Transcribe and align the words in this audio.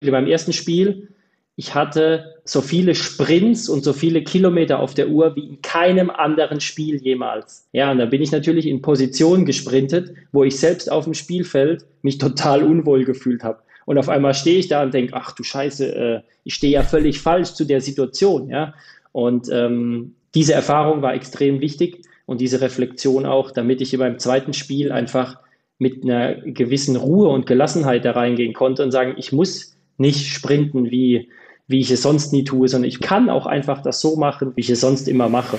beim 0.00 0.26
ersten 0.26 0.52
Spiel, 0.52 1.08
ich 1.56 1.74
hatte 1.74 2.36
so 2.44 2.62
viele 2.62 2.94
Sprints 2.94 3.68
und 3.68 3.84
so 3.84 3.92
viele 3.92 4.24
Kilometer 4.24 4.80
auf 4.80 4.94
der 4.94 5.10
Uhr 5.10 5.36
wie 5.36 5.46
in 5.46 5.62
keinem 5.62 6.08
anderen 6.08 6.60
Spiel 6.60 6.96
jemals. 6.96 7.68
Ja, 7.72 7.90
und 7.90 7.98
da 7.98 8.06
bin 8.06 8.22
ich 8.22 8.32
natürlich 8.32 8.64
in 8.64 8.80
Position 8.80 9.44
gesprintet, 9.44 10.14
wo 10.32 10.42
ich 10.42 10.58
selbst 10.58 10.90
auf 10.90 11.04
dem 11.04 11.12
Spielfeld 11.12 11.84
mich 12.00 12.16
total 12.16 12.62
unwohl 12.62 13.04
gefühlt 13.04 13.44
habe. 13.44 13.58
Und 13.84 13.98
auf 13.98 14.08
einmal 14.08 14.32
stehe 14.32 14.58
ich 14.58 14.68
da 14.68 14.82
und 14.82 14.94
denke, 14.94 15.12
ach 15.14 15.32
du 15.32 15.42
Scheiße, 15.42 15.94
äh, 15.94 16.20
ich 16.44 16.54
stehe 16.54 16.72
ja 16.72 16.82
völlig 16.82 17.20
falsch 17.20 17.52
zu 17.52 17.66
der 17.66 17.82
Situation. 17.82 18.48
Ja? 18.48 18.72
Und 19.12 19.48
ähm, 19.52 20.14
diese 20.34 20.54
Erfahrung 20.54 21.02
war 21.02 21.12
extrem 21.12 21.60
wichtig 21.60 22.02
und 22.24 22.40
diese 22.40 22.62
Reflexion 22.62 23.26
auch, 23.26 23.50
damit 23.50 23.82
ich 23.82 23.92
in 23.92 24.00
meinem 24.00 24.18
zweiten 24.18 24.54
Spiel 24.54 24.92
einfach 24.92 25.40
mit 25.78 26.04
einer 26.04 26.36
gewissen 26.36 26.96
Ruhe 26.96 27.28
und 27.28 27.46
Gelassenheit 27.46 28.04
da 28.04 28.12
reingehen 28.12 28.54
konnte 28.54 28.82
und 28.82 28.92
sagen, 28.92 29.14
ich 29.18 29.32
muss 29.32 29.76
nicht 30.00 30.26
sprinten, 30.26 30.90
wie, 30.90 31.28
wie 31.68 31.80
ich 31.80 31.90
es 31.90 32.02
sonst 32.02 32.32
nie 32.32 32.44
tue, 32.44 32.66
sondern 32.66 32.88
ich 32.88 33.00
kann 33.00 33.30
auch 33.30 33.46
einfach 33.46 33.82
das 33.82 34.00
so 34.00 34.16
machen, 34.16 34.52
wie 34.56 34.60
ich 34.62 34.70
es 34.70 34.80
sonst 34.80 35.06
immer 35.06 35.28
mache. 35.28 35.58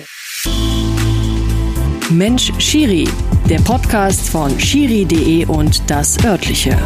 Mensch 2.10 2.52
Schiri, 2.58 3.08
der 3.50 3.60
Podcast 3.60 4.30
von 4.30 4.60
Schiri.de 4.60 5.46
und 5.46 5.90
das 5.90 6.22
örtliche. 6.26 6.78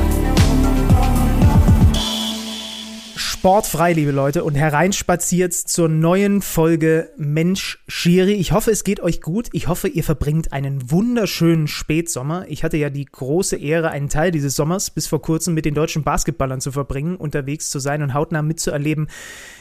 Sportfrei, 3.45 3.93
liebe 3.93 4.09
Leute, 4.09 4.43
und 4.43 4.55
hereinspaziert 4.55 5.53
zur 5.53 5.87
neuen 5.87 6.41
Folge 6.41 7.11
Mensch 7.15 7.77
Schiri. 7.87 8.33
Ich 8.33 8.53
hoffe, 8.53 8.71
es 8.71 8.83
geht 8.83 8.99
euch 9.01 9.21
gut. 9.21 9.49
Ich 9.51 9.67
hoffe, 9.67 9.87
ihr 9.87 10.03
verbringt 10.03 10.51
einen 10.51 10.89
wunderschönen 10.89 11.67
Spätsommer. 11.67 12.45
Ich 12.49 12.63
hatte 12.63 12.77
ja 12.77 12.89
die 12.89 13.05
große 13.05 13.55
Ehre, 13.55 13.91
einen 13.91 14.09
Teil 14.09 14.31
dieses 14.31 14.55
Sommers 14.55 14.89
bis 14.89 15.05
vor 15.05 15.21
kurzem 15.21 15.53
mit 15.53 15.65
den 15.65 15.75
deutschen 15.75 16.01
Basketballern 16.01 16.59
zu 16.59 16.71
verbringen, 16.71 17.17
unterwegs 17.17 17.69
zu 17.69 17.77
sein 17.77 18.01
und 18.01 18.15
hautnah 18.15 18.41
mitzuerleben, 18.41 19.09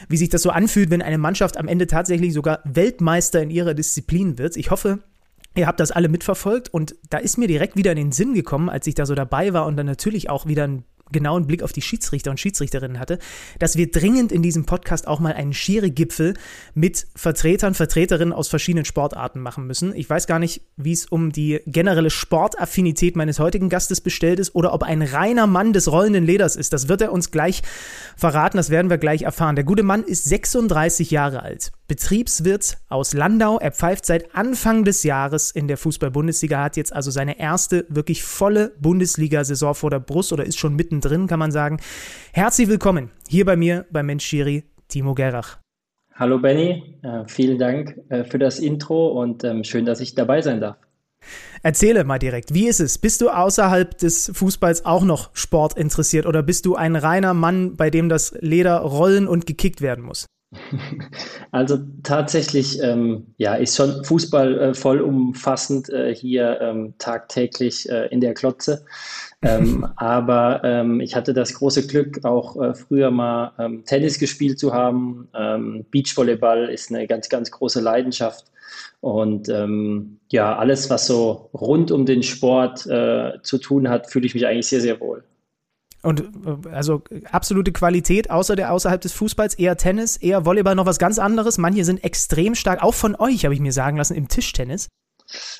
wie 0.09 0.17
sich 0.17 0.29
das 0.29 0.41
so 0.41 0.49
anfühlt, 0.49 0.89
wenn 0.89 1.03
eine 1.03 1.19
Mannschaft 1.19 1.55
am 1.55 1.67
Ende 1.67 1.85
tatsächlich 1.85 2.33
sogar 2.33 2.61
Weltmeister 2.63 3.43
in 3.43 3.51
ihrer 3.51 3.75
Disziplin 3.75 4.39
wird. 4.39 4.57
Ich 4.57 4.71
hoffe, 4.71 4.97
Ihr 5.57 5.67
habt 5.67 5.79
das 5.79 5.91
alle 5.91 6.09
mitverfolgt 6.09 6.73
und 6.73 6.95
da 7.09 7.17
ist 7.17 7.37
mir 7.37 7.47
direkt 7.47 7.77
wieder 7.77 7.91
in 7.91 7.97
den 7.97 8.11
Sinn 8.11 8.33
gekommen, 8.33 8.67
als 8.67 8.87
ich 8.87 8.95
da 8.95 9.05
so 9.05 9.15
dabei 9.15 9.53
war 9.53 9.67
und 9.67 9.77
dann 9.77 9.85
natürlich 9.85 10.29
auch 10.29 10.47
wieder 10.47 10.65
ein 10.65 10.83
genauen 11.11 11.45
Blick 11.45 11.61
auf 11.61 11.71
die 11.71 11.81
Schiedsrichter 11.81 12.31
und 12.31 12.39
Schiedsrichterinnen 12.39 12.99
hatte, 12.99 13.19
dass 13.59 13.77
wir 13.77 13.91
dringend 13.91 14.31
in 14.31 14.41
diesem 14.41 14.65
Podcast 14.65 15.07
auch 15.07 15.19
mal 15.19 15.33
einen 15.33 15.53
Schiri-Gipfel 15.53 16.33
mit 16.73 17.07
Vertretern, 17.15 17.75
Vertreterinnen 17.75 18.33
aus 18.33 18.47
verschiedenen 18.47 18.85
Sportarten 18.85 19.39
machen 19.39 19.67
müssen. 19.67 19.95
Ich 19.95 20.09
weiß 20.09 20.25
gar 20.25 20.39
nicht, 20.39 20.61
wie 20.77 20.91
es 20.91 21.05
um 21.05 21.31
die 21.31 21.61
generelle 21.67 22.09
Sportaffinität 22.09 23.15
meines 23.15 23.39
heutigen 23.39 23.69
Gastes 23.69 24.01
bestellt 24.01 24.39
ist 24.39 24.55
oder 24.55 24.73
ob 24.73 24.83
ein 24.83 25.01
reiner 25.01 25.47
Mann 25.47 25.73
des 25.73 25.91
rollenden 25.91 26.25
Leders 26.25 26.55
ist. 26.55 26.73
Das 26.73 26.87
wird 26.87 27.01
er 27.01 27.11
uns 27.11 27.31
gleich 27.31 27.61
verraten, 28.17 28.57
das 28.57 28.69
werden 28.69 28.89
wir 28.89 28.97
gleich 28.97 29.21
erfahren. 29.21 29.55
Der 29.55 29.65
gute 29.65 29.83
Mann 29.83 30.03
ist 30.03 30.25
36 30.25 31.11
Jahre 31.11 31.43
alt, 31.43 31.71
Betriebswirt 31.87 32.77
aus 32.89 33.13
Landau. 33.13 33.59
Er 33.59 33.71
pfeift 33.71 34.05
seit 34.05 34.35
Anfang 34.35 34.85
des 34.85 35.03
Jahres 35.03 35.51
in 35.51 35.67
der 35.67 35.77
Fußball-Bundesliga, 35.77 36.63
hat 36.63 36.77
jetzt 36.77 36.93
also 36.93 37.11
seine 37.11 37.39
erste 37.39 37.85
wirklich 37.89 38.23
volle 38.23 38.73
Bundesliga-Saison 38.79 39.75
vor 39.75 39.91
der 39.91 39.99
Brust 39.99 40.33
oder 40.33 40.45
ist 40.45 40.57
schon 40.57 40.75
mittendrin, 40.75 41.27
kann 41.27 41.39
man 41.39 41.51
sagen. 41.51 41.79
Herzlich 42.33 42.67
willkommen 42.67 43.11
hier 43.27 43.45
bei 43.45 43.55
mir 43.55 43.85
bei 43.91 44.01
Mensch 44.01 44.25
Schiri, 44.25 44.63
Timo 44.87 45.13
Gerach. 45.13 45.57
Hallo 46.15 46.39
Benny, 46.39 46.97
äh, 47.03 47.25
vielen 47.27 47.59
Dank 47.59 47.99
äh, 48.09 48.23
für 48.23 48.39
das 48.39 48.59
Intro 48.59 49.09
und 49.21 49.43
ähm, 49.43 49.63
schön, 49.63 49.85
dass 49.85 49.99
ich 49.99 50.15
dabei 50.15 50.41
sein 50.41 50.61
darf. 50.61 50.77
Erzähle 51.61 52.03
mal 52.03 52.19
direkt, 52.19 52.53
wie 52.53 52.67
ist 52.67 52.79
es? 52.79 52.97
Bist 52.97 53.21
du 53.21 53.29
außerhalb 53.29 53.97
des 53.97 54.31
Fußballs 54.33 54.85
auch 54.85 55.03
noch 55.03 55.35
Sport 55.35 55.77
interessiert 55.77 56.25
oder 56.25 56.43
bist 56.43 56.65
du 56.65 56.75
ein 56.75 56.95
reiner 56.95 57.33
Mann, 57.33 57.75
bei 57.75 57.89
dem 57.89 58.07
das 58.07 58.35
Leder 58.39 58.77
rollen 58.77 59.27
und 59.27 59.45
gekickt 59.45 59.81
werden 59.81 60.05
muss? 60.05 60.25
Also 61.51 61.77
tatsächlich, 62.03 62.81
ähm, 62.81 63.27
ja, 63.37 63.55
ist 63.55 63.77
schon 63.77 64.03
Fußball 64.03 64.59
äh, 64.59 64.73
vollumfassend 64.73 65.89
äh, 65.89 66.13
hier 66.13 66.59
ähm, 66.61 66.93
tagtäglich 66.97 67.89
äh, 67.89 68.07
in 68.07 68.19
der 68.19 68.33
Klotze. 68.33 68.85
Ähm, 69.41 69.87
aber 69.95 70.61
ähm, 70.63 70.99
ich 70.99 71.15
hatte 71.15 71.33
das 71.33 71.53
große 71.53 71.87
Glück, 71.87 72.25
auch 72.25 72.61
äh, 72.61 72.73
früher 72.73 73.11
mal 73.11 73.53
ähm, 73.57 73.85
Tennis 73.85 74.19
gespielt 74.19 74.59
zu 74.59 74.73
haben. 74.73 75.29
Ähm, 75.33 75.85
Beachvolleyball 75.91 76.69
ist 76.69 76.91
eine 76.91 77.07
ganz, 77.07 77.29
ganz 77.29 77.51
große 77.51 77.79
Leidenschaft. 77.79 78.45
Und 79.01 79.49
ja, 80.31 80.57
alles, 80.57 80.89
was 80.89 81.05
so 81.05 81.49
rund 81.53 81.91
um 81.91 82.05
den 82.07 82.23
Sport 82.23 82.87
äh, 82.87 83.33
zu 83.43 83.59
tun 83.59 83.87
hat, 83.87 84.09
fühle 84.09 84.25
ich 84.25 84.33
mich 84.33 84.47
eigentlich 84.47 84.67
sehr, 84.67 84.81
sehr 84.81 84.99
wohl. 84.99 85.23
Und 86.05 86.23
also 86.71 87.01
absolute 87.31 87.71
Qualität 87.71 88.29
außer 88.29 88.55
der 88.55 88.71
außerhalb 88.71 89.01
des 89.01 89.11
Fußballs, 89.13 89.55
eher 89.55 89.75
Tennis, 89.77 90.17
eher 90.17 90.45
Volleyball, 90.45 90.75
noch 90.75 90.85
was 90.85 90.99
ganz 90.99 91.19
anderes. 91.19 91.57
Manche 91.57 91.83
sind 91.83 92.03
extrem 92.03 92.55
stark, 92.55 92.83
auch 92.83 92.93
von 92.93 93.15
euch, 93.15 93.45
habe 93.45 93.53
ich 93.53 93.59
mir 93.59 93.73
sagen 93.73 93.97
lassen, 93.97 94.15
im 94.15 94.27
Tischtennis. 94.27 94.87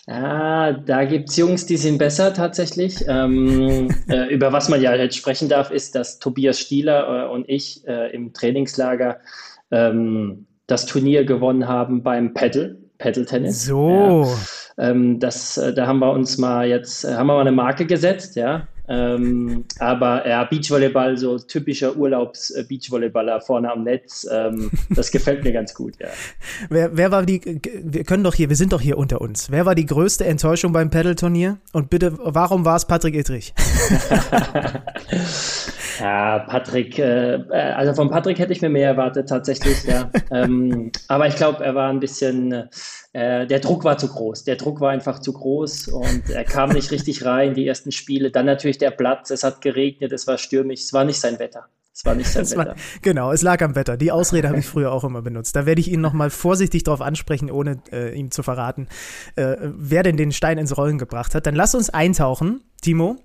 Ah, 0.07 0.73
da 0.73 1.05
gibt 1.05 1.29
es 1.29 1.37
Jungs, 1.37 1.65
die 1.65 1.77
sind 1.77 1.97
besser 1.97 2.33
tatsächlich. 2.33 3.03
Ähm, 3.07 3.89
äh, 4.07 4.31
über 4.31 4.53
was 4.53 4.69
man 4.69 4.81
ja 4.81 4.95
jetzt 4.95 5.17
sprechen 5.17 5.49
darf, 5.49 5.71
ist, 5.71 5.95
dass 5.95 6.19
Tobias 6.19 6.59
Stieler 6.59 7.25
äh, 7.25 7.33
und 7.33 7.49
ich 7.49 7.85
äh, 7.87 8.13
im 8.13 8.33
Trainingslager 8.33 9.19
ähm, 9.71 10.45
das 10.67 10.85
Turnier 10.85 11.25
gewonnen 11.25 11.67
haben 11.67 12.03
beim 12.03 12.33
Paddle, 12.33 12.77
Paddle-Tennis. 12.97 13.65
So. 13.65 14.27
Ja. 14.77 14.89
Ähm, 14.89 15.19
das, 15.19 15.57
äh, 15.57 15.73
da 15.73 15.87
haben 15.87 15.99
wir 15.99 16.11
uns 16.11 16.37
mal 16.37 16.67
jetzt, 16.67 17.03
äh, 17.03 17.15
haben 17.15 17.27
wir 17.27 17.33
mal 17.33 17.41
eine 17.41 17.51
Marke 17.51 17.85
gesetzt, 17.85 18.35
ja. 18.35 18.67
Ähm, 18.87 19.65
aber 19.79 20.27
ja, 20.27 20.43
Beachvolleyball, 20.43 21.17
so 21.17 21.37
typischer 21.37 21.95
Urlaubs-Beachvolleyballer 21.95 23.41
vorne 23.41 23.71
am 23.71 23.83
Netz, 23.83 24.27
ähm, 24.31 24.69
das 24.89 25.11
gefällt 25.11 25.43
mir 25.43 25.53
ganz 25.53 25.73
gut, 25.73 25.95
ja. 25.99 26.07
Wer, 26.69 26.95
wer 26.95 27.11
war 27.11 27.25
die, 27.25 27.41
wir 27.83 28.03
können 28.03 28.23
doch 28.23 28.33
hier, 28.33 28.49
wir 28.49 28.55
sind 28.55 28.73
doch 28.73 28.81
hier 28.81 28.97
unter 28.97 29.21
uns. 29.21 29.51
Wer 29.51 29.65
war 29.65 29.75
die 29.75 29.85
größte 29.85 30.25
Enttäuschung 30.25 30.71
beim 30.71 30.89
Paddle-Turnier? 30.89 31.57
Und 31.73 31.89
bitte, 31.89 32.13
warum 32.17 32.65
war 32.65 32.75
es 32.75 32.85
Patrick 32.85 33.15
Ittrich? 33.15 33.53
Ja, 35.99 36.39
Patrick, 36.39 36.99
äh, 36.99 37.35
äh, 37.35 37.73
also 37.73 37.93
von 37.93 38.09
Patrick 38.09 38.39
hätte 38.39 38.51
ich 38.51 38.61
mir 38.61 38.69
mehr 38.69 38.89
erwartet 38.89 39.29
tatsächlich, 39.29 39.83
ja. 39.85 40.09
ähm, 40.31 40.91
aber 41.07 41.27
ich 41.27 41.35
glaube, 41.35 41.63
er 41.63 41.75
war 41.75 41.89
ein 41.89 41.99
bisschen, 41.99 42.51
äh, 42.51 42.67
der 43.15 43.59
Druck 43.59 43.85
war 43.85 43.97
zu 43.97 44.09
groß. 44.09 44.43
Der 44.43 44.57
Druck 44.57 44.81
war 44.81 44.91
einfach 44.91 45.19
zu 45.19 45.31
groß 45.31 45.87
und 45.87 46.29
er 46.29 46.43
kam 46.43 46.71
nicht 46.71 46.91
richtig 46.91 47.23
rein, 47.23 47.53
die 47.53 47.65
ersten 47.65 47.93
Spiele. 47.93 48.29
Dann 48.29 48.45
natürlich 48.45 48.77
der 48.77 48.91
Platz, 48.91 49.29
es 49.29 49.43
hat 49.43 49.61
geregnet, 49.61 50.11
es 50.11 50.27
war 50.27 50.37
stürmisch, 50.37 50.81
es 50.81 50.91
war 50.91 51.05
nicht 51.05 51.19
sein 51.19 51.39
Wetter. 51.39 51.67
Es 51.95 52.03
war 52.03 52.13
nicht 52.13 52.27
sein 52.27 52.43
Wetter. 52.49 52.71
War, 52.71 52.75
genau, 53.01 53.31
es 53.31 53.41
lag 53.41 53.61
am 53.61 53.73
Wetter. 53.75 53.95
Die 53.95 54.11
Ausrede 54.11 54.49
habe 54.49 54.59
ich 54.59 54.65
früher 54.65 54.91
auch 54.91 55.05
immer 55.05 55.21
benutzt. 55.21 55.55
Da 55.55 55.65
werde 55.65 55.79
ich 55.79 55.89
ihn 55.89 56.01
nochmal 56.01 56.29
vorsichtig 56.29 56.83
darauf 56.83 56.99
ansprechen, 56.99 57.49
ohne 57.49 57.81
äh, 57.93 58.13
ihm 58.13 58.31
zu 58.31 58.43
verraten, 58.43 58.89
äh, 59.37 59.55
wer 59.61 60.03
denn 60.03 60.17
den 60.17 60.33
Stein 60.33 60.57
ins 60.57 60.75
Rollen 60.75 60.97
gebracht 60.97 61.35
hat. 61.35 61.45
Dann 61.45 61.55
lass 61.55 61.73
uns 61.73 61.89
eintauchen, 61.89 62.65
Timo. 62.81 63.15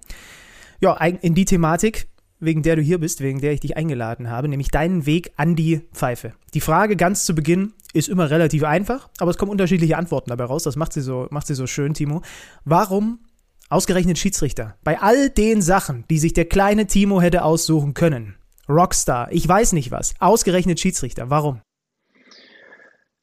Ja, 0.81 0.95
in 0.95 1.35
die 1.35 1.47
Thematik, 1.47 2.07
wegen 2.39 2.63
der 2.63 2.77
du 2.77 2.83
hier 2.83 2.99
bist, 2.99 3.21
wegen 3.21 3.41
der 3.41 3.53
ich 3.53 3.61
dich 3.61 3.77
eingeladen 3.77 4.31
habe, 4.31 4.47
nämlich 4.47 4.69
deinen 4.69 5.05
Weg 5.05 5.33
an 5.37 5.57
die 5.57 5.83
Pfeife. 5.93 6.35
Die 6.55 6.61
Frage 6.61 6.95
ganz 6.95 7.25
zu 7.25 7.35
Beginn 7.35 7.73
ist 7.93 8.09
immer 8.09 8.31
relativ 8.31 8.65
einfach, 8.65 9.09
aber 9.19 9.31
es 9.31 9.39
kommen 9.39 9.51
unterschiedliche 9.51 9.97
Antworten 9.97 10.31
dabei 10.31 10.45
raus. 10.45 10.63
Das 10.63 10.77
macht 10.77 10.93
sie 10.93 11.01
so, 11.01 11.27
macht 11.31 11.47
sie 11.47 11.55
so 11.55 11.67
schön, 11.67 11.95
Timo. 11.95 12.23
Warum 12.65 13.21
ausgerechnet 13.69 14.19
Schiedsrichter? 14.19 14.77
Bei 14.85 15.01
all 15.01 15.31
den 15.31 15.63
Sachen, 15.63 16.05
die 16.11 16.19
sich 16.19 16.33
der 16.33 16.45
kleine 16.45 16.87
Timo 16.87 17.21
hätte 17.21 17.45
aussuchen 17.45 17.95
können. 17.95 18.37
Rockstar, 18.69 19.33
ich 19.33 19.47
weiß 19.47 19.73
nicht 19.73 19.91
was. 19.91 20.15
Ausgerechnet 20.21 20.79
Schiedsrichter. 20.79 21.31
Warum? 21.31 21.61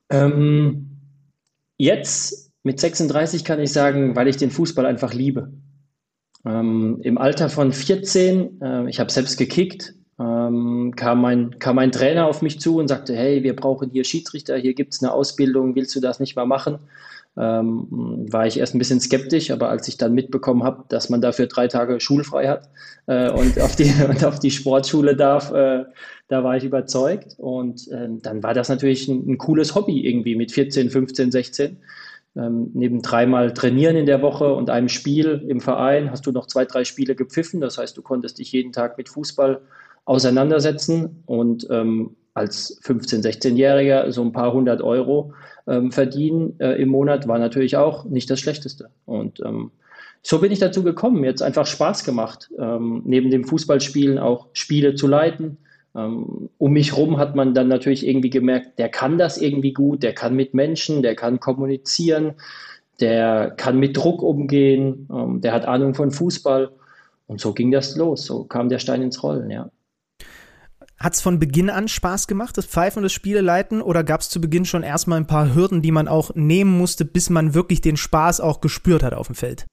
Ähm, 0.09 0.99
jetzt 1.77 2.51
mit 2.63 2.79
36 2.79 3.45
kann 3.45 3.61
ich 3.61 3.71
sagen, 3.71 4.15
weil 4.15 4.27
ich 4.27 4.37
den 4.37 4.51
Fußball 4.51 4.85
einfach 4.85 5.13
liebe. 5.13 5.53
Ähm, 6.45 6.99
Im 7.03 7.17
Alter 7.17 7.49
von 7.49 7.71
14, 7.71 8.61
äh, 8.61 8.89
ich 8.89 8.99
habe 8.99 9.11
selbst 9.11 9.37
gekickt, 9.37 9.93
ähm, 10.19 10.93
kam, 10.95 11.21
mein, 11.21 11.59
kam 11.59 11.75
mein 11.75 11.91
Trainer 11.91 12.27
auf 12.27 12.41
mich 12.41 12.59
zu 12.59 12.77
und 12.77 12.87
sagte, 12.87 13.15
hey, 13.15 13.43
wir 13.43 13.55
brauchen 13.55 13.91
hier 13.91 14.03
Schiedsrichter, 14.03 14.57
hier 14.57 14.73
gibt 14.73 14.93
es 14.93 15.03
eine 15.03 15.11
Ausbildung, 15.11 15.75
willst 15.75 15.95
du 15.95 15.99
das 15.99 16.19
nicht 16.19 16.35
mal 16.35 16.45
machen? 16.45 16.79
Ähm, 17.39 18.25
war 18.31 18.47
ich 18.47 18.57
erst 18.57 18.73
ein 18.73 18.79
bisschen 18.79 18.99
skeptisch, 18.99 19.51
aber 19.51 19.69
als 19.69 19.87
ich 19.87 19.97
dann 19.97 20.15
mitbekommen 20.15 20.63
habe, 20.63 20.85
dass 20.89 21.09
man 21.09 21.21
dafür 21.21 21.45
drei 21.45 21.67
Tage 21.67 21.99
schulfrei 21.99 22.47
hat 22.47 22.67
äh, 23.05 23.29
und, 23.29 23.59
auf 23.59 23.75
die, 23.75 23.93
und 24.09 24.25
auf 24.25 24.39
die 24.39 24.49
Sportschule 24.49 25.15
darf, 25.15 25.51
äh, 25.51 25.85
da 26.29 26.43
war 26.43 26.57
ich 26.57 26.63
überzeugt. 26.63 27.35
Und 27.37 27.87
äh, 27.89 28.07
dann 28.23 28.41
war 28.41 28.55
das 28.55 28.69
natürlich 28.69 29.07
ein, 29.07 29.29
ein, 29.29 29.37
cooles 29.37 29.75
Hobby 29.75 30.07
irgendwie 30.07 30.35
mit 30.35 30.51
14, 30.51 30.89
15, 30.89 31.31
16 31.31 31.77
ähm, 32.35 32.71
neben 32.73 33.01
dreimal 33.03 33.53
Trainieren 33.53 33.95
in 33.95 34.05
der 34.07 34.21
Woche 34.23 34.53
und 34.53 34.69
einem 34.69 34.89
Spiel 34.89 35.43
im 35.47 35.61
Verein 35.61 36.11
hast 36.11 36.25
du 36.25 36.31
noch 36.31 36.47
zwei, 36.47 36.65
drei 36.65 36.85
Spiele 36.85 37.15
gepfiffen. 37.15 37.61
Das 37.61 37.77
heißt, 37.77 37.95
du 37.97 38.01
konntest 38.01 38.39
dich 38.39 38.51
jeden 38.51 38.71
Tag 38.71 38.97
mit 38.97 39.09
Fußball 39.09 39.61
auseinandersetzen 40.07 41.21
und 41.25 41.67
ähm, 41.69 42.15
als 42.33 42.81
15-, 42.83 43.23
16-Jähriger 43.23 44.11
so 44.11 44.21
ein 44.21 44.31
paar 44.31 44.53
hundert 44.53 44.81
Euro 44.81 45.33
ähm, 45.67 45.91
verdienen 45.91 46.55
äh, 46.59 46.81
im 46.81 46.89
Monat 46.89 47.27
war 47.27 47.39
natürlich 47.39 47.75
auch 47.75 48.05
nicht 48.05 48.29
das 48.29 48.39
Schlechteste. 48.39 48.89
Und 49.05 49.41
ähm, 49.41 49.71
so 50.21 50.39
bin 50.39 50.51
ich 50.51 50.59
dazu 50.59 50.81
gekommen, 50.83 51.23
jetzt 51.23 51.41
einfach 51.43 51.65
Spaß 51.65 52.05
gemacht, 52.05 52.49
ähm, 52.57 53.01
neben 53.05 53.31
dem 53.31 53.43
Fußballspielen 53.43 54.17
auch 54.17 54.47
Spiele 54.53 54.95
zu 54.95 55.07
leiten, 55.07 55.57
Ähm, 55.95 56.49
um 56.59 56.71
mich 56.73 56.95
rum 56.95 57.17
hat 57.17 57.35
man 57.35 57.53
dann 57.53 57.67
natürlich 57.69 58.05
irgendwie 58.05 58.29
gemerkt, 58.29 58.77
der 58.77 58.89
kann 58.89 59.17
das 59.17 59.37
irgendwie 59.37 59.73
gut, 59.73 60.03
der 60.03 60.13
kann 60.13 60.35
mit 60.35 60.53
Menschen, 60.53 61.01
der 61.01 61.15
kann 61.15 61.39
kommunizieren, 61.39 62.35
der 62.99 63.51
kann 63.57 63.79
mit 63.79 63.97
Druck 63.97 64.21
umgehen, 64.21 65.07
ähm, 65.11 65.41
der 65.41 65.53
hat 65.53 65.65
Ahnung 65.65 65.95
von 65.95 66.11
Fußball. 66.11 66.69
Und 67.27 67.41
so 67.41 67.53
ging 67.53 67.71
das 67.71 67.95
los, 67.97 68.25
so 68.25 68.43
kam 68.45 68.69
der 68.69 68.79
Stein 68.79 69.01
ins 69.01 69.23
Rollen, 69.23 69.49
ja. 69.49 69.69
Hat 70.99 71.13
es 71.13 71.21
von 71.21 71.37
Beginn 71.37 71.69
an 71.69 71.87
Spaß 71.87 72.27
gemacht, 72.27 72.57
das 72.57 72.65
Pfeifen 72.65 72.99
und 72.99 73.03
das 73.03 73.13
Spieleleiten, 73.13 73.81
oder 73.81 74.03
gab 74.03 74.21
es 74.21 74.29
zu 74.29 74.41
Beginn 74.41 74.65
schon 74.65 74.81
erstmal 74.81 75.19
ein 75.19 75.27
paar 75.27 75.53
Hürden, 75.53 75.81
die 75.83 75.91
man 75.91 76.07
auch 76.07 76.33
nehmen 76.33 76.75
musste, 76.75 77.05
bis 77.05 77.29
man 77.29 77.53
wirklich 77.53 77.81
den 77.81 77.97
Spaß 77.97 78.41
auch 78.41 78.61
gespürt 78.61 79.03
hat 79.03 79.13
auf 79.13 79.27
dem 79.27 79.35
Feld? 79.35 79.65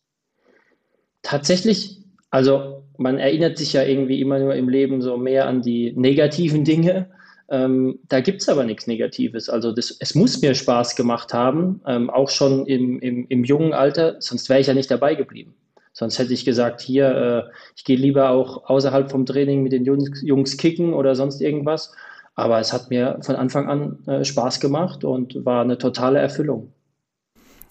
Tatsächlich, 1.22 2.02
also 2.30 2.84
man 2.98 3.18
erinnert 3.18 3.56
sich 3.56 3.72
ja 3.72 3.82
irgendwie 3.82 4.20
immer 4.20 4.38
nur 4.38 4.54
im 4.54 4.68
Leben 4.68 5.00
so 5.00 5.16
mehr 5.16 5.46
an 5.46 5.62
die 5.62 5.92
negativen 5.96 6.64
Dinge. 6.64 7.10
Ähm, 7.48 7.98
da 8.08 8.20
gibt 8.20 8.42
es 8.42 8.48
aber 8.48 8.64
nichts 8.64 8.86
Negatives. 8.86 9.48
Also 9.48 9.72
das, 9.72 9.96
es 9.98 10.14
muss 10.14 10.42
mir 10.42 10.54
Spaß 10.54 10.94
gemacht 10.94 11.32
haben, 11.32 11.80
ähm, 11.86 12.10
auch 12.10 12.28
schon 12.28 12.66
im, 12.66 13.00
im, 13.00 13.26
im 13.28 13.44
jungen 13.44 13.72
Alter, 13.72 14.16
sonst 14.20 14.50
wäre 14.50 14.60
ich 14.60 14.66
ja 14.66 14.74
nicht 14.74 14.90
dabei 14.90 15.14
geblieben. 15.14 15.54
Sonst 15.94 16.18
hätte 16.18 16.34
ich 16.34 16.44
gesagt, 16.44 16.80
hier, 16.80 17.48
äh, 17.48 17.52
ich 17.76 17.84
gehe 17.84 17.96
lieber 17.96 18.30
auch 18.30 18.68
außerhalb 18.68 19.10
vom 19.10 19.24
Training 19.26 19.62
mit 19.62 19.72
den 19.72 19.84
Jungs, 19.84 20.20
Jungs, 20.22 20.56
kicken 20.56 20.92
oder 20.92 21.14
sonst 21.14 21.40
irgendwas. 21.40 21.94
Aber 22.34 22.58
es 22.58 22.72
hat 22.72 22.90
mir 22.90 23.18
von 23.22 23.36
Anfang 23.36 23.68
an 23.68 24.04
äh, 24.06 24.24
Spaß 24.24 24.58
gemacht 24.58 25.04
und 25.04 25.44
war 25.46 25.62
eine 25.62 25.78
totale 25.78 26.18
Erfüllung. 26.18 26.72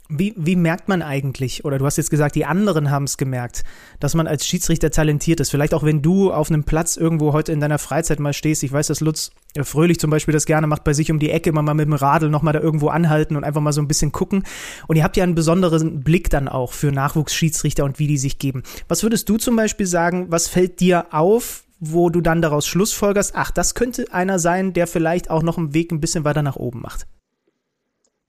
Wie, 0.09 0.33
wie 0.35 0.57
merkt 0.57 0.89
man 0.89 1.01
eigentlich, 1.01 1.63
oder 1.63 1.77
du 1.77 1.85
hast 1.85 1.97
jetzt 1.97 2.09
gesagt, 2.09 2.35
die 2.35 2.45
anderen 2.45 2.91
haben 2.91 3.05
es 3.05 3.17
gemerkt, 3.17 3.63
dass 4.01 4.15
man 4.15 4.27
als 4.27 4.45
Schiedsrichter 4.45 4.91
talentiert 4.91 5.39
ist? 5.39 5.49
Vielleicht 5.49 5.73
auch, 5.73 5.83
wenn 5.83 6.01
du 6.01 6.31
auf 6.33 6.49
einem 6.49 6.65
Platz 6.65 6.97
irgendwo 6.97 7.31
heute 7.31 7.53
in 7.53 7.61
deiner 7.61 7.79
Freizeit 7.79 8.19
mal 8.19 8.33
stehst. 8.33 8.63
Ich 8.63 8.71
weiß, 8.71 8.87
dass 8.87 8.99
Lutz 8.99 9.31
äh, 9.55 9.63
Fröhlich 9.63 9.99
zum 9.99 10.09
Beispiel 10.09 10.33
das 10.33 10.45
gerne 10.45 10.67
macht, 10.67 10.83
bei 10.83 10.93
sich 10.93 11.09
um 11.09 11.19
die 11.19 11.29
Ecke 11.29 11.49
immer 11.49 11.61
mal 11.61 11.73
mit 11.73 11.85
dem 11.85 11.93
Radl 11.93 12.29
nochmal 12.29 12.53
da 12.53 12.59
irgendwo 12.59 12.89
anhalten 12.89 13.37
und 13.37 13.45
einfach 13.45 13.61
mal 13.61 13.71
so 13.71 13.81
ein 13.81 13.87
bisschen 13.87 14.11
gucken. 14.11 14.43
Und 14.87 14.97
ihr 14.97 15.03
habt 15.03 15.15
ja 15.15 15.23
einen 15.23 15.35
besonderen 15.35 16.01
Blick 16.01 16.29
dann 16.29 16.49
auch 16.49 16.73
für 16.73 16.91
Nachwuchsschiedsrichter 16.91 17.85
und 17.85 17.97
wie 17.97 18.07
die 18.07 18.17
sich 18.17 18.39
geben. 18.39 18.63
Was 18.89 19.03
würdest 19.03 19.29
du 19.29 19.37
zum 19.37 19.55
Beispiel 19.55 19.85
sagen, 19.87 20.27
was 20.29 20.49
fällt 20.49 20.81
dir 20.81 21.13
auf, 21.13 21.63
wo 21.79 22.09
du 22.09 22.19
dann 22.19 22.41
daraus 22.41 22.67
schlussfolgerst, 22.67 23.33
ach, 23.35 23.51
das 23.51 23.73
könnte 23.73 24.05
einer 24.11 24.37
sein, 24.37 24.73
der 24.73 24.85
vielleicht 24.85 25.29
auch 25.29 25.43
noch 25.43 25.57
einen 25.57 25.73
Weg 25.73 25.91
ein 25.91 26.01
bisschen 26.01 26.25
weiter 26.25 26.43
nach 26.43 26.57
oben 26.57 26.81
macht? 26.81 27.07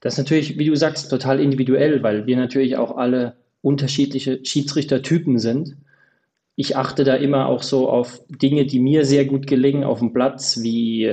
Das 0.05 0.13
ist 0.13 0.19
natürlich, 0.19 0.59
wie 0.59 0.67
du 0.67 0.75
sagst, 0.75 1.09
total 1.09 1.39
individuell, 1.39 2.03
weil 2.03 2.27
wir 2.27 2.37
natürlich 2.37 2.77
auch 2.77 2.95
alle 2.95 3.37
unterschiedliche 3.63 4.39
Schiedsrichtertypen 4.45 5.39
sind. 5.39 5.77
Ich 6.55 6.77
achte 6.77 7.03
da 7.03 7.15
immer 7.15 7.47
auch 7.47 7.63
so 7.63 7.89
auf 7.89 8.21
Dinge, 8.29 8.67
die 8.67 8.79
mir 8.79 9.03
sehr 9.03 9.25
gut 9.25 9.47
gelingen 9.47 9.83
auf 9.83 9.97
dem 9.97 10.13
Platz, 10.13 10.61
wie, 10.61 11.11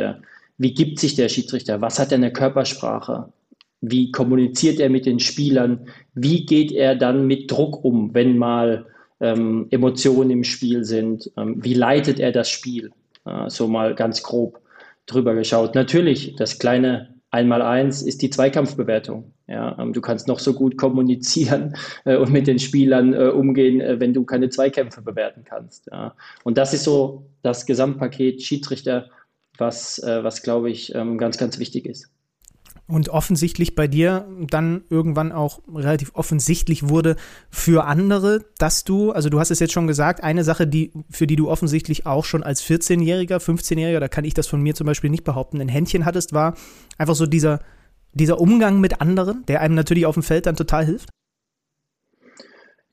wie 0.59 0.75
gibt 0.75 0.99
sich 0.99 1.15
der 1.15 1.31
Schiedsrichter, 1.31 1.81
was 1.81 1.99
hat 1.99 2.13
er 2.13 2.17
eine 2.17 2.35
Körpersprache, 2.35 3.33
wie 3.81 4.11
kommuniziert 4.11 4.79
er 4.79 4.91
mit 4.91 5.07
den 5.07 5.21
Spielern, 5.21 5.89
wie 6.13 6.45
geht 6.45 6.71
er 6.71 6.95
dann 6.95 7.27
mit 7.27 7.51
Druck 7.51 7.83
um, 7.83 8.13
wenn 8.13 8.37
mal 8.37 8.85
ähm, 9.21 9.69
Emotionen 9.71 10.31
im 10.31 10.45
Spiel 10.45 10.85
sind, 10.85 11.33
ähm, 11.39 11.65
wie 11.65 11.73
leitet 11.73 12.21
er 12.21 12.31
das 12.31 12.51
Spiel, 12.51 12.91
äh, 13.25 13.49
so 13.49 13.69
mal 13.69 13.95
ganz 13.95 14.23
grob 14.23 14.61
drüber 15.07 15.35
geschaut. 15.35 15.75
Natürlich, 15.75 16.37
das 16.37 16.59
kleine 16.59 17.13
Einmal 17.33 17.63
eins 17.63 18.03
ist 18.03 18.21
die 18.21 18.29
Zweikampfbewertung. 18.29 19.33
Ja, 19.47 19.79
ähm, 19.79 19.95
du 19.95 20.03
kannst 20.03 20.29
noch 20.29 20.39
so 20.39 20.53
gut 20.53 20.77
kommunizieren 20.77 21.75
äh, 22.05 22.17
und 22.17 22.31
mit 22.31 22.47
den 22.47 22.59
Spielern 22.59 23.15
äh, 23.15 23.29
umgehen, 23.29 23.81
äh, 23.81 23.99
wenn 23.99 24.13
du 24.13 24.25
keine 24.25 24.51
Zweikämpfe 24.51 25.01
bewerten 25.01 25.43
kannst. 25.43 25.89
Ja. 25.91 26.15
Und 26.45 26.59
das 26.59 26.75
ist 26.75 26.85
so 26.85 27.25
das 27.41 27.65
Gesamtpaket 27.65 28.43
Schiedsrichter, 28.43 29.09
was, 29.57 29.99
äh, 30.01 30.23
was 30.23 30.43
glaube 30.43 30.71
ich, 30.71 30.95
ähm, 30.95 31.17
ganz, 31.17 31.39
ganz 31.39 31.59
wichtig 31.59 31.87
ist. 31.87 32.11
Und 32.87 33.09
offensichtlich 33.09 33.75
bei 33.75 33.87
dir 33.87 34.27
dann 34.51 34.85
irgendwann 34.91 35.33
auch 35.33 35.61
relativ 35.73 36.11
offensichtlich 36.15 36.89
wurde 36.89 37.17
für 37.49 37.85
andere, 37.85 38.45
dass 38.59 38.85
du, 38.85 39.13
also 39.13 39.31
du 39.31 39.39
hast 39.41 39.51
es 39.51 39.61
jetzt 39.61 39.73
schon 39.73 39.87
gesagt, 39.87 40.23
eine 40.23 40.45
Sache, 40.45 40.67
die, 40.67 40.93
für 41.09 41.27
die 41.27 41.37
du 41.37 41.49
offensichtlich 41.49 42.07
auch 42.07 42.25
schon 42.25 42.43
als 42.43 42.63
14-Jähriger, 42.63 43.37
15-Jähriger, 43.37 44.01
da 44.01 44.09
kann 44.09 44.25
ich 44.25 44.35
das 44.35 44.47
von 44.47 44.61
mir 44.61 44.75
zum 44.75 44.87
Beispiel 44.87 45.11
nicht 45.11 45.25
behaupten, 45.25 45.61
ein 45.61 45.69
Händchen 45.69 46.05
hattest, 46.05 46.33
war 46.33 46.55
einfach 46.99 47.15
so 47.15 47.25
dieser, 47.27 47.61
dieser 48.13 48.41
Umgang 48.41 48.81
mit 48.81 49.01
anderen, 49.01 49.47
der 49.47 49.61
einem 49.61 49.75
natürlich 49.75 50.05
auf 50.05 50.15
dem 50.15 50.23
Feld 50.23 50.47
dann 50.47 50.57
total 50.57 50.85
hilft? 50.85 51.09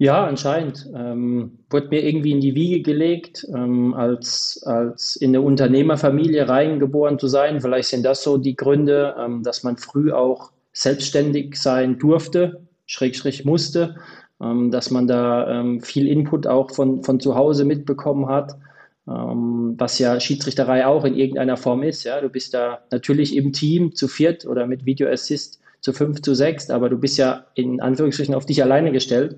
Ja, 0.02 0.26
anscheinend. 0.26 0.90
Ähm, 0.96 1.60
wurde 1.70 1.90
mir 1.90 2.02
irgendwie 2.02 2.32
in 2.32 2.40
die 2.40 2.56
Wiege 2.56 2.82
gelegt, 2.82 3.46
ähm, 3.54 3.94
als, 3.94 4.64
als 4.66 5.18
in 5.18 5.32
eine 5.32 5.42
Unternehmerfamilie 5.42 6.48
reingeboren 6.48 7.20
zu 7.20 7.28
sein. 7.28 7.60
Vielleicht 7.60 7.90
sind 7.90 8.04
das 8.04 8.24
so 8.24 8.38
die 8.38 8.56
Gründe, 8.56 9.14
ähm, 9.20 9.44
dass 9.44 9.64
man 9.64 9.76
früh 9.76 10.14
auch 10.14 10.52
selbstständig 10.72 11.58
sein 11.58 12.00
durfte, 12.00 12.62
schräg, 12.86 13.18
schräg 13.18 13.44
musste, 13.44 13.98
ähm, 14.42 14.72
dass 14.72 14.90
man 14.90 15.06
da 15.06 15.60
ähm, 15.60 15.82
viel 15.82 16.08
Input 16.08 16.48
auch 16.48 16.72
von, 16.72 17.04
von 17.04 17.20
zu 17.20 17.36
Hause 17.36 17.66
mitbekommen 17.66 18.30
hat, 18.30 18.58
ähm, 19.06 19.76
was 19.78 20.00
ja 20.00 20.18
Schiedsrichterei 20.18 20.88
auch 20.88 21.04
in 21.04 21.16
irgendeiner 21.16 21.58
Form 21.58 21.84
ist. 21.84 22.06
Ja? 22.06 22.22
Du 22.22 22.30
bist 22.30 22.54
da 22.54 22.80
natürlich 22.90 23.36
im 23.36 23.52
Team 23.52 23.94
zu 23.94 24.08
viert 24.08 24.46
oder 24.46 24.66
mit 24.66 24.86
Video 24.86 25.10
Assist 25.10 25.60
zu 25.82 25.92
fünf, 25.92 26.22
zu 26.22 26.36
sechs, 26.36 26.70
aber 26.70 26.90
du 26.90 26.98
bist 26.98 27.18
ja 27.18 27.48
in 27.56 27.82
Anführungsstrichen 27.82 28.34
auf 28.34 28.46
dich 28.46 28.64
alleine 28.64 28.94
gestellt 28.94 29.36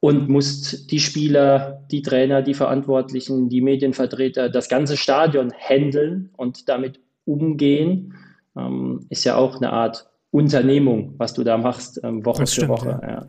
und 0.00 0.28
musst 0.28 0.90
die 0.90 1.00
Spieler, 1.00 1.84
die 1.90 2.02
Trainer, 2.02 2.42
die 2.42 2.54
Verantwortlichen, 2.54 3.48
die 3.48 3.60
Medienvertreter, 3.60 4.48
das 4.48 4.68
ganze 4.68 4.96
Stadion 4.96 5.52
handeln 5.52 6.30
und 6.36 6.68
damit 6.68 7.00
umgehen, 7.24 8.14
ähm, 8.56 9.06
ist 9.08 9.24
ja 9.24 9.36
auch 9.36 9.56
eine 9.56 9.72
Art 9.72 10.08
Unternehmung, 10.30 11.14
was 11.16 11.34
du 11.34 11.44
da 11.44 11.56
machst, 11.56 12.00
ähm, 12.02 12.24
Woche 12.24 12.40
das 12.40 12.52
für 12.52 12.62
stimmt, 12.62 12.70
Woche. 12.70 13.00
Ja. 13.02 13.08
Ja. 13.08 13.26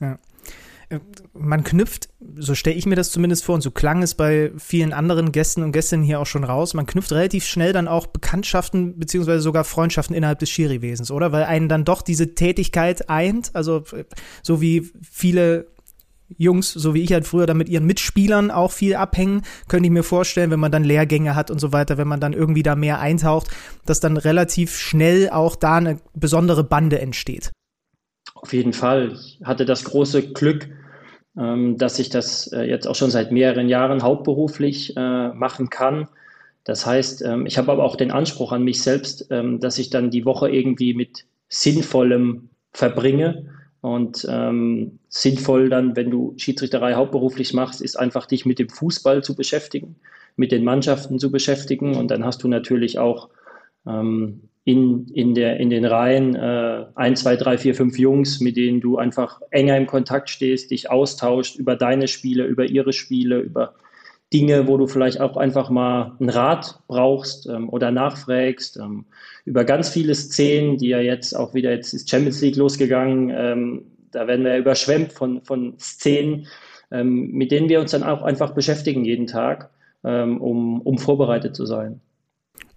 ja. 0.00 0.18
Äh, 0.88 1.00
man 1.34 1.64
knüpft, 1.64 2.08
so 2.36 2.54
stelle 2.54 2.76
ich 2.76 2.86
mir 2.86 2.94
das 2.94 3.10
zumindest 3.10 3.44
vor, 3.44 3.56
und 3.56 3.60
so 3.60 3.70
klang 3.70 4.02
es 4.02 4.14
bei 4.14 4.52
vielen 4.56 4.92
anderen 4.92 5.32
Gästen 5.32 5.62
und 5.62 5.72
Gästinnen 5.72 6.04
hier 6.04 6.20
auch 6.20 6.26
schon 6.26 6.44
raus, 6.44 6.74
man 6.74 6.86
knüpft 6.86 7.12
relativ 7.12 7.44
schnell 7.44 7.72
dann 7.72 7.88
auch 7.88 8.06
Bekanntschaften 8.06 8.98
beziehungsweise 8.98 9.40
sogar 9.40 9.64
Freundschaften 9.64 10.14
innerhalb 10.14 10.38
des 10.38 10.50
Schiri-Wesens, 10.50 11.10
oder? 11.10 11.32
Weil 11.32 11.44
einen 11.44 11.68
dann 11.68 11.84
doch 11.84 12.02
diese 12.02 12.34
Tätigkeit 12.34 13.10
eint, 13.10 13.50
also 13.54 13.84
äh, 13.92 14.04
so 14.42 14.60
wie 14.60 14.90
viele 15.02 15.66
Jungs, 16.36 16.72
so 16.72 16.94
wie 16.94 17.02
ich 17.02 17.12
halt 17.12 17.26
früher, 17.26 17.46
da 17.46 17.54
mit 17.54 17.68
ihren 17.68 17.86
Mitspielern 17.86 18.50
auch 18.50 18.72
viel 18.72 18.94
abhängen, 18.94 19.42
könnte 19.68 19.86
ich 19.86 19.92
mir 19.92 20.02
vorstellen, 20.02 20.50
wenn 20.50 20.60
man 20.60 20.72
dann 20.72 20.84
Lehrgänge 20.84 21.34
hat 21.34 21.50
und 21.50 21.58
so 21.58 21.72
weiter, 21.72 21.96
wenn 21.96 22.08
man 22.08 22.20
dann 22.20 22.32
irgendwie 22.32 22.62
da 22.62 22.76
mehr 22.76 23.00
eintaucht, 23.00 23.48
dass 23.86 24.00
dann 24.00 24.16
relativ 24.16 24.76
schnell 24.76 25.30
auch 25.30 25.56
da 25.56 25.76
eine 25.76 25.98
besondere 26.14 26.64
Bande 26.64 27.00
entsteht. 27.00 27.50
Auf 28.34 28.52
jeden 28.52 28.72
Fall. 28.72 29.12
Ich 29.12 29.40
hatte 29.42 29.64
das 29.64 29.84
große 29.84 30.32
Glück, 30.32 30.68
ähm, 31.36 31.78
dass 31.78 31.98
ich 31.98 32.10
das 32.10 32.52
äh, 32.52 32.62
jetzt 32.62 32.86
auch 32.86 32.94
schon 32.94 33.10
seit 33.10 33.32
mehreren 33.32 33.68
Jahren 33.68 34.02
hauptberuflich 34.02 34.96
äh, 34.96 35.28
machen 35.28 35.70
kann. 35.70 36.08
Das 36.64 36.84
heißt, 36.84 37.22
ähm, 37.22 37.46
ich 37.46 37.56
habe 37.56 37.72
aber 37.72 37.84
auch 37.84 37.96
den 37.96 38.10
Anspruch 38.10 38.52
an 38.52 38.62
mich 38.62 38.82
selbst, 38.82 39.28
ähm, 39.30 39.58
dass 39.60 39.78
ich 39.78 39.90
dann 39.90 40.10
die 40.10 40.24
Woche 40.26 40.50
irgendwie 40.50 40.92
mit 40.92 41.24
Sinnvollem 41.48 42.50
verbringe 42.72 43.57
und 43.80 44.26
ähm, 44.28 44.98
sinnvoll 45.08 45.68
dann, 45.68 45.94
wenn 45.94 46.10
du 46.10 46.34
Schiedsrichterei 46.36 46.94
hauptberuflich 46.94 47.54
machst, 47.54 47.80
ist 47.80 47.96
einfach 47.96 48.26
dich 48.26 48.44
mit 48.44 48.58
dem 48.58 48.68
Fußball 48.68 49.22
zu 49.22 49.36
beschäftigen, 49.36 49.96
mit 50.36 50.50
den 50.50 50.64
Mannschaften 50.64 51.18
zu 51.18 51.30
beschäftigen. 51.30 51.96
Und 51.96 52.10
dann 52.10 52.24
hast 52.24 52.42
du 52.42 52.48
natürlich 52.48 52.98
auch 52.98 53.28
ähm, 53.86 54.40
in, 54.64 55.06
in, 55.14 55.34
der, 55.34 55.58
in 55.60 55.70
den 55.70 55.84
Reihen 55.84 56.34
äh, 56.34 56.86
ein, 56.94 57.16
zwei, 57.16 57.36
drei, 57.36 57.56
vier, 57.56 57.74
fünf 57.74 57.98
Jungs, 57.98 58.40
mit 58.40 58.56
denen 58.56 58.80
du 58.80 58.98
einfach 58.98 59.40
enger 59.50 59.76
im 59.76 59.86
Kontakt 59.86 60.28
stehst, 60.28 60.72
dich 60.72 60.90
austauscht 60.90 61.56
über 61.56 61.76
deine 61.76 62.08
Spiele, 62.08 62.44
über 62.44 62.66
ihre 62.66 62.92
Spiele, 62.92 63.38
über 63.38 63.74
Dinge, 64.32 64.66
wo 64.66 64.76
du 64.76 64.86
vielleicht 64.86 65.20
auch 65.20 65.36
einfach 65.36 65.70
mal 65.70 66.16
einen 66.20 66.28
Rat 66.28 66.80
brauchst 66.86 67.46
ähm, 67.46 67.68
oder 67.68 67.90
nachfragst, 67.90 68.76
ähm, 68.76 69.06
über 69.44 69.64
ganz 69.64 69.88
viele 69.88 70.14
Szenen, 70.14 70.76
die 70.76 70.88
ja 70.88 71.00
jetzt 71.00 71.34
auch 71.34 71.54
wieder, 71.54 71.70
jetzt 71.70 71.94
ist 71.94 72.10
Champions 72.10 72.40
League 72.42 72.56
losgegangen, 72.56 73.30
ähm, 73.34 73.86
da 74.10 74.26
werden 74.26 74.44
wir 74.44 74.52
ja 74.52 74.58
überschwemmt 74.58 75.12
von, 75.12 75.42
von 75.42 75.78
Szenen, 75.78 76.46
ähm, 76.90 77.30
mit 77.32 77.50
denen 77.50 77.68
wir 77.68 77.80
uns 77.80 77.92
dann 77.92 78.02
auch 78.02 78.22
einfach 78.22 78.52
beschäftigen 78.52 79.04
jeden 79.04 79.26
Tag, 79.26 79.70
ähm, 80.04 80.40
um, 80.40 80.80
um 80.82 80.98
vorbereitet 80.98 81.56
zu 81.56 81.64
sein. 81.64 82.00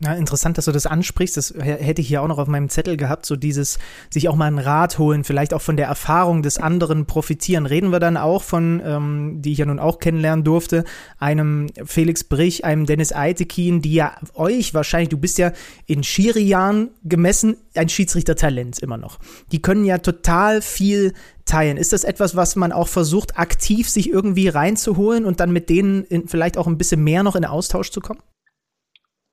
Ja, 0.04 0.14
interessant, 0.14 0.58
dass 0.58 0.66
du 0.66 0.72
das 0.72 0.88
ansprichst. 0.88 1.38
Das 1.38 1.54
hätte 1.60 2.02
ich 2.02 2.08
hier 2.08 2.24
auch 2.24 2.28
noch 2.28 2.40
auf 2.40 2.48
meinem 2.48 2.70
Zettel 2.70 2.98
gehabt, 2.98 3.24
so 3.24 3.36
dieses 3.36 3.78
sich 4.10 4.30
auch 4.30 4.36
mal 4.36 4.48
einen 4.48 4.58
Rat 4.58 4.98
holen, 4.98 5.24
vielleicht 5.24 5.54
auch 5.54 5.62
von 5.62 5.78
der 5.78 5.86
Erfahrung 5.86 6.42
des 6.42 6.58
anderen 6.58 7.06
profitieren. 7.06 7.68
Reden 7.68 7.92
wir 7.92 8.00
dann 8.00 8.18
auch 8.18 8.42
von, 8.42 8.82
ähm, 8.84 9.44
die 9.44 9.52
ich 9.52 9.60
ja 9.60 9.68
nun 9.68 9.78
auch 9.78 10.00
kennenlernen 10.00 10.44
durfte, 10.44 10.86
einem 11.20 11.68
Felix 11.86 12.24
Brich, 12.24 12.66
einem 12.66 12.88
Dennis 12.88 13.14
Eitekin, 13.14 13.84
die 13.84 13.94
ja 13.94 14.16
euch 14.34 14.74
wahrscheinlich, 14.74 15.10
du 15.10 15.20
bist 15.20 15.38
ja 15.38 15.52
in 15.86 16.02
Schiri-Jahren 16.04 16.90
gemessen, 17.04 17.58
ein 17.76 17.88
Schiedsrichtertalent 17.88 18.80
immer 18.80 18.98
noch. 18.98 19.20
Die 19.52 19.62
können 19.62 19.86
ja 19.86 20.00
total 20.00 20.64
viel 20.64 21.14
teilen. 21.46 21.78
Ist 21.78 21.94
das 21.94 22.06
etwas, 22.06 22.36
was 22.36 22.56
man 22.56 22.72
auch 22.72 22.88
versucht, 22.88 23.38
aktiv 23.38 23.88
sich 23.88 24.10
irgendwie 24.10 24.48
reinzuholen 24.48 25.26
und 25.26 25.40
dann 25.40 25.52
mit 25.52 25.70
denen 25.70 26.06
in, 26.06 26.28
vielleicht 26.28 26.58
auch 26.58 26.66
ein 26.66 26.80
bisschen 26.80 27.04
mehr 27.04 27.22
noch 27.22 27.36
in 27.36 27.46
Austausch 27.46 27.92
zu 27.92 28.02
kommen? 28.02 28.20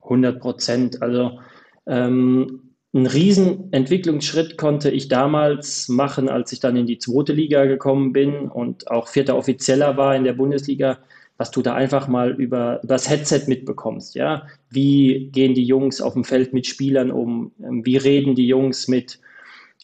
100 0.09 0.39
Prozent. 0.39 1.01
Also 1.01 1.39
ähm, 1.87 2.61
einen 2.93 3.05
riesen 3.05 3.71
Entwicklungsschritt 3.71 4.57
konnte 4.57 4.89
ich 4.89 5.07
damals 5.07 5.89
machen, 5.89 6.27
als 6.27 6.51
ich 6.51 6.59
dann 6.59 6.75
in 6.75 6.87
die 6.87 6.97
zweite 6.97 7.33
Liga 7.33 7.65
gekommen 7.65 8.13
bin 8.13 8.47
und 8.47 8.89
auch 8.89 9.07
vierter 9.07 9.37
Offizieller 9.37 9.95
war 9.95 10.15
in 10.15 10.23
der 10.23 10.33
Bundesliga, 10.33 10.97
was 11.37 11.51
du 11.51 11.61
da 11.61 11.75
einfach 11.75 12.07
mal 12.07 12.31
über 12.31 12.81
das 12.83 13.09
Headset 13.09 13.43
mitbekommst. 13.47 14.15
Ja, 14.15 14.47
wie 14.69 15.29
gehen 15.31 15.53
die 15.53 15.63
Jungs 15.63 16.01
auf 16.01 16.13
dem 16.13 16.23
Feld 16.23 16.51
mit 16.51 16.65
Spielern 16.65 17.11
um? 17.11 17.51
Wie 17.59 17.97
reden 17.97 18.35
die 18.35 18.47
Jungs 18.47 18.87
mit 18.87 19.19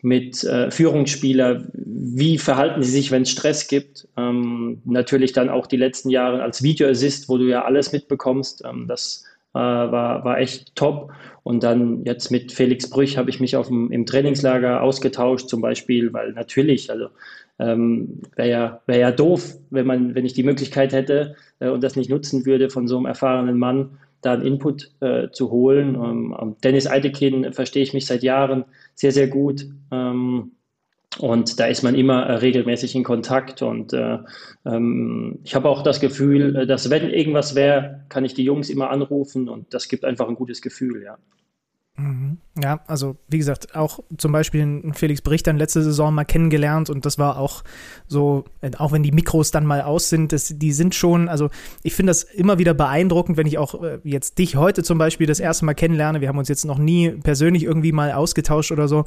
mit 0.02 0.44
äh, 0.44 0.70
Führungsspieler, 0.70 1.64
wie 1.74 2.38
verhalten 2.38 2.84
sie 2.84 2.92
sich, 2.92 3.10
wenn 3.10 3.24
es 3.24 3.32
Stress 3.32 3.68
gibt. 3.68 4.08
Ähm, 4.16 4.82
natürlich 4.86 5.34
dann 5.34 5.50
auch 5.50 5.66
die 5.66 5.78
letzten 5.78 6.12
Jahre 6.12 6.44
als 6.44 6.62
Videoassist, 6.62 7.28
wo 7.28 7.40
du 7.40 7.46
ja 7.46 7.66
alles 7.66 7.92
mitbekommst. 7.92 8.64
Ähm, 8.66 8.86
das 8.88 9.24
war, 9.60 10.24
war 10.26 10.40
echt 10.40 10.76
top. 10.76 11.12
Und 11.44 11.64
dann 11.64 12.04
jetzt 12.06 12.32
mit 12.32 12.52
Felix 12.52 12.90
Brüch 12.90 13.18
habe 13.18 13.30
ich 13.30 13.40
mich 13.40 13.56
auf 13.56 13.68
dem, 13.68 13.92
im 13.92 14.06
Trainingslager 14.06 14.82
ausgetauscht, 14.82 15.48
zum 15.48 15.62
Beispiel, 15.62 16.12
weil 16.12 16.34
natürlich, 16.34 16.90
also 16.90 17.10
ähm, 17.60 18.22
wäre 18.36 18.50
ja, 18.50 18.82
wär 18.88 18.98
ja 18.98 19.12
doof, 19.12 19.56
wenn 19.70 19.86
man, 19.86 20.16
wenn 20.16 20.26
ich 20.26 20.34
die 20.34 20.44
Möglichkeit 20.44 20.92
hätte 20.94 21.36
äh, 21.60 21.70
und 21.70 21.84
das 21.84 21.96
nicht 21.96 22.10
nutzen 22.10 22.46
würde, 22.46 22.70
von 22.70 22.88
so 22.88 22.98
einem 22.98 23.06
erfahrenen 23.06 23.58
Mann 23.58 23.98
da 24.22 24.34
einen 24.34 24.42
Input 24.46 24.92
äh, 25.02 25.30
zu 25.32 25.52
holen. 25.52 25.96
Ähm, 25.96 26.56
Dennis 26.64 26.88
Eitekin 26.88 27.54
verstehe 27.54 27.84
ich 27.84 27.94
mich 27.94 28.08
seit 28.08 28.24
Jahren 28.24 28.66
sehr, 28.96 29.12
sehr 29.12 29.28
gut. 29.28 29.68
Ähm, 29.92 30.52
und 31.20 31.60
da 31.60 31.66
ist 31.66 31.84
man 31.84 31.96
immer 31.96 32.24
äh, 32.24 32.36
regelmäßig 32.36 32.96
in 32.96 33.04
Kontakt. 33.04 33.62
Und 33.62 33.94
äh, 33.94 34.20
ähm, 34.66 35.40
ich 35.44 35.56
habe 35.56 35.70
auch 35.70 35.84
das 35.84 36.00
Gefühl, 36.00 36.56
äh, 36.56 36.68
dass 36.68 36.90
wenn 36.90 37.10
irgendwas 37.10 37.56
wäre, 37.56 38.04
kann 38.10 38.26
ich 38.26 38.34
die 38.34 38.44
Jungs 38.44 38.70
immer 38.70 38.90
anrufen 38.90 39.50
und 39.50 39.74
das 39.74 39.88
gibt 39.88 40.06
einfach 40.06 40.28
ein 40.28 40.36
gutes 40.36 40.62
Gefühl, 40.62 41.04
ja. 41.04 41.18
Mhm. 41.98 42.40
Ja, 42.62 42.82
also 42.88 43.16
wie 43.30 43.38
gesagt, 43.38 43.74
auch 43.74 44.00
zum 44.18 44.34
Beispiel 44.34 44.92
Felix 44.94 45.22
Bricht 45.22 45.48
dann 45.48 45.58
letzte 45.58 45.82
Saison 45.82 46.14
mal 46.14 46.26
kennengelernt 46.26 46.90
und 46.90 47.06
das 47.06 47.18
war 47.18 47.38
auch 47.38 47.64
so, 48.06 48.44
auch 48.78 48.92
wenn 48.92 49.02
die 49.02 49.14
Mikros 49.14 49.52
dann 49.52 49.66
mal 49.66 49.82
aus 49.82 50.10
sind, 50.10 50.34
das, 50.34 50.54
die 50.58 50.74
sind 50.74 50.94
schon, 50.94 51.30
also 51.30 51.50
ich 51.84 51.94
finde 51.94 52.10
das 52.10 52.24
immer 52.24 52.60
wieder 52.60 52.74
beeindruckend, 52.74 53.38
wenn 53.38 53.48
ich 53.48 53.58
auch 53.58 53.82
äh, 53.82 54.00
jetzt 54.04 54.40
dich 54.40 54.58
heute 54.58 54.84
zum 54.84 54.98
Beispiel 54.98 55.26
das 55.26 55.40
erste 55.40 55.64
Mal 55.64 55.74
kennenlerne. 55.74 56.20
Wir 56.20 56.28
haben 56.28 56.38
uns 56.38 56.50
jetzt 56.50 56.66
noch 56.66 56.80
nie 56.80 57.12
persönlich 57.12 57.64
irgendwie 57.64 57.94
mal 57.94 58.12
ausgetauscht 58.12 58.74
oder 58.74 58.90
so 58.90 59.06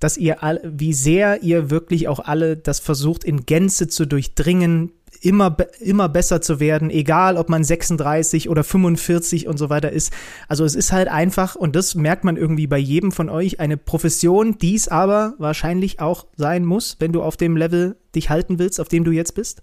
dass 0.00 0.16
ihr 0.16 0.42
all, 0.42 0.60
wie 0.64 0.92
sehr 0.92 1.42
ihr 1.42 1.70
wirklich 1.70 2.08
auch 2.08 2.20
alle 2.20 2.56
das 2.56 2.80
versucht 2.80 3.24
in 3.24 3.46
Gänze 3.46 3.88
zu 3.88 4.06
durchdringen, 4.06 4.92
immer, 5.22 5.56
immer 5.80 6.08
besser 6.08 6.40
zu 6.40 6.60
werden, 6.60 6.90
egal 6.90 7.36
ob 7.36 7.48
man 7.48 7.64
36 7.64 8.48
oder 8.48 8.64
45 8.64 9.46
und 9.46 9.58
so 9.58 9.70
weiter 9.70 9.90
ist. 9.90 10.12
Also 10.48 10.64
es 10.64 10.74
ist 10.74 10.92
halt 10.92 11.08
einfach, 11.08 11.56
und 11.56 11.76
das 11.76 11.94
merkt 11.94 12.24
man 12.24 12.36
irgendwie 12.36 12.66
bei 12.66 12.78
jedem 12.78 13.12
von 13.12 13.28
euch, 13.28 13.60
eine 13.60 13.76
Profession, 13.76 14.58
die 14.58 14.74
es 14.74 14.88
aber 14.88 15.34
wahrscheinlich 15.38 16.00
auch 16.00 16.26
sein 16.36 16.64
muss, 16.64 16.96
wenn 17.00 17.12
du 17.12 17.22
auf 17.22 17.36
dem 17.36 17.56
Level 17.56 17.96
dich 18.14 18.30
halten 18.30 18.58
willst, 18.58 18.80
auf 18.80 18.88
dem 18.88 19.04
du 19.04 19.10
jetzt 19.10 19.34
bist? 19.34 19.62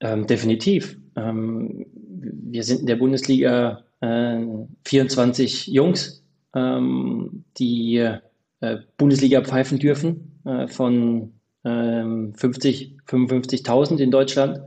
Ähm, 0.00 0.26
definitiv. 0.26 0.98
Ähm, 1.16 1.86
wir 2.20 2.62
sind 2.64 2.80
in 2.80 2.86
der 2.86 2.96
Bundesliga 2.96 3.84
äh, 4.00 4.40
24 4.84 5.68
Jungs, 5.68 6.22
ähm, 6.54 7.44
die 7.58 8.18
äh, 8.60 8.78
Bundesliga 8.96 9.42
pfeifen 9.42 9.78
dürfen 9.78 10.40
äh, 10.44 10.68
von 10.68 11.34
ähm, 11.64 12.34
50, 12.34 12.96
55.000 13.08 13.98
in 13.98 14.10
Deutschland. 14.10 14.60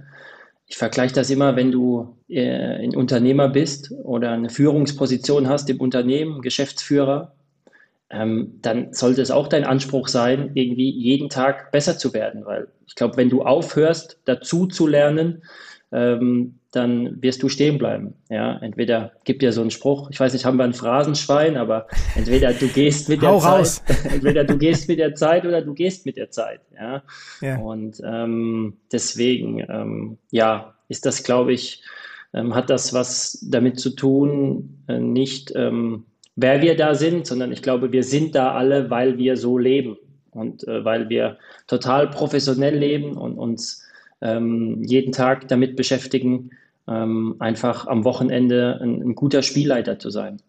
Ich 0.67 0.77
vergleiche 0.77 1.15
das 1.15 1.29
immer, 1.29 1.55
wenn 1.55 1.71
du 1.71 2.17
äh, 2.27 2.83
ein 2.83 2.95
Unternehmer 2.95 3.49
bist 3.49 3.91
oder 4.03 4.31
eine 4.31 4.49
Führungsposition 4.49 5.47
hast 5.47 5.69
im 5.69 5.79
Unternehmen, 5.79 6.41
Geschäftsführer, 6.41 7.33
ähm, 8.11 8.59
dann 8.61 8.93
sollte 8.93 9.21
es 9.21 9.31
auch 9.31 9.47
dein 9.47 9.63
Anspruch 9.63 10.07
sein, 10.07 10.51
irgendwie 10.53 10.89
jeden 10.89 11.29
Tag 11.29 11.71
besser 11.71 11.97
zu 11.97 12.13
werden. 12.13 12.45
Weil 12.45 12.67
ich 12.87 12.95
glaube, 12.95 13.17
wenn 13.17 13.29
du 13.29 13.43
aufhörst, 13.43 14.19
dazu 14.25 14.67
zu 14.67 14.87
lernen, 14.87 15.43
ähm, 15.91 16.59
dann 16.71 17.21
wirst 17.21 17.41
du 17.41 17.49
stehen 17.49 17.77
bleiben. 17.79 18.13
Ja, 18.29 18.57
entweder 18.59 19.13
gibt 19.23 19.41
ja 19.41 19.51
so 19.51 19.61
einen 19.61 19.71
Spruch, 19.71 20.09
ich 20.11 20.19
weiß 20.19 20.33
nicht, 20.33 20.45
haben 20.45 20.57
wir 20.57 20.63
ein 20.63 20.73
Phrasenschwein, 20.73 21.57
aber 21.57 21.87
entweder 22.15 22.53
du 22.53 22.67
gehst 22.67 23.09
mit 23.09 23.23
der 23.23 23.37
Zeit, 23.39 23.51
raus. 23.51 23.83
entweder 24.03 24.43
du 24.43 24.57
gehst 24.57 24.87
mit 24.87 24.99
der 24.99 25.15
Zeit 25.15 25.45
oder 25.45 25.61
du 25.61 25.73
gehst 25.73 26.05
mit 26.05 26.17
der 26.17 26.29
Zeit. 26.29 26.61
Ja, 26.75 27.03
ja. 27.41 27.57
und 27.57 28.01
ähm, 28.05 28.77
deswegen, 28.91 29.65
ähm, 29.67 30.17
ja, 30.29 30.75
ist 30.89 31.05
das, 31.05 31.23
glaube 31.23 31.53
ich, 31.53 31.81
ähm, 32.33 32.53
hat 32.53 32.69
das 32.69 32.93
was 32.93 33.43
damit 33.49 33.79
zu 33.79 33.89
tun, 33.89 34.83
äh, 34.87 34.99
nicht 34.99 35.51
ähm, 35.55 36.05
wer 36.35 36.61
wir 36.61 36.75
da 36.75 36.95
sind, 36.95 37.25
sondern 37.27 37.51
ich 37.51 37.61
glaube, 37.61 37.91
wir 37.91 38.03
sind 38.03 38.35
da 38.35 38.53
alle, 38.53 38.89
weil 38.89 39.17
wir 39.17 39.37
so 39.37 39.57
leben 39.57 39.97
und 40.31 40.67
äh, 40.67 40.85
weil 40.85 41.09
wir 41.09 41.37
total 41.67 42.09
professionell 42.09 42.77
leben 42.77 43.17
und 43.17 43.37
uns 43.37 43.83
ähm, 44.21 44.83
jeden 44.83 45.11
Tag 45.11 45.47
damit 45.47 45.75
beschäftigen, 45.75 46.51
ähm, 46.87 47.35
einfach 47.39 47.87
am 47.87 48.03
Wochenende 48.03 48.79
ein, 48.81 49.01
ein, 49.01 49.15
guter 49.15 49.41
Spielleiter 49.41 49.99
zu 49.99 50.09
sein. 50.09 50.41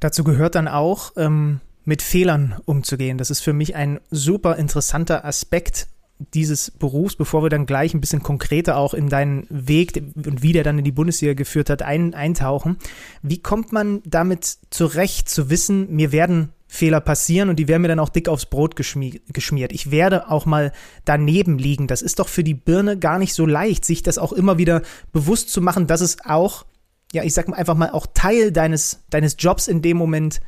Dazu 0.00 0.24
gehört 0.24 0.54
dann 0.54 0.68
auch, 0.68 1.12
ähm, 1.16 1.60
mit 1.84 2.02
Fehlern 2.02 2.56
umzugehen. 2.64 3.18
Das 3.18 3.30
ist 3.30 3.40
für 3.40 3.52
mich 3.52 3.76
ein 3.76 4.00
super 4.10 4.56
interessanter 4.56 5.24
Aspekt 5.24 5.86
dieses 6.32 6.70
Berufs, 6.70 7.16
bevor 7.16 7.42
wir 7.42 7.50
dann 7.50 7.66
gleich 7.66 7.92
ein 7.92 8.00
bisschen 8.00 8.22
konkreter 8.22 8.76
auch 8.76 8.94
in 8.94 9.08
deinen 9.08 9.46
Weg 9.50 9.92
und 9.96 10.42
wie 10.42 10.52
der 10.52 10.62
dann 10.62 10.78
in 10.78 10.84
die 10.84 10.92
Bundesliga 10.92 11.34
geführt 11.34 11.70
hat, 11.70 11.82
ein, 11.82 12.14
eintauchen. 12.14 12.76
Wie 13.22 13.42
kommt 13.42 13.72
man 13.72 14.00
damit 14.04 14.44
zurecht, 14.70 15.28
zu 15.28 15.50
wissen, 15.50 15.94
mir 15.94 16.12
werden 16.12 16.50
Fehler 16.74 17.00
passieren 17.00 17.48
und 17.48 17.56
die 17.56 17.68
werden 17.68 17.82
mir 17.82 17.88
dann 17.88 18.00
auch 18.00 18.08
dick 18.08 18.28
aufs 18.28 18.46
Brot 18.46 18.74
geschmiert. 18.74 19.72
Ich 19.72 19.90
werde 19.90 20.28
auch 20.28 20.44
mal 20.44 20.72
daneben 21.04 21.58
liegen. 21.58 21.86
Das 21.86 22.02
ist 22.02 22.18
doch 22.18 22.28
für 22.28 22.42
die 22.42 22.54
Birne 22.54 22.98
gar 22.98 23.18
nicht 23.18 23.32
so 23.32 23.46
leicht, 23.46 23.84
sich 23.84 24.02
das 24.02 24.18
auch 24.18 24.32
immer 24.32 24.58
wieder 24.58 24.82
bewusst 25.12 25.50
zu 25.50 25.60
machen, 25.60 25.86
dass 25.86 26.00
es 26.00 26.18
auch, 26.24 26.66
ja, 27.12 27.22
ich 27.22 27.32
sag 27.32 27.48
mal 27.48 27.56
einfach 27.56 27.76
mal, 27.76 27.90
auch 27.90 28.08
Teil 28.12 28.50
deines, 28.50 29.04
deines 29.08 29.36
Jobs 29.38 29.68
in 29.68 29.82
dem 29.82 29.96
Moment 29.96 30.40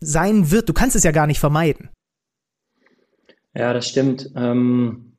sein 0.00 0.50
wird. 0.50 0.68
Du 0.68 0.72
kannst 0.72 0.96
es 0.96 1.04
ja 1.04 1.10
gar 1.10 1.26
nicht 1.26 1.40
vermeiden. 1.40 1.90
Ja, 3.54 3.74
das 3.74 3.86
stimmt. 3.86 4.30
Ähm, 4.36 5.18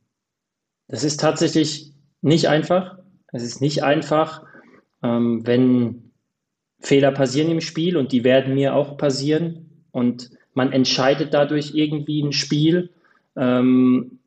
das 0.88 1.03
ist 1.03 1.19
tatsächlich 1.19 1.93
nicht 2.21 2.48
einfach. 2.48 2.98
Es 3.31 3.43
ist 3.43 3.62
nicht 3.62 3.83
einfach, 3.83 4.43
ähm, 5.03 5.45
wenn 5.45 6.12
Fehler 6.79 7.12
passieren 7.12 7.51
im 7.51 7.62
Spiel 7.62 7.95
und 7.95 8.12
die 8.12 8.24
werden 8.24 8.55
mir 8.55 8.74
auch 8.74 8.98
passieren 8.98 9.70
und 9.91 10.31
man 10.53 10.71
entscheidet 10.71 11.33
dadurch 11.33 11.74
irgendwie 11.74 12.21
ein 12.21 12.33
Spiel. 12.33 12.89
Ähm, 13.36 14.19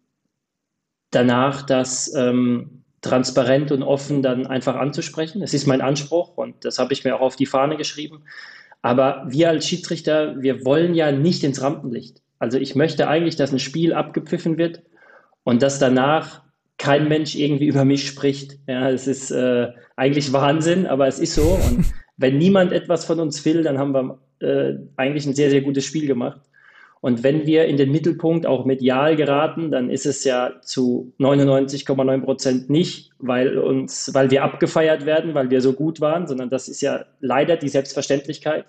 danach 1.10 1.62
das 1.62 2.12
ähm, 2.14 2.82
transparent 3.00 3.70
und 3.70 3.82
offen 3.82 4.22
dann 4.22 4.46
einfach 4.46 4.76
anzusprechen. 4.76 5.40
Das 5.40 5.54
ist 5.54 5.66
mein 5.66 5.80
Anspruch 5.80 6.36
und 6.36 6.64
das 6.64 6.78
habe 6.78 6.92
ich 6.92 7.04
mir 7.04 7.16
auch 7.16 7.20
auf 7.20 7.36
die 7.36 7.46
Fahne 7.46 7.76
geschrieben. 7.76 8.22
Aber 8.82 9.24
wir 9.28 9.50
als 9.50 9.66
Schiedsrichter, 9.66 10.40
wir 10.42 10.64
wollen 10.64 10.94
ja 10.94 11.12
nicht 11.12 11.44
ins 11.44 11.62
Rampenlicht. 11.62 12.20
Also 12.38 12.58
ich 12.58 12.74
möchte 12.74 13.08
eigentlich, 13.08 13.36
dass 13.36 13.52
ein 13.52 13.58
Spiel 13.58 13.94
abgepfiffen 13.94 14.58
wird 14.58 14.82
und 15.44 15.62
dass 15.62 15.78
danach 15.78 16.42
kein 16.78 17.08
Mensch 17.08 17.34
irgendwie 17.34 17.66
über 17.66 17.84
mich 17.84 18.06
spricht. 18.06 18.58
Ja, 18.66 18.90
es 18.90 19.06
ist 19.06 19.30
äh, 19.30 19.68
eigentlich 19.96 20.32
Wahnsinn, 20.32 20.86
aber 20.86 21.06
es 21.06 21.18
ist 21.18 21.34
so. 21.34 21.58
Und 21.68 21.86
wenn 22.16 22.38
niemand 22.38 22.72
etwas 22.72 23.04
von 23.04 23.20
uns 23.20 23.44
will, 23.44 23.62
dann 23.62 23.78
haben 23.78 23.92
wir 23.92 24.18
äh, 24.40 24.74
eigentlich 24.96 25.26
ein 25.26 25.34
sehr, 25.34 25.50
sehr 25.50 25.62
gutes 25.62 25.84
Spiel 25.84 26.06
gemacht. 26.06 26.40
Und 27.04 27.22
wenn 27.22 27.46
wir 27.46 27.66
in 27.66 27.76
den 27.76 27.92
Mittelpunkt 27.92 28.46
auch 28.46 28.64
medial 28.64 29.14
geraten, 29.14 29.70
dann 29.70 29.90
ist 29.90 30.06
es 30.06 30.24
ja 30.24 30.52
zu 30.62 31.12
99,9 31.18 32.22
Prozent 32.22 32.70
nicht, 32.70 33.10
weil 33.18 33.58
uns, 33.58 34.14
weil 34.14 34.30
wir 34.30 34.42
abgefeiert 34.42 35.04
werden, 35.04 35.34
weil 35.34 35.50
wir 35.50 35.60
so 35.60 35.74
gut 35.74 36.00
waren, 36.00 36.26
sondern 36.26 36.48
das 36.48 36.66
ist 36.66 36.80
ja 36.80 37.04
leider 37.20 37.58
die 37.58 37.68
Selbstverständlichkeit, 37.68 38.64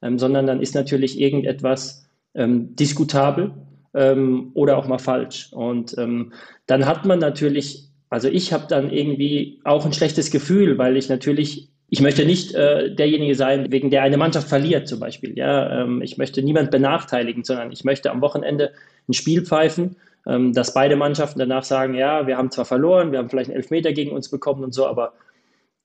ähm, 0.00 0.18
sondern 0.18 0.46
dann 0.46 0.62
ist 0.62 0.74
natürlich 0.74 1.20
irgendetwas 1.20 2.08
ähm, 2.34 2.74
diskutabel 2.76 3.52
ähm, 3.92 4.52
oder 4.54 4.78
auch 4.78 4.88
mal 4.88 4.98
falsch. 4.98 5.52
Und 5.52 5.98
ähm, 5.98 6.32
dann 6.66 6.86
hat 6.86 7.04
man 7.04 7.18
natürlich, 7.18 7.90
also 8.08 8.28
ich 8.28 8.54
habe 8.54 8.64
dann 8.70 8.90
irgendwie 8.90 9.60
auch 9.64 9.84
ein 9.84 9.92
schlechtes 9.92 10.30
Gefühl, 10.30 10.78
weil 10.78 10.96
ich 10.96 11.10
natürlich 11.10 11.68
ich 11.88 12.00
möchte 12.00 12.24
nicht 12.24 12.54
äh, 12.54 12.94
derjenige 12.94 13.34
sein, 13.34 13.70
wegen 13.70 13.90
der 13.90 14.02
eine 14.02 14.16
Mannschaft 14.16 14.48
verliert 14.48 14.88
zum 14.88 14.98
Beispiel. 14.98 15.36
Ja, 15.36 15.82
ähm, 15.82 16.02
ich 16.02 16.18
möchte 16.18 16.42
niemand 16.42 16.70
benachteiligen, 16.70 17.44
sondern 17.44 17.70
ich 17.70 17.84
möchte 17.84 18.10
am 18.10 18.20
Wochenende 18.20 18.72
ein 19.08 19.12
Spiel 19.12 19.44
pfeifen, 19.44 19.96
ähm, 20.26 20.52
dass 20.52 20.74
beide 20.74 20.96
Mannschaften 20.96 21.38
danach 21.38 21.62
sagen, 21.62 21.94
ja, 21.94 22.26
wir 22.26 22.36
haben 22.36 22.50
zwar 22.50 22.64
verloren, 22.64 23.12
wir 23.12 23.20
haben 23.20 23.30
vielleicht 23.30 23.50
einen 23.50 23.56
Elfmeter 23.56 23.92
gegen 23.92 24.10
uns 24.10 24.28
bekommen 24.28 24.64
und 24.64 24.74
so, 24.74 24.86
aber 24.86 25.12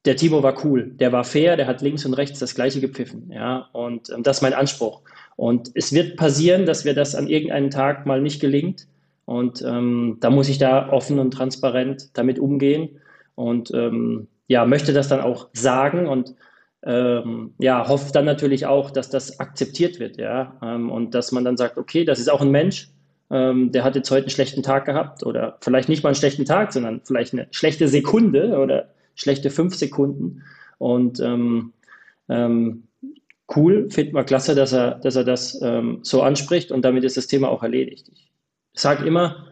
der 0.05 0.15
Timo 0.15 0.41
war 0.41 0.65
cool, 0.65 0.91
der 1.00 1.12
war 1.12 1.24
fair, 1.24 1.55
der 1.55 1.67
hat 1.67 1.81
links 1.81 2.05
und 2.05 2.15
rechts 2.15 2.39
das 2.39 2.55
Gleiche 2.55 2.81
gepfiffen. 2.81 3.29
Ja, 3.31 3.70
und 3.72 4.10
ähm, 4.10 4.24
das 4.24 4.38
ist 4.38 4.41
mein 4.41 4.53
Anspruch. 4.53 5.01
Und 5.36 5.72
es 5.75 5.93
wird 5.93 6.17
passieren, 6.17 6.65
dass 6.65 6.86
wir 6.86 6.96
das 6.96 7.13
an 7.13 7.27
irgendeinem 7.27 7.70
Tag 7.70 8.08
mal 8.08 8.22
nicht 8.22 8.39
gelingt. 8.39 8.88
Und 9.25 9.62
ähm, 9.62 10.17
da 10.20 10.31
muss 10.31 10.50
ich 10.50 10.58
da 10.58 10.89
offen 10.89 11.20
und 11.20 11.31
transparent 11.31 12.10
damit 12.13 12.39
umgehen. 12.39 13.00
Und 13.36 13.72
ähm, 13.74 14.27
ja, 14.51 14.65
möchte 14.65 14.91
das 14.91 15.08
dann 15.08 15.22
auch 15.22 15.48
sagen 15.53 16.08
und 16.08 16.36
ähm, 16.84 17.53
ja, 17.58 17.88
hofft 17.88 18.13
dann 18.15 18.25
natürlich 18.25 18.65
auch, 18.65 18.91
dass 18.91 19.10
das 19.10 19.39
akzeptiert 19.39 19.98
wird, 20.00 20.17
ja, 20.17 20.58
ähm, 20.62 20.91
und 20.91 21.15
dass 21.15 21.31
man 21.31 21.46
dann 21.46 21.55
sagt, 21.55 21.77
okay, 21.77 22.03
das 22.03 22.20
ist 22.20 22.29
auch 22.29 22.41
ein 22.41 22.51
Mensch, 22.51 22.89
ähm, 23.29 23.72
der 23.72 23.86
hat 23.86 23.96
jetzt 23.96 24.12
heute 24.12 24.24
einen 24.24 24.31
schlechten 24.31 24.62
Tag 24.62 24.84
gehabt 24.84 25.25
oder 25.25 25.58
vielleicht 25.62 25.88
nicht 25.88 26.03
mal 26.03 26.10
einen 26.10 26.17
schlechten 26.17 26.43
Tag, 26.43 26.74
sondern 26.74 27.00
vielleicht 27.05 27.31
eine 27.31 27.48
schlechte 27.51 27.88
Sekunde 27.88 28.58
oder 28.58 28.89
schlechte 29.15 29.51
fünf 29.51 29.74
Sekunden. 29.75 30.43
Und 30.79 31.22
ähm, 31.22 31.72
ähm, 32.27 32.89
cool, 33.55 33.89
finden 33.89 34.15
wir 34.15 34.25
klasse, 34.25 34.53
dass 34.53 34.74
er, 34.74 34.96
dass 34.96 35.15
er 35.15 35.24
das 35.24 35.62
ähm, 35.62 36.00
so 36.01 36.24
anspricht 36.24 36.74
und 36.74 36.84
damit 36.84 37.05
ist 37.05 37.15
das 37.15 37.27
Thema 37.27 37.48
auch 37.48 37.63
erledigt. 37.63 38.10
Ich 38.12 38.29
sage 38.74 39.05
immer, 39.05 39.48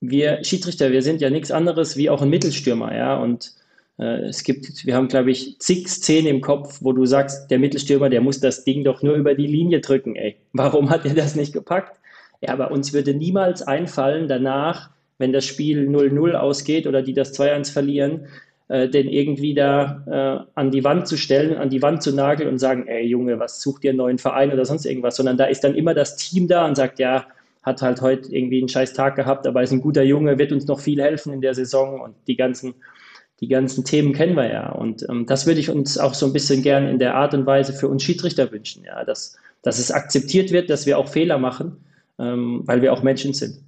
wir 0.00 0.42
Schiedsrichter, 0.42 0.90
wir 0.90 1.02
sind 1.02 1.20
ja 1.20 1.30
nichts 1.30 1.52
anderes 1.52 1.96
wie 1.96 2.10
auch 2.10 2.20
ein 2.22 2.30
Mittelstürmer, 2.30 2.96
ja, 2.96 3.16
und 3.16 3.58
es 4.04 4.44
gibt, 4.44 4.86
wir 4.86 4.94
haben, 4.94 5.08
glaube 5.08 5.30
ich, 5.30 5.58
zig 5.58 5.88
Szenen 5.88 6.28
im 6.28 6.40
Kopf, 6.40 6.78
wo 6.82 6.92
du 6.92 7.04
sagst, 7.04 7.50
der 7.50 7.58
Mittelstürmer, 7.58 8.08
der 8.08 8.20
muss 8.20 8.40
das 8.40 8.64
Ding 8.64 8.84
doch 8.84 9.02
nur 9.02 9.14
über 9.14 9.34
die 9.34 9.46
Linie 9.46 9.80
drücken, 9.80 10.14
ey. 10.14 10.36
Warum 10.52 10.90
hat 10.90 11.04
er 11.04 11.14
das 11.14 11.34
nicht 11.34 11.52
gepackt? 11.52 11.98
Ja, 12.40 12.52
aber 12.52 12.70
uns 12.70 12.92
würde 12.92 13.14
niemals 13.14 13.62
einfallen, 13.62 14.28
danach, 14.28 14.90
wenn 15.18 15.32
das 15.32 15.44
Spiel 15.44 15.88
0-0 15.88 16.34
ausgeht 16.34 16.86
oder 16.86 17.02
die 17.02 17.12
das 17.12 17.38
2-1 17.38 17.72
verlieren, 17.72 18.28
äh, 18.68 18.88
den 18.88 19.08
irgendwie 19.08 19.54
da 19.54 20.04
äh, 20.06 20.50
an 20.54 20.70
die 20.70 20.84
Wand 20.84 21.08
zu 21.08 21.16
stellen, 21.16 21.56
an 21.56 21.70
die 21.70 21.82
Wand 21.82 22.02
zu 22.02 22.14
nageln 22.14 22.50
und 22.50 22.58
sagen, 22.58 22.86
ey 22.86 23.04
Junge, 23.04 23.40
was 23.40 23.60
sucht 23.62 23.82
ihr 23.82 23.90
einen 23.90 23.98
neuen 23.98 24.18
Verein 24.18 24.52
oder 24.52 24.64
sonst 24.64 24.84
irgendwas, 24.84 25.16
sondern 25.16 25.38
da 25.38 25.46
ist 25.46 25.64
dann 25.64 25.74
immer 25.74 25.94
das 25.94 26.16
Team 26.16 26.46
da 26.46 26.66
und 26.66 26.76
sagt, 26.76 26.98
ja, 26.98 27.26
hat 27.62 27.82
halt 27.82 28.00
heute 28.02 28.30
irgendwie 28.30 28.58
einen 28.58 28.68
scheiß 28.68 28.92
Tag 28.92 29.16
gehabt, 29.16 29.46
aber 29.46 29.62
ist 29.62 29.72
ein 29.72 29.80
guter 29.80 30.02
Junge, 30.02 30.38
wird 30.38 30.52
uns 30.52 30.66
noch 30.66 30.80
viel 30.80 31.02
helfen 31.02 31.32
in 31.32 31.40
der 31.40 31.54
Saison 31.54 32.00
und 32.00 32.14
die 32.26 32.36
ganzen, 32.36 32.74
die 33.40 33.48
ganzen 33.48 33.84
Themen 33.84 34.12
kennen 34.12 34.36
wir 34.36 34.50
ja. 34.50 34.70
Und 34.70 35.06
ähm, 35.08 35.26
das 35.26 35.46
würde 35.46 35.60
ich 35.60 35.70
uns 35.70 35.98
auch 35.98 36.14
so 36.14 36.26
ein 36.26 36.32
bisschen 36.32 36.62
gern 36.62 36.88
in 36.88 36.98
der 36.98 37.14
Art 37.14 37.34
und 37.34 37.46
Weise 37.46 37.72
für 37.72 37.88
uns 37.88 38.02
Schiedsrichter 38.02 38.50
wünschen, 38.50 38.84
ja, 38.84 39.04
dass, 39.04 39.36
dass 39.62 39.78
es 39.78 39.90
akzeptiert 39.90 40.50
wird, 40.50 40.70
dass 40.70 40.86
wir 40.86 40.98
auch 40.98 41.08
Fehler 41.08 41.38
machen, 41.38 41.76
ähm, 42.18 42.62
weil 42.64 42.82
wir 42.82 42.92
auch 42.92 43.02
Menschen 43.02 43.34
sind. 43.34 43.60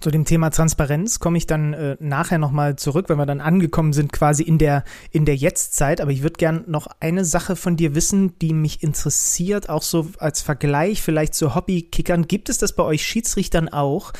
Zu 0.00 0.10
dem 0.10 0.26
Thema 0.26 0.50
Transparenz 0.50 1.18
komme 1.18 1.38
ich 1.38 1.46
dann 1.46 1.72
äh, 1.72 1.96
nachher 1.98 2.38
nochmal 2.38 2.76
zurück, 2.76 3.08
wenn 3.08 3.16
wir 3.16 3.24
dann 3.24 3.40
angekommen 3.40 3.94
sind, 3.94 4.12
quasi 4.12 4.42
in 4.42 4.58
der, 4.58 4.84
in 5.12 5.24
der 5.24 5.36
Jetztzeit. 5.36 6.02
Aber 6.02 6.10
ich 6.10 6.22
würde 6.22 6.34
gern 6.34 6.64
noch 6.66 6.88
eine 7.00 7.24
Sache 7.24 7.56
von 7.56 7.76
dir 7.76 7.94
wissen, 7.94 8.38
die 8.40 8.52
mich 8.52 8.82
interessiert, 8.82 9.70
auch 9.70 9.82
so 9.82 10.08
als 10.18 10.42
Vergleich 10.42 11.00
vielleicht 11.00 11.34
zu 11.34 11.54
Hobbykickern. 11.54 12.28
Gibt 12.28 12.50
es 12.50 12.58
das 12.58 12.74
bei 12.74 12.82
euch 12.82 13.02
Schiedsrichtern 13.02 13.70
auch, 13.70 14.12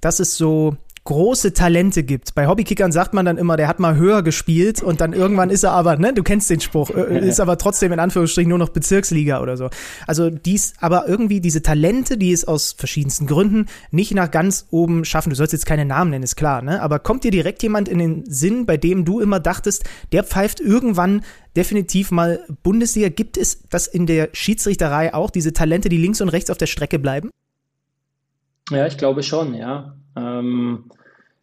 dass 0.00 0.20
es 0.20 0.36
so 0.36 0.76
große 1.06 1.54
Talente 1.54 2.02
gibt. 2.02 2.34
Bei 2.34 2.46
Hobbykickern 2.46 2.92
sagt 2.92 3.14
man 3.14 3.24
dann 3.24 3.38
immer, 3.38 3.56
der 3.56 3.68
hat 3.68 3.80
mal 3.80 3.96
höher 3.96 4.22
gespielt 4.22 4.82
und 4.82 5.00
dann 5.00 5.14
irgendwann 5.14 5.48
ist 5.48 5.62
er 5.62 5.72
aber, 5.72 5.96
ne, 5.96 6.12
du 6.12 6.22
kennst 6.22 6.50
den 6.50 6.60
Spruch, 6.60 6.90
äh, 6.90 7.26
ist 7.26 7.40
aber 7.40 7.56
trotzdem 7.56 7.92
in 7.92 7.98
Anführungsstrichen 7.98 8.50
nur 8.50 8.58
noch 8.58 8.68
Bezirksliga 8.68 9.40
oder 9.40 9.56
so. 9.56 9.70
Also 10.06 10.28
dies, 10.28 10.74
aber 10.80 11.08
irgendwie 11.08 11.40
diese 11.40 11.62
Talente, 11.62 12.18
die 12.18 12.32
es 12.32 12.44
aus 12.46 12.72
verschiedensten 12.72 13.26
Gründen 13.26 13.66
nicht 13.90 14.12
nach 14.14 14.30
ganz 14.30 14.66
oben 14.70 15.06
schaffen. 15.06 15.30
Du 15.30 15.36
sollst 15.36 15.54
jetzt 15.54 15.64
keine 15.64 15.86
Namen 15.86 16.10
nennen, 16.10 16.24
ist 16.24 16.36
klar, 16.36 16.60
ne? 16.60 16.82
Aber 16.82 16.98
kommt 16.98 17.24
dir 17.24 17.30
direkt 17.30 17.62
jemand 17.62 17.88
in 17.88 17.98
den 17.98 18.24
Sinn, 18.26 18.66
bei 18.66 18.76
dem 18.76 19.04
du 19.06 19.20
immer 19.20 19.40
dachtest, 19.40 19.84
der 20.12 20.24
pfeift 20.24 20.60
irgendwann 20.60 21.22
definitiv 21.56 22.10
mal 22.10 22.44
Bundesliga. 22.62 23.08
Gibt 23.08 23.36
es 23.38 23.62
das 23.70 23.86
in 23.86 24.06
der 24.06 24.28
Schiedsrichterei 24.32 25.14
auch, 25.14 25.30
diese 25.30 25.52
Talente, 25.52 25.88
die 25.88 25.96
links 25.96 26.20
und 26.20 26.28
rechts 26.28 26.50
auf 26.50 26.58
der 26.58 26.66
Strecke 26.66 26.98
bleiben? 26.98 27.30
Ja, 28.70 28.86
ich 28.86 28.98
glaube 28.98 29.22
schon, 29.22 29.54
ja. 29.54 29.96
Ähm, 30.16 30.90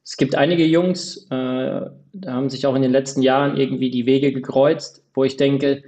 es 0.03 0.17
gibt 0.17 0.35
einige 0.35 0.65
Jungs, 0.65 1.25
äh, 1.29 1.81
da 2.13 2.33
haben 2.33 2.49
sich 2.49 2.65
auch 2.65 2.75
in 2.75 2.81
den 2.81 2.91
letzten 2.91 3.21
Jahren 3.21 3.57
irgendwie 3.57 3.89
die 3.89 4.05
Wege 4.05 4.33
gekreuzt, 4.33 5.01
wo 5.13 5.23
ich 5.23 5.37
denke, 5.37 5.83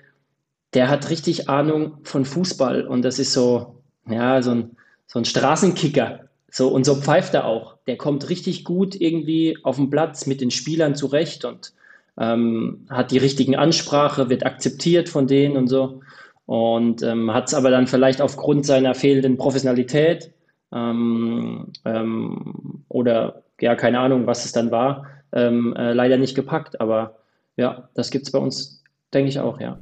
der 0.74 0.90
hat 0.90 1.10
richtig 1.10 1.50
Ahnung 1.50 1.98
von 2.04 2.26
Fußball 2.26 2.88
und 2.88 3.04
das 3.04 3.20
ist 3.20 3.34
so, 3.34 3.82
ja, 4.10 4.42
so 4.42 4.52
ein, 4.52 4.78
so 5.08 5.20
ein 5.20 5.26
Straßenkicker. 5.26 6.22
So, 6.50 6.70
und 6.70 6.86
so 6.86 6.96
pfeift 6.96 7.34
er 7.34 7.46
auch. 7.46 7.76
Der 7.86 7.98
kommt 7.98 8.30
richtig 8.30 8.64
gut 8.64 8.96
irgendwie 9.00 9.58
auf 9.64 9.76
den 9.76 9.90
Platz 9.90 10.26
mit 10.26 10.40
den 10.40 10.52
Spielern 10.52 10.96
zurecht 10.96 11.44
und 11.44 11.74
ähm, 12.18 12.86
hat 12.90 13.12
die 13.12 13.18
richtigen 13.18 13.58
Ansprache, 13.58 14.30
wird 14.30 14.46
akzeptiert 14.46 15.10
von 15.10 15.28
denen 15.28 15.58
und 15.58 15.68
so. 15.68 16.02
Und 16.46 17.02
ähm, 17.04 17.34
hat 17.34 17.48
es 17.48 17.54
aber 17.54 17.72
dann 17.72 17.88
vielleicht 17.88 18.22
aufgrund 18.22 18.66
seiner 18.66 18.96
fehlenden 18.96 19.36
Professionalität 19.36 20.32
ähm, 20.72 21.74
ähm, 21.84 22.86
oder 22.88 23.44
ja, 23.62 23.76
keine 23.76 24.00
Ahnung, 24.00 24.28
was 24.28 24.46
es 24.46 24.52
dann 24.52 24.72
war, 24.72 25.08
ähm, 25.32 25.76
äh, 25.76 25.94
leider 25.94 26.18
nicht 26.18 26.36
gepackt. 26.36 26.82
Aber 26.82 27.20
ja, 27.58 27.90
das 27.96 28.12
gibt 28.12 28.26
es 28.26 28.32
bei 28.32 28.40
uns, 28.40 28.84
denke 29.14 29.30
ich 29.30 29.40
auch, 29.40 29.60
ja. 29.60 29.80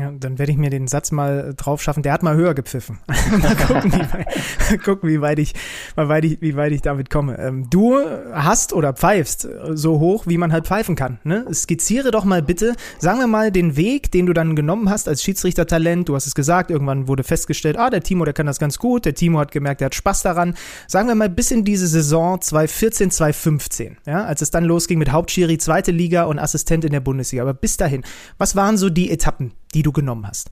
Ja, 0.00 0.10
dann 0.10 0.38
werde 0.38 0.52
ich 0.52 0.58
mir 0.58 0.70
den 0.70 0.88
Satz 0.88 1.12
mal 1.12 1.52
drauf 1.56 1.82
schaffen. 1.82 2.02
Der 2.02 2.12
hat 2.12 2.22
mal 2.22 2.34
höher 2.34 2.54
gepfiffen. 2.54 2.98
mal 3.06 3.56
gucken, 3.56 3.92
wie 3.92 4.12
weit, 4.12 4.82
gucken, 4.84 5.08
wie 5.10 5.20
weit 5.20 5.38
ich, 5.38 5.52
wie 5.96 6.08
weit 6.08 6.24
ich, 6.24 6.40
wie 6.40 6.56
weit 6.56 6.72
ich 6.72 6.80
damit 6.80 7.10
komme. 7.10 7.38
Ähm, 7.38 7.68
du 7.68 7.98
hast 8.32 8.72
oder 8.72 8.94
pfeifst 8.94 9.46
so 9.70 10.00
hoch, 10.00 10.26
wie 10.26 10.38
man 10.38 10.52
halt 10.52 10.66
pfeifen 10.66 10.96
kann. 10.96 11.18
Ne? 11.24 11.46
Skizziere 11.52 12.10
doch 12.10 12.24
mal 12.24 12.42
bitte, 12.42 12.74
sagen 12.98 13.18
wir 13.18 13.26
mal, 13.26 13.52
den 13.52 13.76
Weg, 13.76 14.10
den 14.12 14.24
du 14.24 14.32
dann 14.32 14.56
genommen 14.56 14.88
hast 14.88 15.08
als 15.08 15.22
Schiedsrichtertalent. 15.22 16.08
Du 16.08 16.14
hast 16.14 16.26
es 16.26 16.34
gesagt, 16.34 16.70
irgendwann 16.70 17.06
wurde 17.06 17.22
festgestellt, 17.22 17.76
ah, 17.76 17.90
der 17.90 18.02
Timo, 18.02 18.24
der 18.24 18.34
kann 18.34 18.46
das 18.46 18.58
ganz 18.58 18.78
gut. 18.78 19.04
Der 19.04 19.14
Timo 19.14 19.40
hat 19.40 19.52
gemerkt, 19.52 19.82
der 19.82 19.86
hat 19.86 19.94
Spaß 19.94 20.22
daran. 20.22 20.54
Sagen 20.86 21.08
wir 21.08 21.14
mal 21.14 21.28
bis 21.28 21.50
in 21.50 21.64
diese 21.64 21.86
Saison 21.86 22.40
2014, 22.40 23.10
2015, 23.10 23.98
ja, 24.06 24.24
als 24.24 24.40
es 24.40 24.50
dann 24.50 24.64
losging 24.64 24.98
mit 24.98 25.12
Hauptschiri, 25.12 25.58
zweite 25.58 25.90
Liga 25.90 26.24
und 26.24 26.38
Assistent 26.38 26.84
in 26.84 26.92
der 26.92 27.00
Bundesliga. 27.00 27.42
Aber 27.42 27.54
bis 27.54 27.76
dahin, 27.76 28.04
was 28.38 28.56
waren 28.56 28.78
so 28.78 28.88
die 28.88 29.10
Etappen, 29.10 29.52
die 29.74 29.82
du 29.82 29.92
genommen 29.92 30.26
hast? 30.26 30.50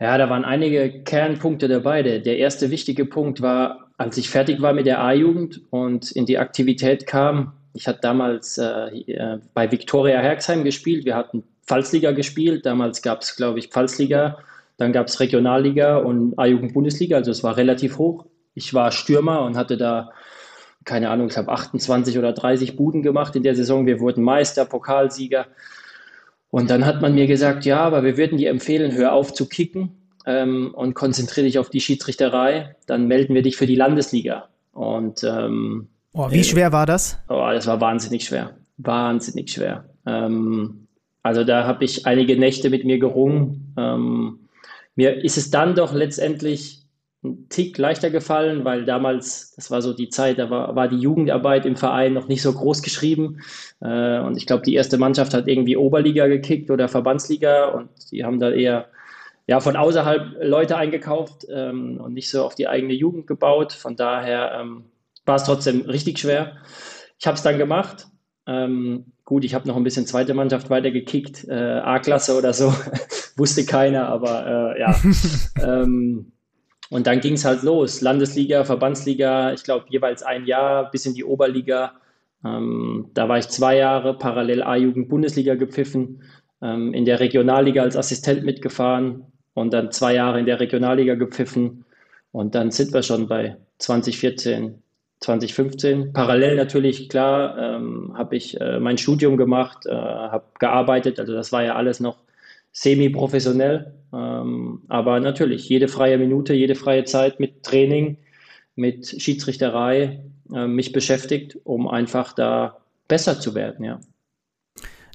Ja, 0.00 0.16
da 0.16 0.30
waren 0.30 0.44
einige 0.44 1.02
Kernpunkte 1.02 1.68
dabei. 1.68 2.02
Der, 2.02 2.20
der 2.20 2.38
erste 2.38 2.70
wichtige 2.70 3.04
Punkt 3.04 3.42
war, 3.42 3.90
als 3.98 4.16
ich 4.16 4.30
fertig 4.30 4.62
war 4.62 4.72
mit 4.72 4.86
der 4.86 5.02
A-Jugend 5.02 5.60
und 5.70 6.10
in 6.12 6.24
die 6.24 6.38
Aktivität 6.38 7.06
kam, 7.06 7.52
ich 7.74 7.86
hatte 7.86 8.00
damals 8.00 8.58
äh, 8.58 9.38
bei 9.54 9.70
Viktoria 9.70 10.20
Herxheim 10.20 10.64
gespielt, 10.64 11.04
wir 11.04 11.16
hatten 11.16 11.44
Pfalzliga 11.66 12.12
gespielt, 12.12 12.66
damals 12.66 13.02
gab 13.02 13.22
es, 13.22 13.36
glaube 13.36 13.58
ich, 13.58 13.68
Pfalzliga, 13.68 14.38
dann 14.76 14.92
gab 14.92 15.06
es 15.06 15.20
Regionalliga 15.20 15.98
und 15.98 16.38
A-Jugend-Bundesliga, 16.38 17.18
also 17.18 17.30
es 17.30 17.44
war 17.44 17.56
relativ 17.56 17.98
hoch. 17.98 18.24
Ich 18.54 18.74
war 18.74 18.90
Stürmer 18.90 19.42
und 19.42 19.56
hatte 19.56 19.76
da, 19.76 20.10
keine 20.84 21.10
Ahnung, 21.10 21.28
ich 21.28 21.36
habe 21.36 21.52
28 21.52 22.18
oder 22.18 22.32
30 22.32 22.76
Buden 22.76 23.02
gemacht 23.02 23.36
in 23.36 23.42
der 23.42 23.54
Saison. 23.54 23.86
Wir 23.86 24.00
wurden 24.00 24.24
Meister, 24.24 24.64
Pokalsieger. 24.64 25.46
Und 26.50 26.70
dann 26.70 26.84
hat 26.84 27.00
man 27.00 27.14
mir 27.14 27.26
gesagt, 27.26 27.64
ja, 27.64 27.80
aber 27.80 28.02
wir 28.02 28.16
würden 28.16 28.38
dir 28.38 28.50
empfehlen, 28.50 28.92
hör 28.92 29.12
auf 29.12 29.32
zu 29.32 29.48
kicken 29.48 29.90
ähm, 30.26 30.72
und 30.74 30.94
konzentriere 30.94 31.46
dich 31.46 31.58
auf 31.58 31.70
die 31.70 31.80
Schiedsrichterei. 31.80 32.74
Dann 32.86 33.06
melden 33.06 33.34
wir 33.34 33.42
dich 33.42 33.56
für 33.56 33.66
die 33.66 33.76
Landesliga. 33.76 34.48
Und 34.72 35.22
ähm, 35.22 35.88
oh, 36.12 36.30
wie 36.30 36.40
äh, 36.40 36.44
schwer 36.44 36.72
war 36.72 36.86
das? 36.86 37.18
Oh, 37.28 37.48
das 37.52 37.66
war 37.66 37.80
wahnsinnig 37.80 38.24
schwer. 38.24 38.56
Wahnsinnig 38.78 39.50
schwer. 39.50 39.84
Ähm, 40.06 40.88
also 41.22 41.44
da 41.44 41.66
habe 41.66 41.84
ich 41.84 42.06
einige 42.06 42.36
Nächte 42.36 42.70
mit 42.70 42.84
mir 42.84 42.98
gerungen. 42.98 43.74
Ähm, 43.76 44.40
mir 44.96 45.22
ist 45.22 45.36
es 45.36 45.50
dann 45.50 45.74
doch 45.74 45.92
letztendlich 45.92 46.79
ein 47.22 47.48
Tick 47.50 47.76
leichter 47.76 48.10
gefallen, 48.10 48.64
weil 48.64 48.84
damals, 48.84 49.54
das 49.54 49.70
war 49.70 49.82
so 49.82 49.92
die 49.92 50.08
Zeit, 50.08 50.38
da 50.38 50.48
war, 50.48 50.74
war 50.74 50.88
die 50.88 50.98
Jugendarbeit 50.98 51.66
im 51.66 51.76
Verein 51.76 52.14
noch 52.14 52.28
nicht 52.28 52.40
so 52.40 52.52
groß 52.52 52.82
geschrieben. 52.82 53.40
Äh, 53.80 54.20
und 54.20 54.36
ich 54.36 54.46
glaube, 54.46 54.62
die 54.62 54.74
erste 54.74 54.96
Mannschaft 54.96 55.34
hat 55.34 55.46
irgendwie 55.46 55.76
Oberliga 55.76 56.26
gekickt 56.28 56.70
oder 56.70 56.88
Verbandsliga 56.88 57.68
und 57.68 57.90
die 58.10 58.24
haben 58.24 58.40
da 58.40 58.50
eher 58.50 58.88
ja, 59.46 59.60
von 59.60 59.76
außerhalb 59.76 60.36
Leute 60.42 60.76
eingekauft 60.76 61.46
ähm, 61.50 62.00
und 62.00 62.14
nicht 62.14 62.30
so 62.30 62.44
auf 62.44 62.54
die 62.54 62.68
eigene 62.68 62.94
Jugend 62.94 63.26
gebaut. 63.26 63.72
Von 63.72 63.96
daher 63.96 64.58
ähm, 64.60 64.84
war 65.26 65.36
es 65.36 65.44
trotzdem 65.44 65.82
richtig 65.82 66.18
schwer. 66.20 66.56
Ich 67.18 67.26
habe 67.26 67.36
es 67.36 67.42
dann 67.42 67.58
gemacht. 67.58 68.06
Ähm, 68.46 69.12
gut, 69.24 69.44
ich 69.44 69.54
habe 69.54 69.68
noch 69.68 69.76
ein 69.76 69.84
bisschen 69.84 70.06
zweite 70.06 70.34
Mannschaft 70.34 70.70
weitergekickt, 70.70 71.46
äh, 71.48 71.54
A-Klasse 71.54 72.38
oder 72.38 72.52
so, 72.52 72.72
wusste 73.36 73.66
keiner, 73.66 74.08
aber 74.08 74.76
äh, 74.76 74.80
ja. 74.80 74.94
und 76.90 77.06
dann 77.06 77.20
ging 77.20 77.34
es 77.34 77.44
halt 77.44 77.62
los. 77.62 78.00
Landesliga, 78.00 78.64
Verbandsliga, 78.64 79.52
ich 79.52 79.62
glaube 79.62 79.86
jeweils 79.88 80.22
ein 80.22 80.44
Jahr 80.44 80.90
bis 80.90 81.06
in 81.06 81.14
die 81.14 81.24
Oberliga. 81.24 81.92
Ähm, 82.44 83.10
da 83.14 83.28
war 83.28 83.38
ich 83.38 83.48
zwei 83.48 83.76
Jahre 83.76 84.18
parallel 84.18 84.62
A-Jugend 84.62 85.08
Bundesliga 85.08 85.54
gepfiffen, 85.54 86.22
ähm, 86.60 86.92
in 86.92 87.04
der 87.04 87.20
Regionalliga 87.20 87.82
als 87.82 87.96
Assistent 87.96 88.44
mitgefahren 88.44 89.24
und 89.54 89.72
dann 89.72 89.92
zwei 89.92 90.14
Jahre 90.14 90.40
in 90.40 90.46
der 90.46 90.58
Regionalliga 90.58 91.14
gepfiffen. 91.14 91.84
Und 92.32 92.54
dann 92.54 92.70
sind 92.72 92.92
wir 92.92 93.02
schon 93.02 93.28
bei 93.28 93.56
2014, 93.78 94.82
2015. 95.20 96.12
Parallel 96.12 96.56
natürlich, 96.56 97.08
klar, 97.08 97.56
ähm, 97.58 98.14
habe 98.16 98.36
ich 98.36 98.60
äh, 98.60 98.80
mein 98.80 98.98
Studium 98.98 99.36
gemacht, 99.36 99.86
äh, 99.86 99.92
habe 99.92 100.46
gearbeitet. 100.58 101.20
Also 101.20 101.34
das 101.34 101.52
war 101.52 101.62
ja 101.62 101.76
alles 101.76 102.00
noch 102.00 102.18
semi-professionell. 102.72 103.94
Ähm, 104.12 104.82
aber 104.88 105.20
natürlich, 105.20 105.68
jede 105.68 105.88
freie 105.88 106.18
Minute, 106.18 106.54
jede 106.54 106.74
freie 106.74 107.04
Zeit 107.04 107.40
mit 107.40 107.62
Training, 107.62 108.18
mit 108.74 109.06
Schiedsrichterei 109.06 110.24
äh, 110.52 110.66
mich 110.66 110.92
beschäftigt, 110.92 111.58
um 111.64 111.88
einfach 111.88 112.32
da 112.32 112.78
besser 113.08 113.40
zu 113.40 113.54
werden, 113.54 113.84
ja. 113.84 114.00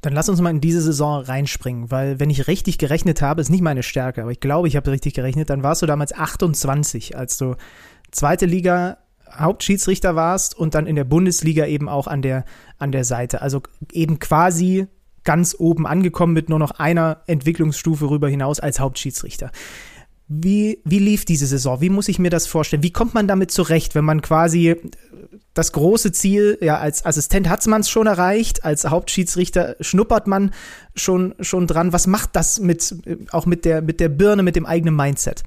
Dann 0.01 0.13
lass 0.13 0.29
uns 0.29 0.39
mal 0.39 0.51
in 0.51 0.61
diese 0.61 0.81
Saison 0.81 1.23
reinspringen, 1.23 1.89
weil 1.89 2.19
wenn 2.19 2.29
ich 2.29 2.47
richtig 2.47 2.77
gerechnet 2.77 3.23
habe, 3.23 3.41
ist 3.41 3.49
nicht 3.49 3.63
meine 3.63 3.81
Stärke, 3.81 4.21
aber 4.21 4.31
ich 4.31 4.39
glaube, 4.39 4.67
ich 4.67 4.75
habe 4.75 4.91
richtig 4.91 5.15
gerechnet, 5.15 5.49
dann 5.49 5.63
warst 5.63 5.81
du 5.81 5.87
damals 5.87 6.13
28, 6.13 7.17
als 7.17 7.37
du 7.37 7.55
zweite 8.11 8.45
Liga 8.45 8.99
Hauptschiedsrichter 9.33 10.15
warst 10.15 10.57
und 10.57 10.75
dann 10.75 10.85
in 10.85 10.95
der 10.95 11.03
Bundesliga 11.03 11.65
eben 11.65 11.89
auch 11.89 12.07
an 12.07 12.21
der, 12.21 12.45
an 12.77 12.91
der 12.91 13.03
Seite. 13.03 13.41
Also 13.41 13.61
eben 13.91 14.19
quasi 14.19 14.87
ganz 15.25 15.55
oben 15.57 15.85
angekommen 15.85 16.33
mit 16.33 16.49
nur 16.49 16.59
noch 16.59 16.71
einer 16.71 17.21
Entwicklungsstufe 17.27 18.09
rüber 18.09 18.29
hinaus 18.29 18.59
als 18.59 18.79
Hauptschiedsrichter. 18.79 19.51
Wie, 20.27 20.79
wie 20.85 20.99
lief 20.99 21.25
diese 21.25 21.45
Saison? 21.45 21.81
Wie 21.81 21.89
muss 21.89 22.07
ich 22.07 22.17
mir 22.17 22.31
das 22.31 22.47
vorstellen? 22.47 22.81
Wie 22.81 22.91
kommt 22.91 23.13
man 23.13 23.27
damit 23.27 23.51
zurecht, 23.51 23.93
wenn 23.93 24.05
man 24.05 24.21
quasi 24.21 24.75
das 25.53 25.71
große 25.71 26.11
Ziel, 26.11 26.57
ja, 26.61 26.77
als 26.77 27.05
Assistent 27.05 27.47
hat 27.49 27.65
man 27.67 27.81
es 27.81 27.89
schon 27.89 28.07
erreicht, 28.07 28.65
als 28.65 28.85
Hauptschiedsrichter 28.85 29.75
schnuppert 29.79 30.27
man 30.27 30.51
schon, 30.95 31.33
schon 31.39 31.65
dran. 31.65 31.93
Was 31.93 32.07
macht 32.07 32.35
das 32.35 32.59
mit, 32.59 32.93
auch 33.31 33.45
mit 33.45 33.65
der, 33.65 33.81
mit 33.81 33.99
der 33.99 34.09
Birne, 34.09 34.43
mit 34.43 34.55
dem 34.55 34.65
eigenen 34.65 34.95
Mindset? 34.95 35.43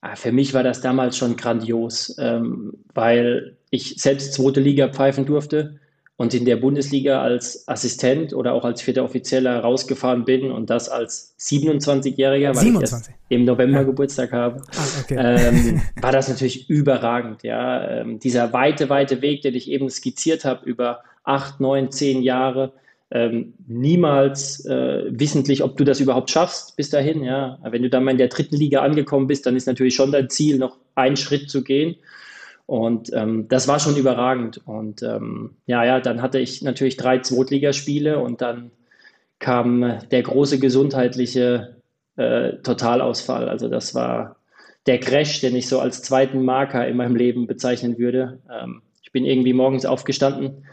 Ah, 0.00 0.16
für 0.16 0.32
mich 0.32 0.54
war 0.54 0.62
das 0.62 0.80
damals 0.80 1.16
schon 1.16 1.36
grandios, 1.36 2.16
ähm, 2.18 2.74
weil 2.94 3.56
ich 3.70 3.96
selbst 3.98 4.34
zweite 4.34 4.60
Liga 4.60 4.88
pfeifen 4.88 5.26
durfte 5.26 5.80
und 6.18 6.32
in 6.32 6.46
der 6.46 6.56
Bundesliga 6.56 7.20
als 7.20 7.68
Assistent 7.68 8.32
oder 8.32 8.54
auch 8.54 8.64
als 8.64 8.80
vierter 8.80 9.04
Offizieller 9.04 9.60
rausgefahren 9.60 10.24
bin 10.24 10.50
und 10.50 10.70
das 10.70 10.88
als 10.88 11.34
27-Jähriger, 11.38 12.54
weil 12.54 12.62
27. 12.62 13.14
ich 13.28 13.36
im 13.36 13.44
November 13.44 13.80
ja. 13.80 13.84
Geburtstag 13.84 14.32
habe, 14.32 14.62
ah, 14.76 15.00
okay. 15.02 15.16
ähm, 15.18 15.82
war 16.00 16.12
das 16.12 16.28
natürlich 16.28 16.70
überragend. 16.70 17.42
Ja, 17.42 18.00
ähm, 18.00 18.18
dieser 18.18 18.52
weite, 18.54 18.88
weite 18.88 19.20
Weg, 19.20 19.42
den 19.42 19.54
ich 19.54 19.70
eben 19.70 19.90
skizziert 19.90 20.46
habe 20.46 20.64
über 20.64 21.00
acht, 21.22 21.60
neun, 21.60 21.90
zehn 21.90 22.22
Jahre, 22.22 22.72
ähm, 23.10 23.52
niemals 23.66 24.64
äh, 24.64 25.04
wissentlich, 25.08 25.62
ob 25.62 25.76
du 25.76 25.84
das 25.84 26.00
überhaupt 26.00 26.30
schaffst 26.30 26.76
bis 26.76 26.88
dahin. 26.88 27.22
Ja, 27.24 27.58
wenn 27.62 27.82
du 27.82 27.90
dann 27.90 28.04
mal 28.04 28.12
in 28.12 28.18
der 28.18 28.28
dritten 28.28 28.56
Liga 28.56 28.80
angekommen 28.80 29.26
bist, 29.26 29.44
dann 29.44 29.54
ist 29.54 29.66
natürlich 29.66 29.94
schon 29.94 30.12
dein 30.12 30.30
Ziel, 30.30 30.58
noch 30.58 30.78
einen 30.94 31.16
Schritt 31.16 31.50
zu 31.50 31.62
gehen. 31.62 31.96
Und 32.66 33.12
ähm, 33.12 33.46
das 33.48 33.68
war 33.68 33.78
schon 33.78 33.96
überragend. 33.96 34.60
Und 34.66 35.02
ähm, 35.02 35.56
ja, 35.66 35.84
ja, 35.84 36.00
dann 36.00 36.20
hatte 36.20 36.40
ich 36.40 36.62
natürlich 36.62 36.96
drei 36.96 37.20
Zweitligaspiele 37.20 38.18
und 38.18 38.40
dann 38.40 38.72
kam 39.38 40.00
der 40.10 40.22
große 40.22 40.58
gesundheitliche 40.58 41.76
äh, 42.16 42.54
Totalausfall. 42.62 43.48
Also 43.48 43.68
das 43.68 43.94
war 43.94 44.36
der 44.86 44.98
Crash, 44.98 45.40
den 45.40 45.54
ich 45.54 45.68
so 45.68 45.78
als 45.78 46.02
zweiten 46.02 46.44
Marker 46.44 46.86
in 46.86 46.96
meinem 46.96 47.16
Leben 47.16 47.46
bezeichnen 47.46 47.98
würde. 47.98 48.40
Ähm, 48.50 48.82
ich 49.02 49.12
bin 49.12 49.24
irgendwie 49.24 49.52
morgens 49.52 49.86
aufgestanden 49.86 50.66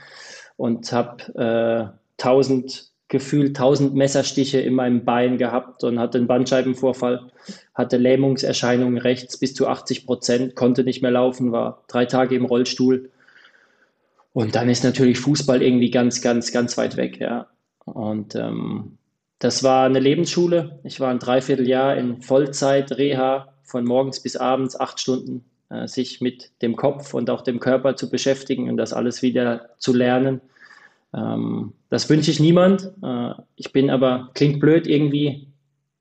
und 0.58 0.92
habe 0.92 1.94
äh, 2.20 2.24
1000 2.24 2.93
gefühlt 3.14 3.50
1000 3.50 3.94
Messerstiche 3.94 4.60
in 4.60 4.74
meinem 4.74 5.06
Bein 5.06 5.38
gehabt 5.38 5.84
und 5.84 6.00
hatte 6.00 6.18
einen 6.18 6.26
Bandscheibenvorfall, 6.26 7.32
hatte 7.76 7.98
Lähmungserscheinungen 7.98 8.98
rechts 8.98 9.38
bis 9.38 9.54
zu 9.54 9.68
80 9.68 10.08
Prozent, 10.08 10.56
konnte 10.56 10.84
nicht 10.84 11.04
mehr 11.04 11.12
laufen, 11.12 11.52
war 11.52 11.84
drei 11.88 12.06
Tage 12.06 12.36
im 12.36 12.46
Rollstuhl. 12.46 13.12
Und 14.34 14.56
dann 14.56 14.68
ist 14.68 14.84
natürlich 14.84 15.20
Fußball 15.20 15.62
irgendwie 15.62 15.92
ganz, 15.92 16.24
ganz, 16.24 16.52
ganz 16.52 16.76
weit 16.76 16.98
weg, 16.98 17.20
ja. 17.20 17.46
Und 17.86 18.34
ähm, 18.34 18.98
das 19.38 19.62
war 19.62 19.86
eine 19.86 20.00
Lebensschule. 20.00 20.80
Ich 20.84 21.00
war 21.00 21.12
ein 21.12 21.20
Dreivierteljahr 21.20 21.96
in 21.96 22.24
Vollzeit, 22.24 22.92
Reha, 22.94 23.54
von 23.62 23.86
morgens 23.86 24.22
bis 24.22 24.36
abends, 24.36 24.80
acht 24.80 25.00
Stunden, 25.00 25.46
äh, 25.70 25.88
sich 25.88 26.20
mit 26.20 26.50
dem 26.64 26.76
Kopf 26.76 27.14
und 27.14 27.30
auch 27.30 27.42
dem 27.42 27.60
Körper 27.60 27.96
zu 27.96 28.10
beschäftigen 28.10 28.70
und 28.70 28.78
das 28.78 28.92
alles 28.92 29.22
wieder 29.22 29.70
zu 29.78 29.94
lernen. 29.94 30.42
Ähm, 31.14 31.74
das 31.90 32.10
wünsche 32.10 32.32
ich 32.32 32.40
niemand. 32.40 32.92
Äh, 33.04 33.32
ich 33.56 33.72
bin 33.72 33.90
aber, 33.90 34.32
klingt 34.34 34.60
blöd, 34.60 34.88
irgendwie 34.88 35.48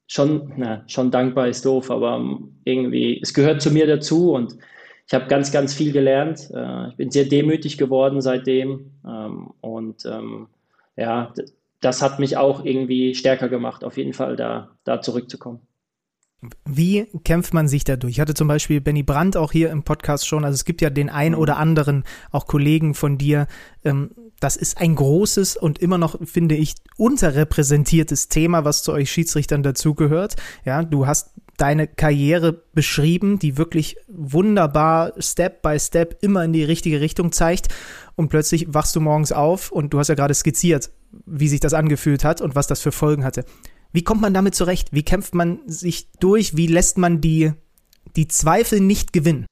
schon, 0.07 0.53
na, 0.57 0.85
schon 0.87 1.11
dankbar 1.11 1.49
ist 1.49 1.65
doof, 1.65 1.91
aber 1.91 2.39
irgendwie, 2.65 3.21
es 3.23 3.35
gehört 3.35 3.63
zu 3.63 3.71
mir 3.71 3.87
dazu 3.87 4.33
und 4.33 4.57
ich 5.07 5.15
habe 5.15 5.27
ganz, 5.27 5.53
ganz 5.53 5.75
viel 5.75 5.93
gelernt. 5.93 6.51
Äh, 6.55 6.89
ich 6.89 6.97
bin 6.97 7.11
sehr 7.11 7.25
demütig 7.25 7.79
geworden 7.79 8.21
seitdem 8.21 8.93
ähm, 9.07 9.53
und 9.61 10.05
ähm, 10.07 10.49
ja, 10.97 11.33
das 11.81 12.01
hat 12.03 12.19
mich 12.19 12.37
auch 12.37 12.65
irgendwie 12.65 13.15
stärker 13.15 13.49
gemacht, 13.49 13.85
auf 13.85 13.97
jeden 13.97 14.13
Fall 14.13 14.37
da, 14.37 14.71
da 14.85 15.01
zurückzukommen. 15.01 15.61
Wie 16.65 17.07
kämpft 17.25 17.55
man 17.55 17.69
sich 17.69 17.85
dadurch? 17.85 18.15
Ich 18.15 18.21
hatte 18.21 18.35
zum 18.35 18.49
Beispiel 18.49 18.81
Benny 18.81 19.05
Brandt 19.05 19.37
auch 19.37 19.53
hier 19.53 19.71
im 19.71 19.85
Podcast 19.85 20.27
schon. 20.27 20.45
Also 20.45 20.55
es 20.57 20.65
gibt 20.65 20.81
ja 20.81 20.91
den 20.91 21.09
einen 21.09 21.37
oder 21.37 21.57
anderen, 21.57 22.03
auch 22.33 22.47
Kollegen 22.47 22.95
von 22.95 23.17
dir. 23.17 23.47
Ähm, 23.85 24.11
das 24.43 24.57
ist 24.57 24.79
ein 24.79 24.97
großes 24.97 25.57
und 25.57 25.79
immer 25.79 25.99
noch, 25.99 26.17
finde 26.27 26.57
ich, 26.57 26.75
unterrepräsentiertes 26.97 28.29
Thema, 28.29 28.65
was 28.65 28.83
zu 28.83 28.93
euch 28.93 29.09
Schiedsrichtern 29.09 29.63
dazugehört. 29.63 30.35
Ja, 30.65 30.83
du 30.83 31.07
hast 31.07 31.31
deine 31.59 31.87
Karriere 31.87 32.53
beschrieben, 32.53 33.39
die 33.39 33.57
wirklich 33.57 33.99
wunderbar 34.09 35.13
Step 35.19 35.63
by 35.63 35.79
Step 35.79 36.19
immer 36.23 36.45
in 36.45 36.53
die 36.53 36.65
richtige 36.65 37.01
Richtung 37.01 37.31
zeigt. 37.31 37.69
Und 38.17 38.31
plötzlich 38.31 38.75
wachst 38.75 38.97
du 38.97 39.01
morgens 39.01 39.31
auf 39.31 39.71
und 39.71 39.95
du 39.95 40.01
hast 40.01 40.09
ja 40.09 40.17
gerade 40.17 40.35
skizziert, 40.35 40.91
wie 41.25 41.47
sich 41.47 41.61
das 41.61 41.73
angefühlt 41.73 42.25
hat 42.25 42.41
und 42.41 42.57
was 42.57 42.67
das 42.67 42.81
für 42.81 42.91
Folgen 42.91 43.23
hatte. 43.23 43.45
Wie 43.93 44.03
kommt 44.03 44.23
man 44.23 44.35
damit 44.35 44.57
zurecht? 44.57 44.89
Wie 44.93 45.05
kämpft 45.05 45.37
man 45.37 45.61
sich 45.67 46.11
durch? 46.19 46.57
Wie 46.57 46.67
lässt 46.67 46.99
man 46.99 47.21
die, 47.21 47.53
die 48.17 48.27
Zweifel 48.27 48.81
nicht 48.81 49.13
gewinnen? 49.13 49.47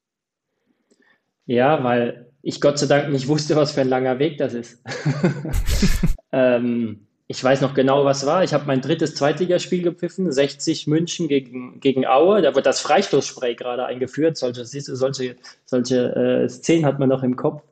Ja, 1.46 1.85
weil 1.85 2.29
ich 2.42 2.61
Gott 2.61 2.79
sei 2.79 2.87
Dank 2.87 3.11
nicht 3.11 3.29
wusste, 3.29 3.57
was 3.57 3.72
für 3.72 3.83
ein 3.83 3.88
langer 3.88 4.18
Weg 4.18 4.38
das 4.38 4.55
ist. 4.55 4.83
ähm, 6.33 7.07
ich 7.26 7.44
weiß 7.44 7.61
noch 7.61 7.74
genau, 7.74 8.05
was 8.05 8.26
war. 8.26 8.42
Ich 8.42 8.53
habe 8.53 8.66
mein 8.66 8.81
drittes 8.81 9.14
Zweitligaspiel 9.14 9.83
gepfiffen, 9.83 10.33
60 10.33 10.87
München 10.88 11.29
gegen, 11.29 11.79
gegen 11.79 12.07
Aue. 12.07 12.42
Da 12.42 12.55
wird 12.55 12.66
das 12.66 12.81
Freistoßspray 12.81 13.55
gerade 13.55 13.85
eingeführt. 13.85 14.37
Solche, 14.37 14.64
solche, 14.64 15.37
solche 15.64 16.16
äh, 16.16 16.48
Szenen 16.48 16.87
hat 16.87 16.98
man 16.98 17.09
noch 17.09 17.22
im 17.22 17.37
Kopf. 17.37 17.62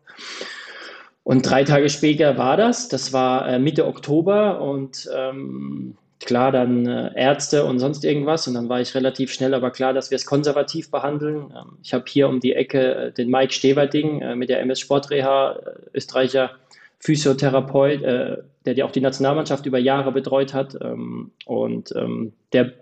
Und 1.24 1.42
drei 1.42 1.64
Tage 1.64 1.88
später 1.90 2.38
war 2.38 2.56
das. 2.56 2.88
Das 2.88 3.12
war 3.12 3.48
äh, 3.48 3.58
Mitte 3.58 3.86
Oktober 3.86 4.60
und 4.60 5.10
ähm, 5.14 5.96
klar 6.20 6.52
dann 6.52 6.86
äh, 6.86 7.10
Ärzte 7.14 7.64
und 7.64 7.78
sonst 7.78 8.04
irgendwas. 8.04 8.46
Und 8.48 8.54
dann 8.54 8.68
war 8.68 8.80
ich 8.80 8.94
relativ 8.94 9.32
schnell 9.32 9.54
aber 9.54 9.70
klar, 9.70 9.92
dass 9.92 10.10
wir 10.10 10.16
es 10.16 10.26
konservativ 10.26 10.90
behandeln. 10.90 11.52
Ähm, 11.56 11.78
ich 11.82 11.94
habe 11.94 12.04
hier 12.08 12.28
um 12.28 12.40
die 12.40 12.54
Ecke 12.54 12.94
äh, 12.94 13.12
den 13.12 13.30
Mike 13.30 13.52
Steverding 13.52 14.20
äh, 14.20 14.36
mit 14.36 14.48
der 14.48 14.60
MS 14.60 14.80
Sportreha, 14.80 15.58
Österreicher 15.94 16.50
Physiotherapeut, 17.00 18.02
der 18.02 18.74
die 18.74 18.82
auch 18.82 18.90
die 18.90 19.00
Nationalmannschaft 19.00 19.66
über 19.66 19.78
Jahre 19.78 20.10
betreut 20.10 20.52
hat. 20.52 20.76
Ähm, 20.82 21.30
und 21.46 21.94
ähm, 21.94 22.32
der 22.52 22.72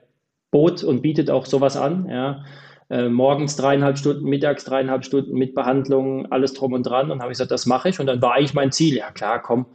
bot 0.51 0.83
und 0.83 1.03
bietet 1.03 1.31
auch 1.31 1.44
sowas 1.44 1.77
an. 1.77 2.42
Morgens 2.88 3.57
dreieinhalb 3.57 3.99
Stunden, 3.99 4.27
mittags 4.27 4.64
dreieinhalb 4.64 5.05
Stunden 5.05 5.37
mit 5.37 5.57
Behandlung, 5.57 6.31
alles 6.31 6.55
drum 6.55 6.72
und 6.72 6.85
dran. 6.85 7.11
Und 7.11 7.20
habe 7.20 7.33
ich 7.33 7.37
gesagt, 7.37 7.51
das 7.51 7.66
mache 7.66 7.88
ich. 7.88 7.99
Und 7.99 8.07
dann 8.07 8.22
war 8.22 8.35
eigentlich 8.35 8.55
mein 8.55 8.70
Ziel, 8.70 8.96
ja 8.96 9.11
klar, 9.11 9.42
komm, 9.42 9.66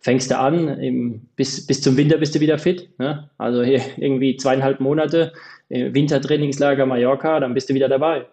fängst 0.00 0.30
du 0.30 0.38
an, 0.38 0.68
im, 0.80 1.22
bis, 1.36 1.66
bis 1.66 1.82
zum 1.82 1.96
Winter 1.96 2.18
bist 2.18 2.34
du 2.34 2.40
wieder 2.40 2.58
fit. 2.58 2.88
Ne? 2.98 3.28
Also 3.38 3.62
hier 3.62 3.80
irgendwie 3.96 4.36
zweieinhalb 4.36 4.80
Monate 4.80 5.32
äh, 5.68 5.92
Wintertrainingslager 5.94 6.86
Mallorca, 6.86 7.40
dann 7.40 7.54
bist 7.54 7.70
du 7.70 7.74
wieder 7.74 7.88
dabei. 7.88 8.26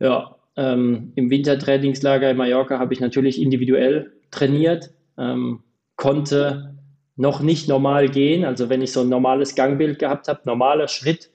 Ja, 0.00 0.36
ähm, 0.56 1.12
im 1.14 1.30
Wintertrainingslager 1.30 2.30
in 2.30 2.36
Mallorca 2.36 2.78
habe 2.78 2.92
ich 2.92 3.00
natürlich 3.00 3.40
individuell 3.40 4.12
trainiert, 4.30 4.90
ähm, 5.16 5.60
konnte 5.96 6.74
noch 7.16 7.40
nicht 7.40 7.68
normal 7.68 8.08
gehen. 8.08 8.44
Also 8.44 8.68
wenn 8.68 8.82
ich 8.82 8.92
so 8.92 9.00
ein 9.02 9.08
normales 9.08 9.54
Gangbild 9.54 9.98
gehabt 9.98 10.28
habe, 10.28 10.40
normaler 10.44 10.88
Schritt, 10.88 11.30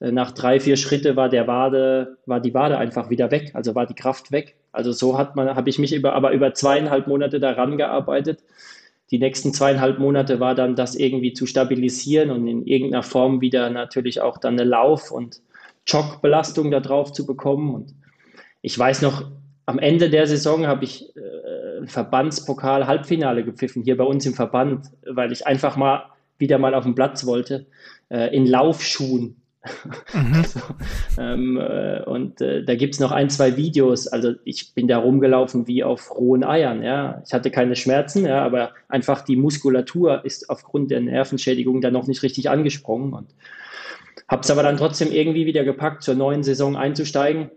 äh, 0.00 0.10
nach 0.10 0.32
drei, 0.32 0.60
vier 0.60 0.76
Schritte 0.76 1.16
war 1.16 1.28
der 1.28 1.46
Wade, 1.46 2.16
war 2.26 2.40
die 2.40 2.54
Wade 2.54 2.78
einfach 2.78 3.10
wieder 3.10 3.30
weg, 3.30 3.52
also 3.54 3.74
war 3.74 3.86
die 3.86 3.94
Kraft 3.94 4.32
weg. 4.32 4.56
Also 4.72 4.92
so 4.92 5.16
hat 5.16 5.36
man, 5.36 5.54
habe 5.54 5.70
ich 5.70 5.78
mich 5.78 5.94
über, 5.94 6.12
aber 6.14 6.32
über 6.32 6.52
zweieinhalb 6.54 7.06
Monate 7.06 7.40
daran 7.40 7.78
gearbeitet, 7.78 8.42
die 9.10 9.18
nächsten 9.18 9.52
zweieinhalb 9.52 9.98
Monate 9.98 10.40
war 10.40 10.54
dann 10.54 10.74
das 10.74 10.96
irgendwie 10.96 11.32
zu 11.32 11.46
stabilisieren 11.46 12.30
und 12.30 12.46
in 12.48 12.66
irgendeiner 12.66 13.04
Form 13.04 13.40
wieder 13.40 13.70
natürlich 13.70 14.20
auch 14.20 14.38
dann 14.38 14.54
eine 14.54 14.68
Lauf- 14.68 15.12
und 15.12 15.40
Jogbelastung 15.86 16.70
da 16.70 16.80
drauf 16.80 17.12
zu 17.12 17.24
bekommen. 17.24 17.74
Und 17.74 17.94
ich 18.62 18.76
weiß 18.76 19.02
noch, 19.02 19.30
am 19.64 19.78
Ende 19.78 20.10
der 20.10 20.26
Saison 20.26 20.66
habe 20.66 20.84
ich 20.84 21.14
äh, 21.16 21.86
Verbandspokal 21.86 22.86
Halbfinale 22.86 23.44
gepfiffen, 23.44 23.84
hier 23.84 23.96
bei 23.96 24.04
uns 24.04 24.26
im 24.26 24.34
Verband, 24.34 24.86
weil 25.08 25.30
ich 25.30 25.46
einfach 25.46 25.76
mal 25.76 26.10
wieder 26.38 26.58
mal 26.58 26.74
auf 26.74 26.84
den 26.84 26.94
Platz 26.94 27.26
wollte, 27.26 27.66
äh, 28.08 28.34
in 28.34 28.46
Laufschuhen. 28.46 29.36
Mhm. 30.14 30.44
so, 30.44 30.60
ähm, 31.18 31.58
äh, 31.58 32.02
und 32.04 32.40
äh, 32.40 32.64
da 32.64 32.74
gibt 32.74 32.94
es 32.94 33.00
noch 33.00 33.12
ein, 33.12 33.28
zwei 33.28 33.56
Videos. 33.56 34.06
Also 34.06 34.34
ich 34.44 34.74
bin 34.74 34.88
da 34.88 34.98
rumgelaufen 34.98 35.66
wie 35.66 35.84
auf 35.84 36.16
rohen 36.16 36.44
Eiern. 36.44 36.82
Ja. 36.82 37.22
Ich 37.26 37.32
hatte 37.32 37.50
keine 37.50 37.76
Schmerzen, 37.76 38.24
ja, 38.24 38.42
aber 38.42 38.72
einfach 38.88 39.22
die 39.22 39.36
Muskulatur 39.36 40.24
ist 40.24 40.48
aufgrund 40.48 40.90
der 40.90 41.00
Nervenschädigung 41.00 41.80
dann 41.80 41.92
noch 41.92 42.06
nicht 42.06 42.22
richtig 42.22 42.48
angesprungen. 42.48 43.12
Und 43.12 43.34
habe 44.28 44.42
es 44.42 44.50
aber 44.50 44.62
dann 44.62 44.76
trotzdem 44.76 45.12
irgendwie 45.12 45.46
wieder 45.46 45.64
gepackt, 45.64 46.02
zur 46.02 46.14
neuen 46.14 46.42
Saison 46.42 46.76
einzusteigen. 46.76 47.50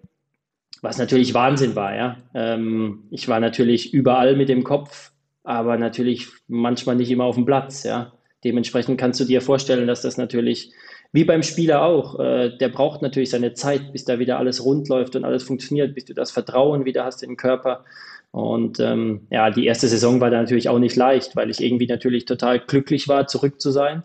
Was 0.81 0.97
natürlich 0.97 1.33
Wahnsinn 1.33 1.75
war, 1.75 1.95
ja. 1.95 2.17
Ähm, 2.33 3.03
ich 3.11 3.27
war 3.27 3.39
natürlich 3.39 3.93
überall 3.93 4.35
mit 4.35 4.49
dem 4.49 4.63
Kopf, 4.63 5.11
aber 5.43 5.77
natürlich 5.77 6.27
manchmal 6.47 6.95
nicht 6.95 7.11
immer 7.11 7.25
auf 7.25 7.35
dem 7.35 7.45
Platz, 7.45 7.83
ja. 7.83 8.13
Dementsprechend 8.43 8.97
kannst 8.97 9.19
du 9.19 9.25
dir 9.25 9.41
vorstellen, 9.41 9.87
dass 9.87 10.01
das 10.01 10.17
natürlich, 10.17 10.71
wie 11.11 11.23
beim 11.23 11.41
Spieler 11.41 11.83
auch, 11.83 12.19
äh, 12.19 12.55
der 12.57 12.69
braucht 12.69 13.01
natürlich 13.01 13.31
seine 13.31 13.53
Zeit, 13.53 13.91
bis 13.91 14.05
da 14.05 14.19
wieder 14.19 14.37
alles 14.37 14.63
rund 14.63 14.89
läuft 14.89 15.15
und 15.15 15.25
alles 15.25 15.43
funktioniert, 15.43 15.95
bis 15.95 16.05
du 16.05 16.13
das 16.13 16.31
Vertrauen 16.31 16.85
wieder 16.85 17.03
hast 17.03 17.23
in 17.23 17.31
den 17.31 17.37
Körper. 17.37 17.83
Und 18.31 18.79
ähm, 18.79 19.27
ja, 19.31 19.49
die 19.49 19.65
erste 19.65 19.87
Saison 19.87 20.21
war 20.21 20.29
da 20.29 20.39
natürlich 20.39 20.69
auch 20.69 20.77
nicht 20.77 20.95
leicht, 20.95 21.35
weil 21.35 21.49
ich 21.49 21.63
irgendwie 21.63 21.87
natürlich 21.87 22.25
total 22.25 22.59
glücklich 22.59 23.07
war, 23.07 23.25
zurück 23.25 23.59
zu 23.59 23.71
sein. 23.71 24.03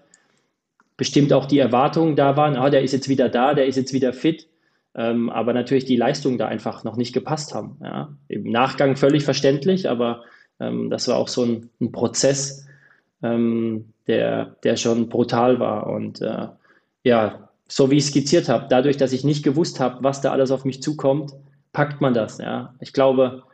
Bestimmt 0.97 1.33
auch 1.35 1.45
die 1.45 1.59
Erwartungen 1.59 2.17
da 2.17 2.37
waren, 2.37 2.57
ah, 2.57 2.71
der 2.71 2.83
ist 2.83 2.93
jetzt 2.93 3.09
wieder 3.09 3.29
da, 3.29 3.53
der 3.53 3.67
ist 3.67 3.77
jetzt 3.77 3.93
wieder 3.93 4.13
fit. 4.15 4.49
Ähm, 4.97 5.29
aber 5.29 5.53
natürlich 5.53 5.85
die 5.85 5.97
Leistungen 5.97 6.39
da 6.39 6.47
einfach 6.47 6.85
noch 6.85 6.97
nicht 6.97 7.13
gepasst 7.13 7.53
haben. 7.53 7.79
Ja. 7.83 8.17
Im 8.29 8.45
Nachgang 8.45 8.97
völlig 8.97 9.25
verständlich, 9.25 9.91
aber 9.91 10.23
ähm, 10.61 10.89
das 10.89 11.09
war 11.09 11.17
auch 11.17 11.29
so 11.29 11.45
ein, 11.45 11.69
ein 11.81 11.93
Prozess, 11.93 12.67
ähm, 13.23 13.93
der, 14.07 14.57
der 14.63 14.77
schon 14.77 15.09
brutal 15.09 15.59
war. 15.59 15.89
Und 15.89 16.23
äh, 16.23 16.47
ja, 17.05 17.49
so 17.69 17.91
wie 17.91 17.97
ich 17.97 18.07
skizziert 18.07 18.49
habe, 18.49 18.67
dadurch, 18.69 18.97
dass 18.97 19.13
ich 19.13 19.25
nicht 19.25 19.45
gewusst 19.45 19.81
habe, 19.81 20.03
was 20.03 20.21
da 20.21 20.33
alles 20.33 20.51
auf 20.51 20.65
mich 20.65 20.83
zukommt, 20.83 21.33
packt 21.73 22.01
man 22.01 22.15
das. 22.15 22.39
Ja. 22.39 22.75
Ich 22.81 22.93
glaube, 22.93 23.45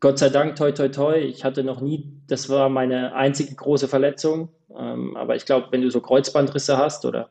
Gott 0.00 0.18
sei 0.18 0.28
Dank, 0.28 0.56
toi, 0.56 0.72
toi, 0.72 0.88
toi, 0.88 1.16
ich 1.16 1.44
hatte 1.44 1.64
noch 1.64 1.80
nie, 1.80 2.12
das 2.26 2.48
war 2.48 2.68
meine 2.68 3.14
einzige 3.14 3.54
große 3.54 3.88
Verletzung. 3.88 4.50
Ähm, 4.76 5.16
aber 5.16 5.36
ich 5.36 5.46
glaube, 5.46 5.68
wenn 5.70 5.82
du 5.82 5.90
so 5.90 6.00
Kreuzbandrisse 6.00 6.76
hast 6.76 7.04
oder, 7.04 7.30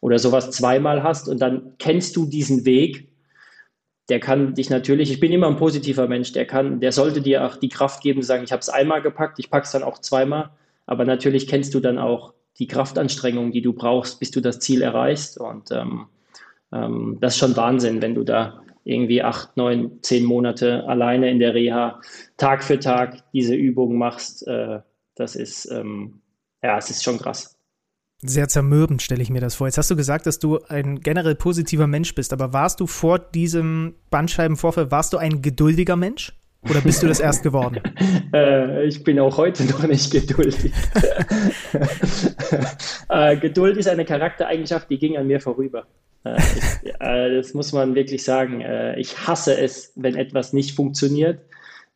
oder 0.00 0.18
sowas 0.18 0.50
zweimal 0.50 1.02
hast 1.02 1.28
und 1.28 1.40
dann 1.40 1.74
kennst 1.78 2.16
du 2.16 2.26
diesen 2.26 2.64
Weg, 2.64 3.08
der 4.08 4.20
kann 4.20 4.54
dich 4.54 4.68
natürlich, 4.68 5.10
ich 5.10 5.20
bin 5.20 5.32
immer 5.32 5.46
ein 5.46 5.56
positiver 5.56 6.08
Mensch, 6.08 6.32
der 6.32 6.46
kann, 6.46 6.80
der 6.80 6.92
sollte 6.92 7.22
dir 7.22 7.46
auch 7.46 7.56
die 7.56 7.68
Kraft 7.68 8.02
geben, 8.02 8.20
zu 8.20 8.26
sagen, 8.26 8.44
ich 8.44 8.52
habe 8.52 8.60
es 8.60 8.68
einmal 8.68 9.00
gepackt, 9.00 9.38
ich 9.38 9.48
packe 9.48 9.64
es 9.64 9.72
dann 9.72 9.84
auch 9.84 9.98
zweimal. 9.98 10.50
Aber 10.86 11.04
natürlich 11.04 11.46
kennst 11.46 11.72
du 11.74 11.80
dann 11.80 11.98
auch 11.98 12.34
die 12.58 12.66
Kraftanstrengung, 12.66 13.52
die 13.52 13.62
du 13.62 13.72
brauchst, 13.72 14.20
bis 14.20 14.30
du 14.30 14.40
das 14.40 14.60
Ziel 14.60 14.82
erreichst. 14.82 15.38
Und 15.38 15.70
ähm, 15.70 16.06
ähm, 16.72 17.18
das 17.20 17.34
ist 17.34 17.38
schon 17.38 17.56
Wahnsinn, 17.56 18.02
wenn 18.02 18.14
du 18.14 18.24
da 18.24 18.62
irgendwie 18.84 19.22
acht, 19.22 19.56
neun, 19.56 19.98
zehn 20.02 20.24
Monate 20.24 20.84
alleine 20.88 21.30
in 21.30 21.38
der 21.38 21.54
Reha 21.54 22.00
Tag 22.36 22.64
für 22.64 22.78
Tag 22.78 23.22
diese 23.32 23.54
Übungen 23.54 23.98
machst. 23.98 24.46
Äh, 24.46 24.80
das 25.14 25.36
ist, 25.36 25.70
ähm, 25.70 26.20
ja, 26.62 26.78
es 26.78 26.90
ist 26.90 27.04
schon 27.04 27.18
krass. 27.18 27.56
Sehr 28.24 28.48
zermürbend 28.48 29.02
stelle 29.02 29.22
ich 29.22 29.30
mir 29.30 29.40
das 29.40 29.56
vor. 29.56 29.66
Jetzt 29.66 29.78
hast 29.78 29.90
du 29.90 29.96
gesagt, 29.96 30.26
dass 30.26 30.38
du 30.38 30.60
ein 30.68 31.00
generell 31.00 31.34
positiver 31.34 31.88
Mensch 31.88 32.14
bist, 32.14 32.32
aber 32.32 32.52
warst 32.52 32.78
du 32.78 32.86
vor 32.86 33.18
diesem 33.18 33.96
Bandscheibenvorfall, 34.10 34.92
warst 34.92 35.12
du 35.12 35.16
ein 35.16 35.42
geduldiger 35.42 35.96
Mensch? 35.96 36.32
Oder 36.68 36.80
bist 36.80 37.02
du 37.02 37.08
das 37.08 37.18
erst 37.18 37.42
geworden? 37.42 37.80
äh, 38.32 38.86
ich 38.86 39.02
bin 39.02 39.18
auch 39.18 39.36
heute 39.36 39.64
noch 39.64 39.84
nicht 39.86 40.12
geduldig. 40.12 40.72
äh, 43.08 43.36
Geduld 43.36 43.76
ist 43.76 43.88
eine 43.88 44.04
Charaktereigenschaft, 44.04 44.88
die 44.88 44.98
ging 44.98 45.16
an 45.16 45.26
mir 45.26 45.40
vorüber. 45.40 45.86
Äh, 46.24 46.36
ich, 46.36 46.90
äh, 47.00 47.36
das 47.36 47.52
muss 47.54 47.72
man 47.72 47.94
wirklich 47.94 48.22
sagen. 48.22 48.60
Äh, 48.60 48.98
ich 49.00 49.26
hasse 49.26 49.58
es, 49.58 49.92
wenn 49.96 50.14
etwas 50.14 50.52
nicht 50.52 50.76
funktioniert. 50.76 51.40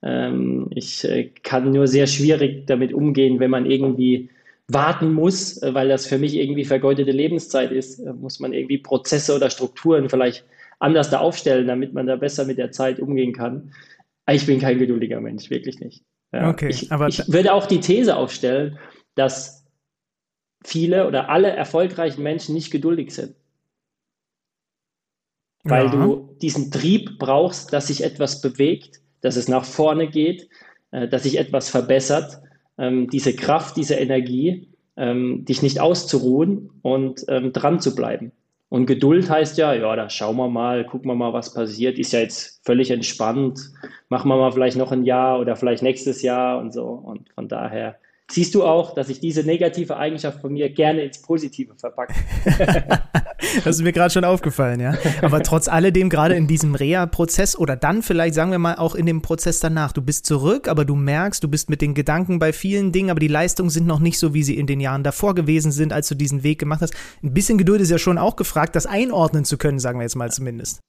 Ähm, 0.03 0.69
ich 0.75 1.05
äh, 1.05 1.31
kann 1.45 1.71
nur 1.71 1.87
sehr 1.87 2.09
schwierig 2.09 2.67
damit 2.67 2.93
umgehen, 2.93 3.39
wenn 3.39 3.51
man 3.51 3.67
irgendwie 3.67 4.31
warten 4.69 5.13
muss, 5.13 5.61
weil 5.63 5.89
das 5.89 6.07
für 6.09 6.19
mich 6.19 6.35
irgendwie 6.35 6.65
vergeudete 6.65 7.13
Lebenszeit 7.13 7.71
ist. 7.71 8.05
muss 8.05 8.41
man 8.41 8.53
irgendwie 8.53 8.79
Prozesse 8.79 9.37
oder 9.37 9.49
Strukturen 9.49 10.11
vielleicht 10.11 10.45
anders 10.81 11.09
da 11.09 11.21
aufstellen, 11.21 11.69
damit 11.69 11.95
man 11.95 12.09
da 12.09 12.17
besser 12.17 12.45
mit 12.45 12.59
der 12.59 12.73
Zeit 12.73 12.99
umgehen 12.99 13.33
kann. 13.33 13.71
Ich 14.29 14.47
bin 14.47 14.61
kein 14.61 14.79
geduldiger 14.79 15.21
Mensch, 15.21 15.51
wirklich 15.51 15.79
nicht. 15.81 16.05
Ja. 16.33 16.51
Okay, 16.51 16.69
ich, 16.69 16.91
aber 16.91 17.09
ich 17.09 17.27
würde 17.29 17.53
auch 17.53 17.67
die 17.67 17.81
These 17.81 18.17
aufstellen, 18.17 18.79
dass 19.15 19.65
viele 20.65 21.07
oder 21.07 21.29
alle 21.31 21.51
erfolgreichen 21.51 22.23
Menschen 22.23 22.55
nicht 22.55 22.71
geduldig 22.71 23.15
sind. 23.15 23.37
Weil 25.63 25.87
ja. 25.87 25.91
du 25.91 26.37
diesen 26.41 26.71
Trieb 26.71 27.19
brauchst, 27.19 27.73
dass 27.73 27.89
sich 27.89 28.05
etwas 28.05 28.41
bewegt, 28.41 29.01
dass 29.21 29.37
es 29.37 29.49
nach 29.49 29.65
vorne 29.65 30.09
geht, 30.09 30.49
äh, 30.91 31.09
dass 31.09 31.25
sich 31.25 31.39
etwas 31.39 31.71
verbessert, 31.71 32.41
ähm, 32.79 33.09
diese 33.11 33.35
Kraft, 33.35 33.77
diese 33.77 33.95
Energie, 33.95 34.69
ähm, 34.97 35.45
dich 35.45 35.63
nicht 35.63 35.81
auszuruhen 35.81 36.71
und 36.83 37.25
ähm, 37.29 37.53
dran 37.53 37.81
zu 37.81 37.95
bleiben. 37.95 38.33
Und 38.69 38.87
Geduld 38.87 39.31
heißt 39.31 39.59
ja, 39.59 39.73
ja, 39.75 39.95
da 39.95 40.11
schauen 40.11 40.37
wir 40.37 40.49
mal, 40.49 40.85
gucken 40.85 41.09
wir 41.09 41.15
mal, 41.15 41.33
was 41.33 41.55
passiert. 41.55 41.99
Ist 41.99 42.13
ja 42.13 42.21
jetzt 42.21 42.61
völlig 42.65 42.91
entspannt. 42.91 43.61
Machen 44.09 44.29
wir 44.29 44.37
mal 44.37 44.51
vielleicht 44.51 44.77
noch 44.77 44.91
ein 44.91 45.05
Jahr 45.05 45.39
oder 45.39 45.55
vielleicht 45.55 45.83
nächstes 45.83 46.23
Jahr 46.23 46.59
und 46.59 46.73
so. 46.73 46.85
Und 46.85 47.31
von 47.35 47.49
daher 47.49 47.97
siehst 48.29 48.55
du 48.55 48.65
auch, 48.65 48.95
dass 48.95 49.09
ich 49.09 49.21
diese 49.21 49.45
negative 49.45 49.97
Eigenschaft 49.97 50.41
von 50.41 50.53
mir 50.53 50.69
gerne 50.71 51.03
ins 51.03 51.23
Positive 51.23 51.75
verpacke. 51.77 52.15
das 53.65 53.77
ist 53.77 53.83
mir 53.83 53.93
gerade 53.93 54.11
schon 54.11 54.25
aufgefallen, 54.25 54.81
ja. 54.81 54.95
Aber 55.23 55.43
trotz 55.43 55.69
alledem, 55.69 56.09
gerade 56.09 56.35
in 56.35 56.47
diesem 56.47 56.75
Reha-Prozess 56.75 57.57
oder 57.57 57.77
dann 57.77 58.03
vielleicht, 58.03 58.35
sagen 58.35 58.51
wir 58.51 58.59
mal, 58.59 58.77
auch 58.77 58.95
in 58.95 59.07
dem 59.07 59.23
Prozess 59.23 59.61
danach, 59.61 59.93
du 59.93 60.03
bist 60.03 60.27
zurück, 60.27 60.69
aber 60.69 60.85
du 60.85 60.95
merkst, 60.95 61.43
du 61.43 61.49
bist 61.49 61.71
mit 61.71 61.81
den 61.81 61.95
Gedanken 61.95 62.39
bei 62.39 62.53
vielen 62.53 62.93
Dingen, 62.93 63.11
aber 63.11 63.21
die 63.21 63.29
Leistungen 63.29 63.71
sind 63.71 63.87
noch 63.87 64.01
nicht 64.01 64.19
so, 64.19 64.35
wie 64.35 64.43
sie 64.43 64.57
in 64.57 64.67
den 64.67 64.81
Jahren 64.81 65.03
davor 65.03 65.35
gewesen 65.35 65.73
sind, 65.73 65.93
als 65.93 66.09
du 66.09 66.15
diesen 66.15 66.43
Weg 66.43 66.59
gemacht 66.59 66.81
hast. 66.83 66.95
Ein 67.23 67.35
bisschen 67.35 67.59
Geduld 67.59 67.81
ist 67.81 67.91
ja 67.91 67.99
schon 67.99 68.19
auch 68.19 68.37
gefragt, 68.37 68.77
das 68.77 68.87
einordnen 68.87 69.45
zu 69.45 69.59
können, 69.59 69.79
sagen 69.79 69.99
wir 69.99 70.05
jetzt 70.05 70.17
mal 70.17 70.31
zumindest. 70.31 70.81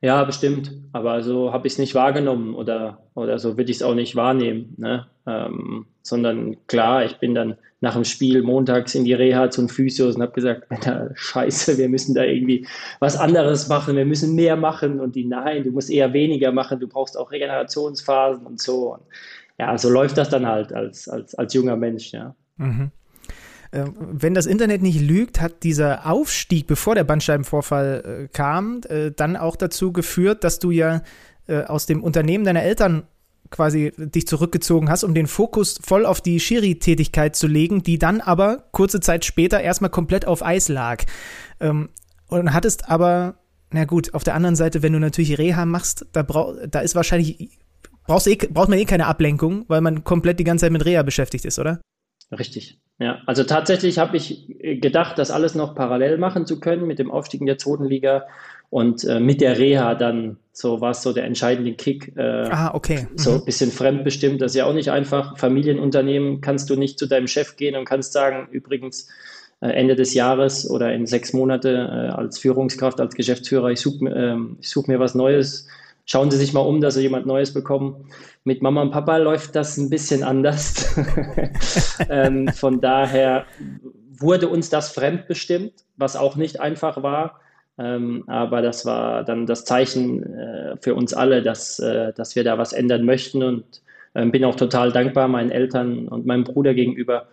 Ja, 0.00 0.24
bestimmt. 0.24 0.72
Aber 0.92 1.22
so 1.22 1.52
habe 1.52 1.66
ich 1.66 1.74
es 1.74 1.78
nicht 1.78 1.94
wahrgenommen 1.94 2.54
oder, 2.54 2.98
oder 3.14 3.38
so 3.38 3.56
würde 3.56 3.70
ich 3.70 3.78
es 3.78 3.82
auch 3.82 3.94
nicht 3.94 4.16
wahrnehmen. 4.16 4.74
Ne? 4.76 5.06
Ähm, 5.26 5.86
sondern 6.02 6.56
klar, 6.66 7.04
ich 7.04 7.18
bin 7.18 7.34
dann 7.34 7.56
nach 7.80 7.94
dem 7.94 8.04
Spiel 8.04 8.42
montags 8.42 8.94
in 8.94 9.04
die 9.04 9.12
Reha 9.12 9.50
zum 9.50 9.68
Physios 9.68 10.16
und 10.16 10.22
habe 10.22 10.32
gesagt, 10.32 10.66
scheiße, 11.14 11.78
wir 11.78 11.88
müssen 11.88 12.14
da 12.14 12.24
irgendwie 12.24 12.66
was 13.00 13.16
anderes 13.16 13.68
machen, 13.68 13.96
wir 13.96 14.06
müssen 14.06 14.34
mehr 14.34 14.56
machen 14.56 15.00
und 15.00 15.14
die, 15.14 15.24
nein, 15.24 15.64
du 15.64 15.70
musst 15.70 15.90
eher 15.90 16.12
weniger 16.12 16.52
machen, 16.52 16.80
du 16.80 16.88
brauchst 16.88 17.18
auch 17.18 17.30
Regenerationsphasen 17.30 18.46
und 18.46 18.60
so. 18.60 18.94
Und 18.94 19.02
ja, 19.58 19.76
so 19.76 19.90
läuft 19.90 20.16
das 20.16 20.28
dann 20.28 20.46
halt 20.46 20.72
als, 20.72 21.08
als, 21.08 21.34
als 21.34 21.54
junger 21.54 21.76
Mensch, 21.76 22.12
ja. 22.12 22.34
Mhm. 22.56 22.90
Ähm, 23.72 23.94
wenn 23.98 24.34
das 24.34 24.46
Internet 24.46 24.82
nicht 24.82 25.00
lügt, 25.00 25.40
hat 25.40 25.62
dieser 25.62 26.06
Aufstieg, 26.06 26.66
bevor 26.66 26.94
der 26.94 27.04
Bandscheibenvorfall 27.04 28.26
äh, 28.26 28.28
kam, 28.28 28.80
äh, 28.88 29.10
dann 29.10 29.36
auch 29.36 29.56
dazu 29.56 29.92
geführt, 29.92 30.44
dass 30.44 30.58
du 30.58 30.70
ja 30.70 31.02
äh, 31.46 31.62
aus 31.62 31.86
dem 31.86 32.02
Unternehmen 32.02 32.44
deiner 32.44 32.62
Eltern 32.62 33.04
quasi 33.50 33.92
dich 33.96 34.26
zurückgezogen 34.26 34.90
hast, 34.90 35.04
um 35.04 35.14
den 35.14 35.26
Fokus 35.26 35.78
voll 35.82 36.06
auf 36.06 36.20
die 36.20 36.40
Schiri-Tätigkeit 36.40 37.36
zu 37.36 37.46
legen, 37.46 37.82
die 37.82 37.98
dann 37.98 38.20
aber 38.20 38.64
kurze 38.72 39.00
Zeit 39.00 39.24
später 39.24 39.60
erstmal 39.60 39.90
komplett 39.90 40.26
auf 40.26 40.44
Eis 40.44 40.68
lag. 40.68 41.04
Ähm, 41.60 41.88
und 42.28 42.52
hattest 42.52 42.88
aber, 42.88 43.36
na 43.70 43.84
gut, 43.84 44.14
auf 44.14 44.24
der 44.24 44.34
anderen 44.34 44.56
Seite, 44.56 44.82
wenn 44.82 44.92
du 44.92 44.98
natürlich 44.98 45.38
Reha 45.38 45.64
machst, 45.64 46.06
da, 46.12 46.22
brauch, 46.22 46.54
da 46.68 46.80
ist 46.80 46.94
wahrscheinlich, 46.94 47.50
brauchst 48.06 48.26
eh, 48.26 48.36
braucht 48.36 48.68
man 48.68 48.78
eh 48.78 48.84
keine 48.84 49.06
Ablenkung, 49.06 49.64
weil 49.68 49.80
man 49.80 50.02
komplett 50.02 50.40
die 50.40 50.44
ganze 50.44 50.64
Zeit 50.64 50.72
mit 50.72 50.84
Reha 50.84 51.02
beschäftigt 51.02 51.44
ist, 51.44 51.58
oder? 51.58 51.80
Richtig. 52.30 52.78
Ja, 52.98 53.20
also 53.26 53.44
tatsächlich 53.44 53.98
habe 53.98 54.16
ich 54.16 54.46
gedacht, 54.58 55.18
das 55.18 55.30
alles 55.30 55.54
noch 55.54 55.74
parallel 55.74 56.16
machen 56.16 56.46
zu 56.46 56.60
können 56.60 56.86
mit 56.86 56.98
dem 56.98 57.10
Aufstieg 57.10 57.40
in 57.40 57.46
der 57.46 57.58
zweiten 57.58 57.84
Liga 57.84 58.24
und 58.70 59.04
äh, 59.04 59.20
mit 59.20 59.40
der 59.40 59.58
Reha 59.58 59.94
dann 59.94 60.38
so 60.52 60.80
war 60.80 60.92
es 60.92 61.02
so 61.02 61.12
der 61.12 61.24
entscheidende 61.24 61.74
Kick. 61.74 62.16
Äh, 62.16 62.48
ah, 62.50 62.74
okay. 62.74 63.06
Mhm. 63.10 63.18
So 63.18 63.34
ein 63.34 63.44
bisschen 63.44 63.70
fremdbestimmt. 63.70 64.40
Das 64.40 64.52
ist 64.52 64.56
ja 64.56 64.64
auch 64.64 64.72
nicht 64.72 64.90
einfach. 64.90 65.36
Familienunternehmen 65.36 66.40
kannst 66.40 66.70
du 66.70 66.76
nicht 66.76 66.98
zu 66.98 67.06
deinem 67.06 67.26
Chef 67.26 67.56
gehen 67.56 67.76
und 67.76 67.84
kannst 67.84 68.14
sagen, 68.14 68.48
übrigens, 68.50 69.08
äh, 69.60 69.68
Ende 69.68 69.96
des 69.96 70.14
Jahres 70.14 70.68
oder 70.68 70.94
in 70.94 71.06
sechs 71.06 71.34
Monate 71.34 71.70
äh, 71.70 72.14
als 72.14 72.38
Führungskraft, 72.38 73.00
als 73.00 73.14
Geschäftsführer, 73.14 73.70
ich 73.70 73.80
suche 73.80 74.06
ähm, 74.06 74.56
such 74.62 74.86
mir 74.86 74.98
was 74.98 75.14
Neues. 75.14 75.66
Schauen 76.06 76.30
Sie 76.30 76.36
sich 76.36 76.52
mal 76.52 76.60
um, 76.60 76.80
dass 76.80 76.94
Sie 76.94 77.02
jemand 77.02 77.26
Neues 77.26 77.52
bekommen. 77.52 78.06
Mit 78.44 78.62
Mama 78.62 78.80
und 78.80 78.92
Papa 78.92 79.16
läuft 79.16 79.56
das 79.56 79.76
ein 79.76 79.90
bisschen 79.90 80.22
anders. 80.22 80.96
ähm, 82.08 82.48
von 82.48 82.80
daher 82.80 83.44
wurde 84.18 84.48
uns 84.48 84.70
das 84.70 84.92
fremdbestimmt, 84.92 85.72
was 85.96 86.14
auch 86.14 86.36
nicht 86.36 86.60
einfach 86.60 87.02
war. 87.02 87.40
Ähm, 87.76 88.22
aber 88.28 88.62
das 88.62 88.86
war 88.86 89.24
dann 89.24 89.46
das 89.46 89.64
Zeichen 89.64 90.22
äh, 90.32 90.76
für 90.80 90.94
uns 90.94 91.12
alle, 91.12 91.42
dass, 91.42 91.80
äh, 91.80 92.12
dass 92.12 92.36
wir 92.36 92.44
da 92.44 92.56
was 92.56 92.72
ändern 92.72 93.04
möchten 93.04 93.42
und 93.42 93.82
ähm, 94.14 94.30
bin 94.30 94.44
auch 94.44 94.54
total 94.54 94.92
dankbar 94.92 95.26
meinen 95.26 95.50
Eltern 95.50 96.06
und 96.08 96.24
meinem 96.24 96.44
Bruder 96.44 96.72
gegenüber, 96.72 97.26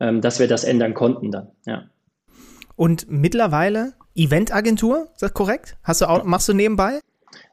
ähm, 0.00 0.20
dass 0.20 0.40
wir 0.40 0.48
das 0.48 0.64
ändern 0.64 0.94
konnten 0.94 1.30
dann. 1.30 1.48
Ja. 1.64 1.84
Und 2.74 3.06
mittlerweile 3.08 3.94
Eventagentur, 4.16 5.08
ist 5.12 5.22
das 5.22 5.32
korrekt? 5.32 5.76
Hast 5.82 6.02
du 6.02 6.06
auch, 6.06 6.24
machst 6.24 6.48
du 6.48 6.52
nebenbei? 6.52 7.00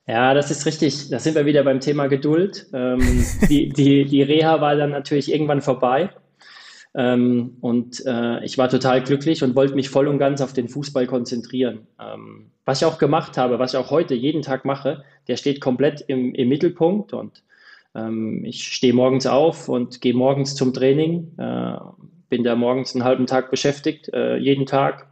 Ja, 0.05 0.33
das 0.33 0.51
ist 0.51 0.65
richtig. 0.65 1.09
Da 1.09 1.19
sind 1.19 1.35
wir 1.35 1.45
wieder 1.45 1.63
beim 1.63 1.79
Thema 1.79 2.07
Geduld. 2.07 2.67
Ähm, 2.73 2.99
die, 3.49 3.69
die, 3.69 4.05
die 4.05 4.21
Reha 4.21 4.59
war 4.61 4.75
dann 4.75 4.91
natürlich 4.91 5.31
irgendwann 5.31 5.61
vorbei. 5.61 6.09
Ähm, 6.95 7.57
und 7.61 8.05
äh, 8.05 8.43
ich 8.43 8.57
war 8.57 8.69
total 8.69 9.01
glücklich 9.01 9.43
und 9.43 9.55
wollte 9.55 9.75
mich 9.75 9.89
voll 9.89 10.07
und 10.07 10.19
ganz 10.19 10.41
auf 10.41 10.53
den 10.53 10.67
Fußball 10.67 11.07
konzentrieren. 11.07 11.87
Ähm, 11.99 12.51
was 12.65 12.81
ich 12.81 12.85
auch 12.85 12.99
gemacht 12.99 13.37
habe, 13.37 13.59
was 13.59 13.73
ich 13.73 13.79
auch 13.79 13.89
heute 13.89 14.13
jeden 14.13 14.41
Tag 14.41 14.63
mache, 14.63 15.03
der 15.27 15.37
steht 15.37 15.59
komplett 15.59 16.01
im, 16.01 16.35
im 16.35 16.49
Mittelpunkt. 16.49 17.13
Und 17.13 17.43
ähm, 17.95 18.43
ich 18.45 18.67
stehe 18.67 18.93
morgens 18.93 19.25
auf 19.25 19.69
und 19.69 20.01
gehe 20.01 20.13
morgens 20.13 20.55
zum 20.55 20.73
Training. 20.73 21.31
Äh, 21.37 21.77
bin 22.29 22.43
da 22.43 22.55
morgens 22.55 22.93
einen 22.93 23.05
halben 23.05 23.25
Tag 23.25 23.49
beschäftigt, 23.49 24.09
äh, 24.13 24.37
jeden 24.37 24.65
Tag. 24.65 25.07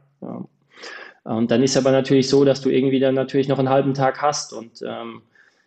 Und 1.24 1.52
dann 1.52 1.62
ist 1.62 1.78
aber 1.78 1.92
natürlich 1.92 2.30
so, 2.30 2.46
dass 2.46 2.62
du 2.62 2.70
irgendwie 2.70 3.00
dann 3.00 3.16
natürlich 3.16 3.48
noch 3.48 3.60
einen 3.60 3.70
halben 3.70 3.94
Tag 3.94 4.22
hast. 4.22 4.54
Und 4.54 4.82
ähm, 4.82 5.22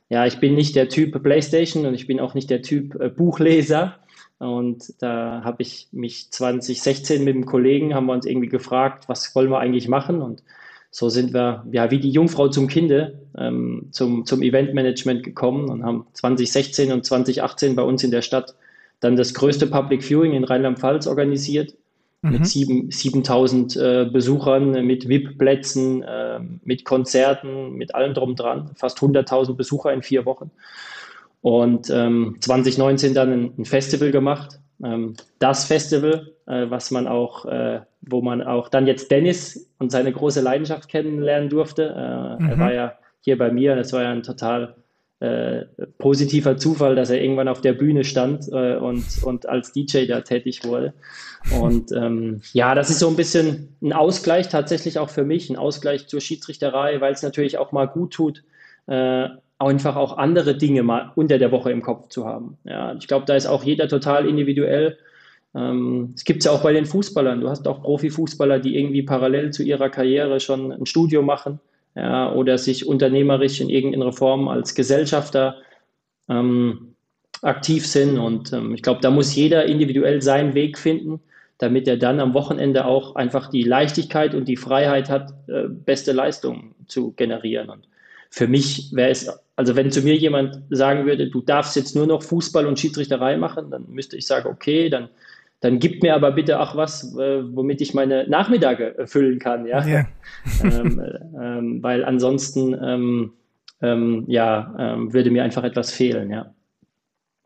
ja, 0.08 0.26
ich 0.26 0.40
bin 0.40 0.54
nicht 0.54 0.74
der 0.74 0.88
Typ 0.88 1.22
PlayStation 1.22 1.86
und 1.86 1.94
ich 1.94 2.06
bin 2.06 2.20
auch 2.20 2.34
nicht 2.34 2.50
der 2.50 2.62
Typ 2.62 3.00
äh, 3.00 3.08
Buchleser. 3.08 3.98
Und 4.38 4.94
da 5.00 5.42
habe 5.44 5.62
ich 5.62 5.88
mich 5.92 6.30
2016 6.30 7.22
mit 7.22 7.36
einem 7.36 7.46
Kollegen, 7.46 7.94
haben 7.94 8.06
wir 8.06 8.12
uns 8.12 8.26
irgendwie 8.26 8.48
gefragt, 8.48 9.04
was 9.08 9.34
wollen 9.34 9.50
wir 9.50 9.60
eigentlich 9.60 9.88
machen? 9.88 10.22
Und 10.22 10.42
so 10.90 11.08
sind 11.08 11.32
wir, 11.32 11.64
ja, 11.72 11.90
wie 11.90 12.00
die 12.00 12.10
Jungfrau 12.10 12.48
zum 12.48 12.66
Kinde 12.66 13.20
ähm, 13.38 13.88
zum, 13.90 14.26
zum 14.26 14.42
Eventmanagement 14.42 15.22
gekommen 15.22 15.68
und 15.68 15.84
haben 15.84 16.06
2016 16.12 16.92
und 16.92 17.04
2018 17.04 17.76
bei 17.76 17.82
uns 17.82 18.04
in 18.04 18.10
der 18.10 18.22
Stadt 18.22 18.54
dann 19.00 19.16
das 19.16 19.34
größte 19.34 19.66
Public 19.66 20.02
Viewing 20.02 20.32
in 20.32 20.44
Rheinland-Pfalz 20.44 21.06
organisiert 21.06 21.74
mhm. 22.24 22.32
mit 22.32 22.46
sieben, 22.46 22.90
7000 22.90 23.76
äh, 23.76 24.08
Besuchern, 24.10 24.84
mit 24.84 25.08
VIP-Plätzen, 25.08 26.02
äh, 26.02 26.40
mit 26.64 26.84
Konzerten, 26.84 27.74
mit 27.74 27.94
allem 27.94 28.14
drum 28.14 28.34
dran. 28.34 28.70
Fast 28.76 28.98
100.000 28.98 29.54
Besucher 29.54 29.92
in 29.92 30.02
vier 30.02 30.24
Wochen. 30.24 30.50
Und 31.42 31.90
ähm, 31.90 32.36
2019 32.40 33.14
dann 33.14 33.32
ein, 33.32 33.52
ein 33.58 33.64
Festival 33.66 34.10
gemacht. 34.10 34.58
Ähm, 34.82 35.14
das 35.38 35.66
Festival, 35.66 36.32
äh, 36.46 36.66
was 36.70 36.90
man 36.90 37.06
auch, 37.06 37.44
äh, 37.44 37.80
wo 38.00 38.22
man 38.22 38.42
auch 38.42 38.68
dann 38.68 38.86
jetzt 38.86 39.10
Dennis 39.10 39.70
und 39.78 39.92
seine 39.92 40.12
große 40.12 40.40
Leidenschaft 40.40 40.88
kennenlernen 40.88 41.50
durfte. 41.50 41.94
Äh, 41.94 42.42
mhm. 42.42 42.48
Er 42.48 42.58
war 42.58 42.72
ja 42.72 42.92
hier 43.20 43.38
bei 43.38 43.50
mir, 43.50 43.76
das 43.76 43.92
war 43.92 44.02
ja 44.02 44.10
ein 44.10 44.22
total 44.22 44.74
äh, 45.24 45.66
positiver 45.98 46.58
Zufall, 46.58 46.96
dass 46.96 47.08
er 47.08 47.22
irgendwann 47.22 47.48
auf 47.48 47.62
der 47.62 47.72
Bühne 47.72 48.04
stand 48.04 48.46
äh, 48.52 48.76
und, 48.76 49.04
und 49.22 49.48
als 49.48 49.72
DJ 49.72 50.06
da 50.06 50.20
tätig 50.20 50.64
wurde. 50.64 50.92
Und 51.58 51.92
ähm, 51.92 52.42
ja, 52.52 52.74
das 52.74 52.90
ist 52.90 52.98
so 52.98 53.08
ein 53.08 53.16
bisschen 53.16 53.76
ein 53.82 53.94
Ausgleich 53.94 54.48
tatsächlich 54.48 54.98
auch 54.98 55.08
für 55.08 55.24
mich, 55.24 55.48
ein 55.48 55.56
Ausgleich 55.56 56.08
zur 56.08 56.20
Schiedsrichterei, 56.20 57.00
weil 57.00 57.14
es 57.14 57.22
natürlich 57.22 57.56
auch 57.56 57.72
mal 57.72 57.86
gut 57.86 58.12
tut, 58.12 58.44
äh, 58.86 59.28
einfach 59.58 59.96
auch 59.96 60.18
andere 60.18 60.56
Dinge 60.56 60.82
mal 60.82 61.12
unter 61.14 61.38
der 61.38 61.52
Woche 61.52 61.72
im 61.72 61.80
Kopf 61.80 62.08
zu 62.08 62.26
haben. 62.26 62.58
Ja, 62.64 62.94
ich 62.94 63.06
glaube, 63.08 63.24
da 63.24 63.34
ist 63.34 63.46
auch 63.46 63.64
jeder 63.64 63.88
total 63.88 64.28
individuell. 64.28 64.98
Ähm, 65.54 66.12
es 66.14 66.24
gibt 66.24 66.40
es 66.40 66.46
ja 66.46 66.52
auch 66.52 66.62
bei 66.62 66.74
den 66.74 66.84
Fußballern. 66.84 67.40
Du 67.40 67.48
hast 67.48 67.66
auch 67.66 67.82
Profifußballer, 67.82 68.58
die 68.58 68.76
irgendwie 68.76 69.02
parallel 69.02 69.52
zu 69.52 69.62
ihrer 69.62 69.88
Karriere 69.88 70.40
schon 70.40 70.70
ein 70.70 70.86
Studio 70.86 71.22
machen 71.22 71.60
ja, 71.94 72.32
oder 72.32 72.58
sich 72.58 72.86
unternehmerisch 72.86 73.60
in 73.60 73.68
irgendeiner 73.70 74.12
Form 74.12 74.48
als 74.48 74.74
Gesellschafter 74.74 75.56
ähm, 76.28 76.94
aktiv 77.42 77.86
sind. 77.86 78.18
Und 78.18 78.52
ähm, 78.52 78.74
ich 78.74 78.82
glaube, 78.82 79.00
da 79.00 79.10
muss 79.10 79.34
jeder 79.34 79.66
individuell 79.66 80.22
seinen 80.22 80.54
Weg 80.54 80.78
finden, 80.78 81.20
damit 81.58 81.86
er 81.86 81.96
dann 81.96 82.20
am 82.20 82.34
Wochenende 82.34 82.84
auch 82.84 83.14
einfach 83.14 83.48
die 83.48 83.62
Leichtigkeit 83.62 84.34
und 84.34 84.48
die 84.48 84.56
Freiheit 84.56 85.08
hat, 85.08 85.32
äh, 85.48 85.68
beste 85.68 86.12
Leistungen 86.12 86.74
zu 86.88 87.12
generieren. 87.12 87.70
Und 87.70 87.86
für 88.30 88.48
mich 88.48 88.90
wäre 88.92 89.10
es, 89.10 89.30
also 89.54 89.76
wenn 89.76 89.92
zu 89.92 90.02
mir 90.02 90.16
jemand 90.16 90.58
sagen 90.70 91.06
würde, 91.06 91.30
du 91.30 91.40
darfst 91.42 91.76
jetzt 91.76 91.94
nur 91.94 92.06
noch 92.06 92.22
Fußball 92.22 92.66
und 92.66 92.80
Schiedsrichterei 92.80 93.36
machen, 93.36 93.70
dann 93.70 93.86
müsste 93.88 94.16
ich 94.16 94.26
sagen, 94.26 94.48
okay, 94.48 94.88
dann 94.88 95.08
dann 95.60 95.78
gib 95.78 96.02
mir 96.02 96.14
aber 96.14 96.32
bitte 96.32 96.60
auch 96.60 96.76
was, 96.76 97.16
äh, 97.16 97.42
womit 97.54 97.80
ich 97.80 97.94
meine 97.94 98.28
Nachmittage 98.28 98.94
füllen 99.06 99.38
kann, 99.38 99.66
ja. 99.66 99.86
ja. 99.86 100.06
ähm, 100.62 101.02
ähm, 101.40 101.82
weil 101.82 102.04
ansonsten 102.04 102.76
ähm, 102.80 103.32
ähm 103.80 104.24
ja, 104.28 104.74
ähm, 104.78 105.12
würde 105.12 105.30
mir 105.30 105.42
einfach 105.42 105.64
etwas 105.64 105.90
fehlen, 105.90 106.30
ja. 106.30 106.53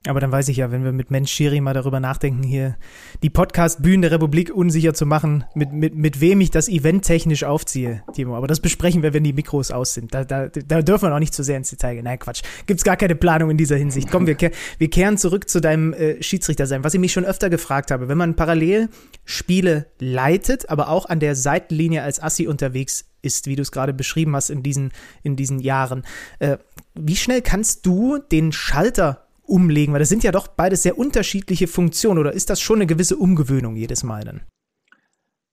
Aber 0.06 0.20
dann 0.20 0.30
weiß 0.30 0.48
ich 0.48 0.58
ja, 0.58 0.70
wenn 0.70 0.84
wir 0.84 0.92
mit 0.92 1.10
Mensch 1.10 1.32
Schiri 1.32 1.60
mal 1.60 1.74
darüber 1.74 1.98
nachdenken, 1.98 2.44
hier 2.44 2.76
die 3.24 3.30
Podcast-Bühnen 3.30 4.02
der 4.02 4.12
Republik 4.12 4.54
unsicher 4.54 4.94
zu 4.94 5.06
machen, 5.06 5.44
mit, 5.56 5.72
mit, 5.72 5.96
mit 5.96 6.20
wem 6.20 6.40
ich 6.40 6.52
das 6.52 6.68
Event 6.68 7.04
technisch 7.04 7.42
aufziehe, 7.42 8.04
Timo. 8.14 8.36
Aber 8.36 8.46
das 8.46 8.60
besprechen 8.60 9.02
wir, 9.02 9.12
wenn 9.12 9.24
die 9.24 9.32
Mikros 9.32 9.72
aus 9.72 9.94
sind. 9.94 10.14
Da, 10.14 10.22
da, 10.24 10.46
da 10.46 10.82
dürfen 10.82 11.08
wir 11.08 11.14
auch 11.14 11.18
nicht 11.18 11.34
zu 11.34 11.42
sehr 11.42 11.56
ins 11.56 11.70
Detail 11.70 11.96
gehen. 11.96 12.04
Nein, 12.04 12.20
Quatsch. 12.20 12.42
Gibt's 12.66 12.84
gar 12.84 12.96
keine 12.96 13.16
Planung 13.16 13.50
in 13.50 13.56
dieser 13.56 13.74
Hinsicht. 13.74 14.08
Komm, 14.08 14.28
wir, 14.28 14.36
wir 14.36 14.90
kehren 14.90 15.18
zurück 15.18 15.48
zu 15.50 15.60
deinem 15.60 15.92
äh, 15.92 16.22
Schiedsrichter 16.22 16.66
sein. 16.66 16.84
Was 16.84 16.94
ich 16.94 17.00
mich 17.00 17.12
schon 17.12 17.24
öfter 17.24 17.50
gefragt 17.50 17.90
habe, 17.90 18.06
wenn 18.06 18.18
man 18.18 18.36
parallel 18.36 18.90
Spiele 19.24 19.86
leitet, 19.98 20.70
aber 20.70 20.90
auch 20.90 21.06
an 21.06 21.18
der 21.18 21.34
Seitenlinie 21.34 22.04
als 22.04 22.22
Assi 22.22 22.46
unterwegs 22.46 23.06
ist, 23.20 23.48
wie 23.48 23.56
du 23.56 23.62
es 23.62 23.72
gerade 23.72 23.92
beschrieben 23.92 24.36
hast 24.36 24.50
in 24.50 24.62
diesen, 24.62 24.92
in 25.24 25.34
diesen 25.34 25.58
Jahren. 25.58 26.04
Äh, 26.38 26.58
wie 26.94 27.16
schnell 27.16 27.42
kannst 27.42 27.84
du 27.84 28.18
den 28.18 28.52
Schalter 28.52 29.27
umlegen? 29.48 29.92
Weil 29.92 30.00
das 30.00 30.08
sind 30.08 30.24
ja 30.24 30.32
doch 30.32 30.48
beides 30.48 30.82
sehr 30.82 30.98
unterschiedliche 30.98 31.66
Funktionen. 31.66 32.18
Oder 32.18 32.32
ist 32.32 32.50
das 32.50 32.60
schon 32.60 32.76
eine 32.78 32.86
gewisse 32.86 33.16
Umgewöhnung 33.16 33.76
jedes 33.76 34.04
Mal 34.04 34.24
dann? 34.24 34.40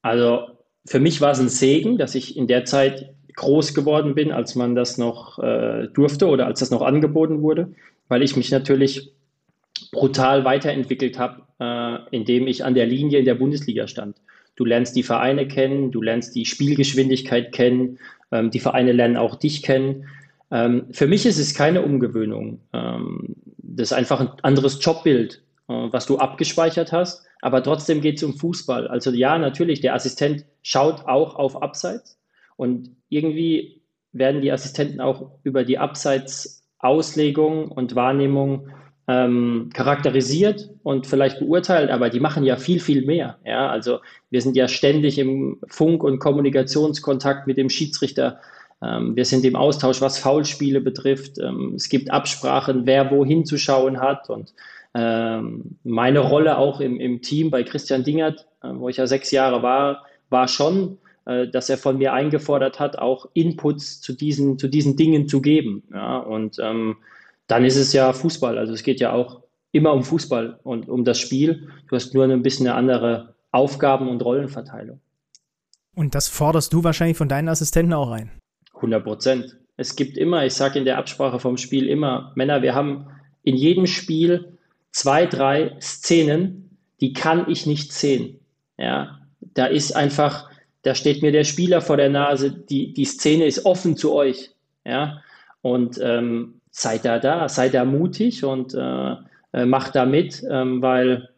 Also 0.01 0.47
für 0.85 0.99
mich 0.99 1.21
war 1.21 1.31
es 1.31 1.39
ein 1.39 1.49
Segen, 1.49 1.97
dass 1.97 2.15
ich 2.15 2.37
in 2.37 2.47
der 2.47 2.65
Zeit 2.65 3.15
groß 3.35 3.73
geworden 3.73 4.15
bin, 4.15 4.31
als 4.31 4.55
man 4.55 4.75
das 4.75 4.97
noch 4.97 5.39
äh, 5.39 5.87
durfte 5.93 6.27
oder 6.27 6.45
als 6.45 6.59
das 6.59 6.71
noch 6.71 6.81
angeboten 6.81 7.41
wurde, 7.41 7.73
weil 8.07 8.23
ich 8.23 8.35
mich 8.35 8.51
natürlich 8.51 9.13
brutal 9.91 10.45
weiterentwickelt 10.45 11.19
habe, 11.19 11.41
äh, 11.59 12.15
indem 12.15 12.47
ich 12.47 12.63
an 12.63 12.75
der 12.75 12.85
Linie 12.85 13.19
in 13.19 13.25
der 13.25 13.35
Bundesliga 13.35 13.87
stand. 13.87 14.17
Du 14.55 14.63
lernst 14.63 14.95
die 14.95 15.03
Vereine 15.03 15.47
kennen, 15.47 15.91
du 15.91 16.01
lernst 16.01 16.35
die 16.35 16.45
Spielgeschwindigkeit 16.45 17.51
kennen, 17.51 17.99
ähm, 18.31 18.51
die 18.51 18.59
Vereine 18.59 18.93
lernen 18.93 19.17
auch 19.17 19.35
dich 19.35 19.63
kennen. 19.63 20.05
Ähm, 20.51 20.87
für 20.91 21.07
mich 21.07 21.25
ist 21.25 21.39
es 21.39 21.53
keine 21.53 21.81
Umgewöhnung. 21.81 22.61
Ähm, 22.73 23.35
das 23.57 23.91
ist 23.91 23.97
einfach 23.97 24.19
ein 24.19 24.29
anderes 24.43 24.83
Jobbild, 24.83 25.41
äh, 25.67 25.73
was 25.73 26.05
du 26.05 26.17
abgespeichert 26.17 26.91
hast. 26.91 27.25
Aber 27.41 27.61
trotzdem 27.61 28.01
geht 28.01 28.17
es 28.17 28.23
um 28.23 28.33
Fußball. 28.33 28.87
Also 28.87 29.11
ja, 29.11 29.37
natürlich, 29.37 29.81
der 29.81 29.95
Assistent 29.95 30.45
schaut 30.61 31.05
auch 31.05 31.35
auf 31.35 31.61
Abseits. 31.61 32.19
Und 32.57 32.95
irgendwie 33.09 33.81
werden 34.13 34.41
die 34.41 34.51
Assistenten 34.51 35.01
auch 35.01 35.31
über 35.43 35.63
die 35.63 35.77
Abseits-Auslegung 35.77 37.69
und 37.69 37.95
Wahrnehmung 37.95 38.69
ähm, 39.07 39.69
charakterisiert 39.73 40.71
und 40.83 41.05
vielleicht 41.05 41.39
beurteilt, 41.39 41.91
aber 41.91 42.09
die 42.09 42.19
machen 42.19 42.43
ja 42.43 42.57
viel, 42.57 42.79
viel 42.79 43.05
mehr. 43.05 43.37
Ja? 43.45 43.69
Also 43.69 43.99
wir 44.31 44.41
sind 44.41 44.55
ja 44.55 44.67
ständig 44.67 45.19
im 45.19 45.59
Funk- 45.67 46.03
und 46.03 46.19
Kommunikationskontakt 46.19 47.45
mit 47.45 47.57
dem 47.57 47.69
Schiedsrichter 47.69 48.39
wir 48.81 49.25
sind 49.25 49.45
im 49.45 49.55
Austausch, 49.55 50.01
was 50.01 50.19
Foulspiele 50.19 50.81
betrifft. 50.81 51.39
Ähm, 51.39 51.73
es 51.75 51.89
gibt 51.89 52.11
Absprachen, 52.11 52.85
wer 52.85 53.09
wohin 53.11 53.45
zu 53.45 53.57
schauen 53.57 53.99
hat. 53.99 54.29
Und 54.29 54.53
ähm, 54.93 55.77
meine 55.83 56.19
Rolle 56.19 56.57
auch 56.57 56.79
im, 56.79 56.99
im 56.99 57.21
Team 57.21 57.51
bei 57.51 57.63
Christian 57.63 58.03
Dingert, 58.03 58.47
äh, 58.63 58.69
wo 58.73 58.89
ich 58.89 58.97
ja 58.97 59.07
sechs 59.07 59.31
Jahre 59.31 59.61
war, 59.63 60.05
war 60.29 60.47
schon, 60.47 60.97
äh, 61.25 61.47
dass 61.47 61.69
er 61.69 61.77
von 61.77 61.97
mir 61.97 62.13
eingefordert 62.13 62.79
hat, 62.79 62.97
auch 62.97 63.27
Inputs 63.33 64.01
zu 64.01 64.13
diesen, 64.13 64.57
zu 64.57 64.67
diesen 64.67 64.95
Dingen 64.95 65.27
zu 65.27 65.41
geben. 65.41 65.83
Ja, 65.91 66.17
und 66.17 66.59
ähm, 66.59 66.97
dann 67.47 67.65
ist 67.65 67.75
es 67.75 67.93
ja 67.93 68.13
Fußball. 68.13 68.57
Also 68.57 68.73
es 68.73 68.83
geht 68.83 68.99
ja 68.99 69.11
auch 69.11 69.41
immer 69.71 69.93
um 69.93 70.03
Fußball 70.03 70.59
und 70.63 70.87
um 70.87 71.03
das 71.03 71.19
Spiel. 71.19 71.67
Du 71.89 71.95
hast 71.95 72.13
nur 72.13 72.23
ein 72.23 72.41
bisschen 72.41 72.67
eine 72.67 72.75
andere 72.75 73.35
Aufgaben- 73.51 74.09
und 74.09 74.23
Rollenverteilung. 74.23 75.01
Und 75.93 76.15
das 76.15 76.27
forderst 76.27 76.73
du 76.73 76.83
wahrscheinlich 76.83 77.17
von 77.17 77.29
deinen 77.29 77.49
Assistenten 77.49 77.93
auch 77.93 78.11
ein. 78.11 78.31
100 78.75 79.03
Prozent. 79.03 79.57
Es 79.77 79.95
gibt 79.95 80.17
immer, 80.17 80.45
ich 80.45 80.53
sage 80.53 80.79
in 80.79 80.85
der 80.85 80.97
Absprache 80.97 81.39
vom 81.39 81.57
Spiel 81.57 81.87
immer, 81.87 82.31
Männer, 82.35 82.61
wir 82.61 82.75
haben 82.75 83.07
in 83.43 83.55
jedem 83.55 83.87
Spiel 83.87 84.57
zwei, 84.91 85.25
drei 85.25 85.75
Szenen, 85.81 86.77
die 87.01 87.13
kann 87.13 87.49
ich 87.49 87.65
nicht 87.65 87.91
sehen. 87.91 88.39
Ja, 88.77 89.19
da 89.53 89.65
ist 89.65 89.95
einfach, 89.95 90.49
da 90.83 90.95
steht 90.95 91.21
mir 91.21 91.31
der 91.31 91.43
Spieler 91.43 91.81
vor 91.81 91.97
der 91.97 92.09
Nase, 92.09 92.51
die, 92.51 92.93
die 92.93 93.05
Szene 93.05 93.45
ist 93.45 93.65
offen 93.65 93.97
zu 93.97 94.13
euch. 94.13 94.51
Ja, 94.85 95.21
und 95.61 95.99
ähm, 96.01 96.61
seid 96.71 97.05
da 97.05 97.19
da, 97.19 97.49
seid 97.49 97.73
da 97.73 97.85
mutig 97.85 98.43
und 98.43 98.73
äh, 98.73 99.15
äh, 99.53 99.65
macht 99.65 99.95
da 99.95 100.05
mit, 100.05 100.43
ähm, 100.49 100.81
weil 100.81 101.29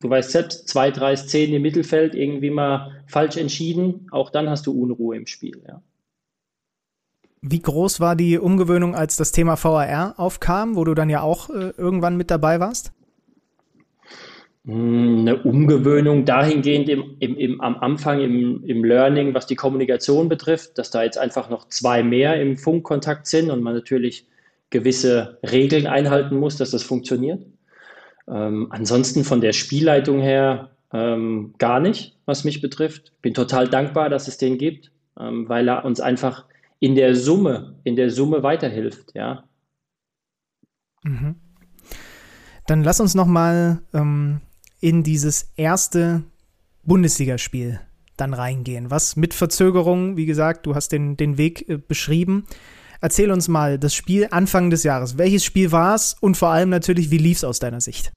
du 0.00 0.10
weißt 0.10 0.32
selbst, 0.32 0.68
zwei, 0.68 0.90
drei 0.90 1.16
Szenen 1.16 1.54
im 1.54 1.62
Mittelfeld 1.62 2.14
irgendwie 2.14 2.50
mal 2.50 3.02
falsch 3.06 3.36
entschieden, 3.36 4.06
auch 4.10 4.30
dann 4.30 4.48
hast 4.48 4.66
du 4.66 4.72
Unruhe 4.72 5.16
im 5.16 5.26
Spiel. 5.26 5.62
Ja. 5.66 5.82
Wie 7.40 7.60
groß 7.60 8.00
war 8.00 8.16
die 8.16 8.38
Umgewöhnung, 8.38 8.94
als 8.94 9.16
das 9.16 9.32
Thema 9.32 9.62
VAR 9.62 10.14
aufkam, 10.16 10.76
wo 10.76 10.84
du 10.84 10.94
dann 10.94 11.08
ja 11.08 11.22
auch 11.22 11.50
äh, 11.50 11.72
irgendwann 11.76 12.16
mit 12.16 12.30
dabei 12.30 12.58
warst? 12.58 12.92
Hm, 14.64 15.20
eine 15.20 15.42
Umgewöhnung 15.42 16.24
dahingehend 16.24 16.88
im, 16.88 17.16
im, 17.20 17.36
im, 17.36 17.60
am 17.60 17.76
Anfang 17.76 18.20
im, 18.20 18.64
im 18.64 18.84
Learning, 18.84 19.34
was 19.34 19.46
die 19.46 19.56
Kommunikation 19.56 20.28
betrifft, 20.28 20.78
dass 20.78 20.90
da 20.90 21.02
jetzt 21.02 21.16
einfach 21.16 21.48
noch 21.48 21.68
zwei 21.68 22.02
mehr 22.02 22.40
im 22.40 22.56
Funkkontakt 22.56 23.26
sind 23.26 23.50
und 23.50 23.62
man 23.62 23.74
natürlich 23.74 24.26
gewisse 24.70 25.38
Regeln 25.42 25.86
einhalten 25.86 26.36
muss, 26.36 26.56
dass 26.56 26.72
das 26.72 26.82
funktioniert. 26.82 27.46
Ähm, 28.28 28.66
ansonsten 28.70 29.24
von 29.24 29.40
der 29.40 29.52
Spielleitung 29.52 30.20
her 30.20 30.70
ähm, 30.92 31.54
gar 31.58 31.80
nicht, 31.80 32.16
was 32.26 32.44
mich 32.44 32.60
betrifft. 32.60 33.12
Bin 33.22 33.32
total 33.32 33.68
dankbar, 33.68 34.10
dass 34.10 34.28
es 34.28 34.38
den 34.38 34.58
gibt, 34.58 34.90
ähm, 35.18 35.48
weil 35.48 35.68
er 35.68 35.84
uns 35.84 36.00
einfach 36.00 36.44
in 36.80 36.94
der 36.94 37.14
Summe, 37.14 37.80
in 37.84 37.96
der 37.96 38.10
Summe 38.10 38.42
weiterhilft, 38.42 39.14
ja. 39.14 39.44
Mhm. 41.02 41.36
Dann 42.66 42.84
lass 42.84 43.00
uns 43.00 43.14
noch 43.14 43.26
mal 43.26 43.82
ähm, 43.94 44.40
in 44.80 45.02
dieses 45.02 45.52
erste 45.56 46.22
Bundesligaspiel 46.84 47.80
dann 48.16 48.34
reingehen. 48.34 48.90
Was 48.90 49.16
mit 49.16 49.34
Verzögerung, 49.34 50.16
wie 50.16 50.26
gesagt, 50.26 50.66
du 50.66 50.74
hast 50.74 50.90
den, 50.90 51.16
den 51.16 51.38
Weg 51.38 51.68
äh, 51.68 51.78
beschrieben. 51.78 52.46
Erzähl 53.00 53.30
uns 53.30 53.48
mal 53.48 53.78
das 53.78 53.94
Spiel 53.94 54.28
Anfang 54.30 54.70
des 54.70 54.82
Jahres. 54.82 55.18
Welches 55.18 55.44
Spiel 55.44 55.70
war 55.70 55.94
es 55.94 56.16
und 56.20 56.36
vor 56.36 56.48
allem 56.48 56.68
natürlich, 56.68 57.10
wie 57.10 57.18
lief 57.18 57.38
es 57.38 57.44
aus 57.44 57.60
deiner 57.60 57.80
Sicht? 57.80 58.12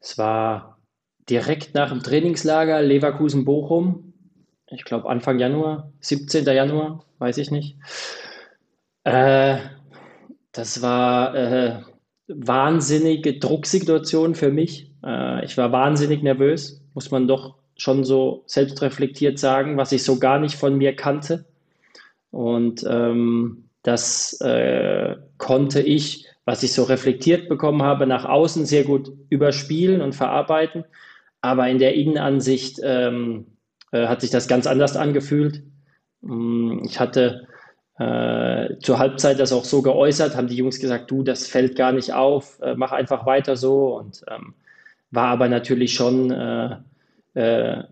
Es 0.00 0.16
war 0.16 0.78
direkt 1.28 1.74
nach 1.74 1.90
dem 1.90 2.02
Trainingslager 2.02 2.82
Leverkusen-Bochum. 2.82 4.11
Ich 4.72 4.84
glaube 4.84 5.08
Anfang 5.08 5.38
Januar, 5.38 5.92
17. 6.00 6.46
Januar, 6.46 7.04
weiß 7.18 7.38
ich 7.38 7.50
nicht. 7.50 7.76
Äh, 9.04 9.58
das 10.52 10.80
war 10.80 11.34
äh, 11.34 11.80
wahnsinnige 12.28 13.38
Drucksituation 13.38 14.34
für 14.34 14.50
mich. 14.50 14.90
Äh, 15.04 15.44
ich 15.44 15.58
war 15.58 15.72
wahnsinnig 15.72 16.22
nervös, 16.22 16.82
muss 16.94 17.10
man 17.10 17.28
doch 17.28 17.56
schon 17.76 18.04
so 18.04 18.44
selbstreflektiert 18.46 19.38
sagen, 19.38 19.76
was 19.76 19.92
ich 19.92 20.04
so 20.04 20.18
gar 20.18 20.38
nicht 20.38 20.54
von 20.54 20.76
mir 20.76 20.96
kannte. 20.96 21.44
Und 22.30 22.84
ähm, 22.88 23.68
das 23.82 24.40
äh, 24.40 25.16
konnte 25.36 25.82
ich, 25.82 26.26
was 26.44 26.62
ich 26.62 26.72
so 26.72 26.84
reflektiert 26.84 27.48
bekommen 27.48 27.82
habe, 27.82 28.06
nach 28.06 28.24
außen 28.24 28.64
sehr 28.64 28.84
gut 28.84 29.12
überspielen 29.28 30.00
und 30.00 30.14
verarbeiten. 30.14 30.84
Aber 31.40 31.68
in 31.68 31.78
der 31.78 31.94
Innenansicht 31.94 32.78
ähm, 32.82 33.46
äh, 33.92 34.06
hat 34.08 34.20
sich 34.20 34.30
das 34.30 34.48
ganz 34.48 34.66
anders 34.66 34.96
angefühlt. 34.96 35.62
Mm, 36.22 36.80
ich 36.84 36.98
hatte 36.98 37.46
äh, 37.98 38.78
zur 38.80 38.98
Halbzeit 38.98 39.38
das 39.38 39.52
auch 39.52 39.64
so 39.64 39.82
geäußert, 39.82 40.36
haben 40.36 40.48
die 40.48 40.56
Jungs 40.56 40.80
gesagt, 40.80 41.10
du, 41.10 41.22
das 41.22 41.46
fällt 41.46 41.76
gar 41.76 41.92
nicht 41.92 42.12
auf, 42.12 42.58
äh, 42.60 42.74
mach 42.74 42.92
einfach 42.92 43.26
weiter 43.26 43.56
so. 43.56 43.96
Und 43.98 44.24
ähm, 44.28 44.54
war 45.10 45.28
aber 45.28 45.48
natürlich 45.48 45.94
schon 45.94 46.30
äh, 46.30 46.76
äh, 47.34 47.84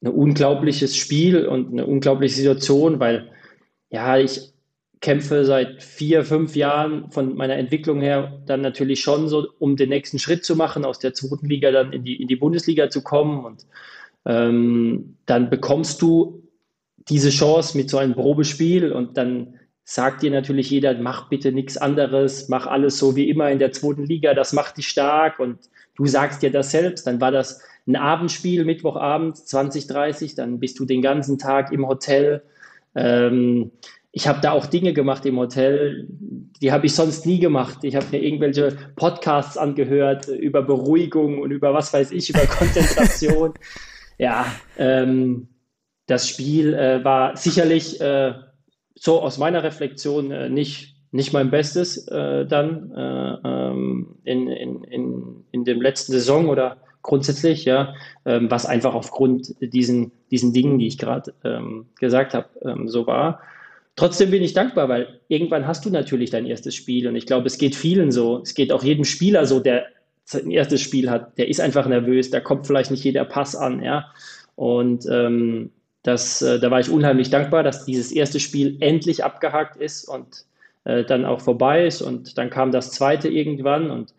ein 0.00 0.08
unglaubliches 0.08 0.96
Spiel 0.96 1.46
und 1.46 1.72
eine 1.72 1.86
unglaubliche 1.86 2.36
Situation, 2.36 3.00
weil 3.00 3.30
ja, 3.90 4.18
ich 4.18 4.52
kämpfe 5.00 5.44
seit 5.44 5.82
vier, 5.82 6.24
fünf 6.24 6.56
Jahren 6.56 7.10
von 7.10 7.36
meiner 7.36 7.56
Entwicklung 7.56 8.00
her 8.00 8.40
dann 8.46 8.60
natürlich 8.60 9.00
schon 9.00 9.28
so, 9.28 9.46
um 9.58 9.76
den 9.76 9.88
nächsten 9.88 10.18
Schritt 10.18 10.44
zu 10.44 10.56
machen, 10.56 10.84
aus 10.84 10.98
der 10.98 11.14
zweiten 11.14 11.48
Liga 11.48 11.70
dann 11.70 11.92
in 11.92 12.04
die, 12.04 12.20
in 12.20 12.28
die 12.28 12.36
Bundesliga 12.36 12.90
zu 12.90 13.02
kommen. 13.02 13.44
Und 13.44 13.66
ähm, 14.28 15.16
dann 15.26 15.50
bekommst 15.50 16.00
du 16.02 16.44
diese 17.08 17.30
Chance 17.30 17.76
mit 17.76 17.90
so 17.90 17.98
einem 17.98 18.14
Probespiel 18.14 18.92
und 18.92 19.16
dann 19.16 19.54
sagt 19.84 20.22
dir 20.22 20.30
natürlich 20.30 20.70
jeder, 20.70 20.94
mach 20.98 21.30
bitte 21.30 21.50
nichts 21.50 21.78
anderes, 21.78 22.50
mach 22.50 22.66
alles 22.66 22.98
so 22.98 23.16
wie 23.16 23.30
immer 23.30 23.50
in 23.50 23.58
der 23.58 23.72
zweiten 23.72 24.04
Liga, 24.04 24.34
das 24.34 24.52
macht 24.52 24.76
dich 24.76 24.86
stark 24.86 25.40
und 25.40 25.58
du 25.96 26.04
sagst 26.04 26.42
dir 26.42 26.50
das 26.50 26.70
selbst. 26.70 27.06
Dann 27.06 27.22
war 27.22 27.32
das 27.32 27.62
ein 27.86 27.96
Abendspiel, 27.96 28.66
Mittwochabend, 28.66 29.38
2030, 29.38 30.34
dann 30.34 30.60
bist 30.60 30.78
du 30.78 30.84
den 30.84 31.00
ganzen 31.00 31.38
Tag 31.38 31.72
im 31.72 31.88
Hotel. 31.88 32.42
Ähm, 32.94 33.70
ich 34.12 34.28
habe 34.28 34.40
da 34.42 34.52
auch 34.52 34.66
Dinge 34.66 34.92
gemacht 34.92 35.24
im 35.24 35.38
Hotel, 35.38 36.06
die 36.60 36.70
habe 36.70 36.84
ich 36.84 36.94
sonst 36.94 37.24
nie 37.24 37.38
gemacht. 37.38 37.78
Ich 37.82 37.96
habe 37.96 38.06
mir 38.12 38.22
irgendwelche 38.22 38.76
Podcasts 38.96 39.56
angehört 39.56 40.28
über 40.28 40.60
Beruhigung 40.60 41.38
und 41.38 41.50
über 41.50 41.72
was 41.72 41.94
weiß 41.94 42.10
ich, 42.10 42.28
über 42.28 42.40
Konzentration. 42.46 43.54
Ja, 44.18 44.46
ähm, 44.76 45.48
das 46.06 46.28
Spiel 46.28 46.74
äh, 46.74 47.04
war 47.04 47.36
sicherlich 47.36 48.00
äh, 48.00 48.34
so 48.94 49.20
aus 49.20 49.38
meiner 49.38 49.62
Reflexion 49.62 50.30
äh, 50.30 50.48
nicht, 50.48 50.96
nicht 51.12 51.32
mein 51.32 51.50
Bestes 51.50 52.08
äh, 52.08 52.46
dann 52.46 52.92
äh, 52.92 53.48
ähm, 53.48 54.16
in, 54.24 54.48
in, 54.48 54.84
in, 54.84 55.44
in 55.52 55.64
dem 55.64 55.80
letzten 55.80 56.12
Saison 56.12 56.48
oder 56.48 56.78
grundsätzlich, 57.02 57.64
ja, 57.64 57.94
ähm, 58.26 58.50
was 58.50 58.66
einfach 58.66 58.94
aufgrund 58.94 59.54
diesen, 59.60 60.12
diesen 60.30 60.52
Dingen, 60.52 60.78
die 60.78 60.88
ich 60.88 60.98
gerade 60.98 61.32
ähm, 61.44 61.86
gesagt 61.98 62.34
habe, 62.34 62.48
ähm, 62.62 62.88
so 62.88 63.06
war. 63.06 63.40
Trotzdem 63.96 64.30
bin 64.30 64.42
ich 64.42 64.52
dankbar, 64.52 64.88
weil 64.88 65.20
irgendwann 65.28 65.66
hast 65.66 65.84
du 65.84 65.90
natürlich 65.90 66.30
dein 66.30 66.46
erstes 66.46 66.74
Spiel 66.74 67.08
und 67.08 67.16
ich 67.16 67.26
glaube, 67.26 67.46
es 67.46 67.58
geht 67.58 67.74
vielen 67.74 68.12
so. 68.12 68.40
Es 68.42 68.54
geht 68.54 68.72
auch 68.72 68.82
jedem 68.82 69.04
Spieler 69.04 69.46
so, 69.46 69.60
der 69.60 69.86
sein 70.30 70.50
erstes 70.50 70.82
Spiel 70.82 71.10
hat. 71.10 71.38
Der 71.38 71.48
ist 71.48 71.60
einfach 71.60 71.86
nervös, 71.86 72.30
da 72.30 72.40
kommt 72.40 72.66
vielleicht 72.66 72.90
nicht 72.90 73.04
jeder 73.04 73.24
Pass 73.24 73.56
an, 73.56 73.82
ja. 73.82 74.12
Und 74.56 75.06
ähm, 75.10 75.70
das, 76.02 76.42
äh, 76.42 76.58
da 76.60 76.70
war 76.70 76.80
ich 76.80 76.90
unheimlich 76.90 77.30
dankbar, 77.30 77.62
dass 77.62 77.84
dieses 77.84 78.12
erste 78.12 78.38
Spiel 78.38 78.76
endlich 78.80 79.24
abgehakt 79.24 79.76
ist 79.76 80.04
und 80.04 80.44
äh, 80.84 81.04
dann 81.04 81.24
auch 81.24 81.40
vorbei 81.40 81.86
ist. 81.86 82.02
Und 82.02 82.36
dann 82.36 82.50
kam 82.50 82.72
das 82.72 82.92
zweite 82.92 83.28
irgendwann 83.28 83.90
und, 83.90 84.14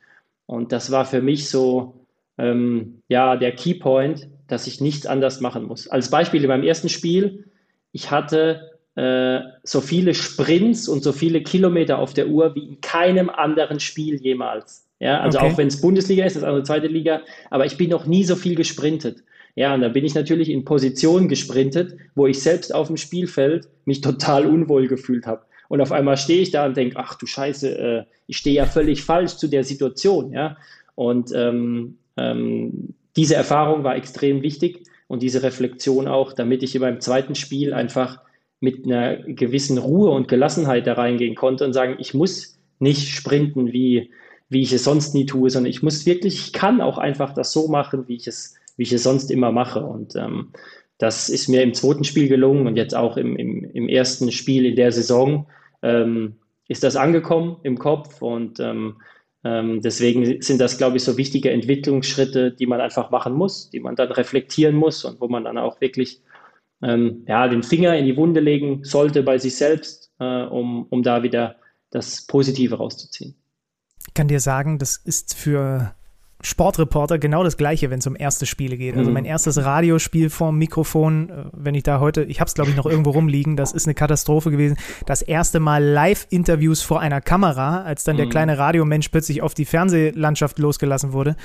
und 0.48 0.72
das 0.72 0.92
war 0.92 1.06
für 1.06 1.22
mich 1.22 1.50
so, 1.50 2.06
ähm, 2.38 3.02
ja, 3.08 3.36
der 3.36 3.52
Keypoint, 3.52 4.30
dass 4.48 4.66
ich 4.66 4.82
nichts 4.82 5.06
anders 5.06 5.42
machen 5.42 5.64
muss. 5.66 5.88
Als 5.88 6.10
Beispiel 6.10 6.42
in 6.42 6.48
meinem 6.48 6.64
ersten 6.64 6.90
Spiel, 6.90 7.46
ich 7.92 8.10
hatte 8.10 8.72
äh, 8.96 9.42
so 9.64 9.80
viele 9.82 10.16
Sprints 10.16 10.88
und 10.90 11.04
so 11.04 11.12
viele 11.12 11.44
Kilometer 11.44 12.00
auf 12.00 12.14
der 12.14 12.30
Uhr 12.30 12.56
wie 12.56 12.68
in 12.68 12.82
keinem 12.82 13.30
anderen 13.30 13.80
Spiel 13.80 14.16
jemals. 14.16 14.89
Ja, 15.00 15.22
also 15.22 15.40
okay. 15.40 15.48
auch 15.48 15.58
wenn 15.58 15.68
es 15.68 15.82
Bundesliga 15.82 16.26
ist, 16.26 16.36
das 16.36 16.44
ist 16.44 16.48
also 16.48 16.62
zweite 16.62 16.88
Liga, 16.88 17.22
aber 17.50 17.66
ich 17.66 17.78
bin 17.78 17.90
noch 17.90 18.06
nie 18.06 18.24
so 18.24 18.36
viel 18.36 18.56
gesprintet. 18.56 19.24
Ja, 19.56 19.74
und 19.74 19.82
da 19.82 19.90
bin 19.90 20.06
ich 20.06 20.14
natürlich 20.14 20.50
in 20.50 20.66
Position 20.66 21.28
gesprintet, 21.28 21.98
wo 22.16 22.28
ich 22.28 22.42
selbst 22.42 22.74
auf 22.74 22.88
dem 22.88 22.98
Spielfeld 22.98 23.68
mich 23.86 24.02
total 24.02 24.46
unwohl 24.46 24.88
gefühlt 24.88 25.26
habe. 25.26 25.44
Und 25.70 25.82
auf 25.82 25.92
einmal 25.92 26.18
stehe 26.18 26.42
ich 26.42 26.52
da 26.52 26.66
und 26.66 26.78
denke, 26.78 26.98
ach 26.98 27.16
du 27.16 27.26
Scheiße, 27.26 27.78
äh, 27.78 28.04
ich 28.28 28.38
stehe 28.38 28.56
ja 28.56 28.66
völlig 28.66 29.04
falsch 29.04 29.36
zu 29.36 29.48
der 29.48 29.64
Situation, 29.64 30.34
ja. 30.34 30.58
Und 30.96 31.32
ähm, 31.34 31.98
ähm, 32.18 32.94
diese 33.16 33.36
Erfahrung 33.36 33.84
war 33.84 33.96
extrem 33.96 34.42
wichtig 34.42 34.84
und 35.08 35.24
diese 35.24 35.44
Reflexion 35.44 36.08
auch, 36.08 36.34
damit 36.34 36.64
ich 36.64 36.76
in 36.76 36.82
meinem 36.82 37.00
zweiten 37.00 37.36
Spiel 37.36 37.74
einfach 37.74 38.20
mit 38.60 38.86
einer 38.86 39.18
gewissen 39.18 39.78
Ruhe 39.78 40.10
und 40.10 40.28
Gelassenheit 40.28 40.88
da 40.88 40.94
reingehen 40.94 41.36
konnte 41.36 41.66
und 41.66 41.74
sagen, 41.74 41.96
ich 42.00 42.14
muss 42.14 42.60
nicht 42.80 43.10
sprinten, 43.10 43.72
wie, 43.72 44.12
wie 44.50 44.62
ich 44.62 44.74
es 44.74 44.84
sonst 44.84 45.14
nie 45.14 45.26
tue, 45.26 45.50
sondern 45.50 45.70
ich 45.70 45.84
muss 45.84 46.06
wirklich, 46.06 46.36
ich 46.36 46.54
kann 46.54 46.82
auch 46.82 46.98
einfach 46.98 47.34
das 47.34 47.54
so 47.54 47.68
machen, 47.68 48.08
wie 48.08 48.16
ich 48.16 48.28
es, 48.28 48.56
wie 48.78 48.84
ich 48.84 48.92
es 48.92 49.04
sonst 49.04 49.32
immer 49.32 49.52
mache. 49.52 49.84
Und 49.84 50.16
ähm, 50.16 50.52
das 50.98 51.30
ist 51.30 51.48
mir 51.48 51.64
im 51.64 51.74
zweiten 51.74 52.04
Spiel 52.04 52.28
gelungen 52.28 52.68
und 52.68 52.76
jetzt 52.76 52.96
auch 52.96 53.16
im, 53.18 53.36
im, 53.38 53.64
im 53.64 53.88
ersten 53.88 54.32
Spiel 54.32 54.66
in 54.66 54.76
der 54.76 54.92
Saison 54.92 55.48
ähm, 55.82 56.36
ist 56.68 56.84
das 56.84 56.96
angekommen 56.96 57.58
im 57.64 57.80
Kopf 57.80 58.22
und 58.22 58.60
ähm, 58.60 58.98
ähm, 59.44 59.82
deswegen 59.82 60.42
sind 60.42 60.60
das, 60.60 60.78
glaube 60.78 60.98
ich, 60.98 61.04
so 61.04 61.18
wichtige 61.18 61.52
Entwicklungsschritte, 61.52 62.52
die 62.52 62.66
man 62.66 62.82
einfach 62.82 63.10
machen 63.12 63.34
muss, 63.34 63.70
die 63.70 63.80
man 63.80 63.96
dann 63.96 64.12
reflektieren 64.12 64.76
muss 64.76 65.06
und 65.06 65.22
wo 65.22 65.30
man 65.30 65.46
dann 65.46 65.58
auch 65.58 65.80
wirklich 65.80 66.22
ähm, 66.84 67.24
ja, 67.28 67.48
den 67.48 67.64
Finger 67.64 67.98
in 67.98 68.06
die 68.06 68.18
Wunde 68.18 68.42
legen 68.42 68.84
sollte 68.84 69.24
bei 69.24 69.38
sich 69.38 69.56
selbst, 69.56 70.12
äh, 70.20 70.44
um, 70.44 70.86
um 70.90 71.04
da 71.04 71.24
wieder 71.24 71.56
das 71.90 72.28
Positive 72.28 72.76
rauszuziehen. 72.76 73.36
Ich 74.20 74.22
kann 74.22 74.28
dir 74.28 74.42
sagen, 74.42 74.80
das 74.80 74.98
ist 74.98 75.34
für 75.34 75.94
Sportreporter 76.42 77.20
genau 77.20 77.42
das 77.46 77.56
gleiche, 77.56 77.90
wenn 77.90 78.00
es 78.00 78.06
um 78.06 78.18
erste 78.18 78.46
Spiele 78.46 78.76
geht. 78.76 78.98
Also 78.98 79.12
mhm. 79.12 79.14
mein 79.14 79.24
erstes 79.24 79.64
Radiospiel 79.64 80.30
vorm 80.30 80.58
Mikrofon, 80.58 81.30
äh, 81.30 81.46
wenn 81.54 81.74
ich 81.74 81.84
da 81.84 82.02
heute, 82.02 82.24
ich 82.24 82.42
habe 82.42 82.50
es 82.50 82.54
glaube 82.54 82.70
ich 82.70 82.76
noch 82.76 82.86
irgendwo 82.86 83.12
rumliegen, 83.12 83.56
das 83.56 83.72
ist 83.72 83.88
eine 83.88 83.94
Katastrophe 83.94 84.52
gewesen. 84.52 84.76
Das 85.06 85.22
erste 85.22 85.62
Mal 85.62 85.82
Live-Interviews 85.82 86.82
vor 86.82 87.00
einer 87.00 87.22
Kamera, 87.22 87.84
als 87.84 88.04
dann 88.04 88.18
der 88.18 88.26
mhm. 88.26 88.32
kleine 88.32 88.58
Radiomensch 88.58 89.08
plötzlich 89.08 89.42
auf 89.42 89.54
die 89.54 89.64
Fernsehlandschaft 89.64 90.60
losgelassen 90.60 91.14
wurde. 91.14 91.38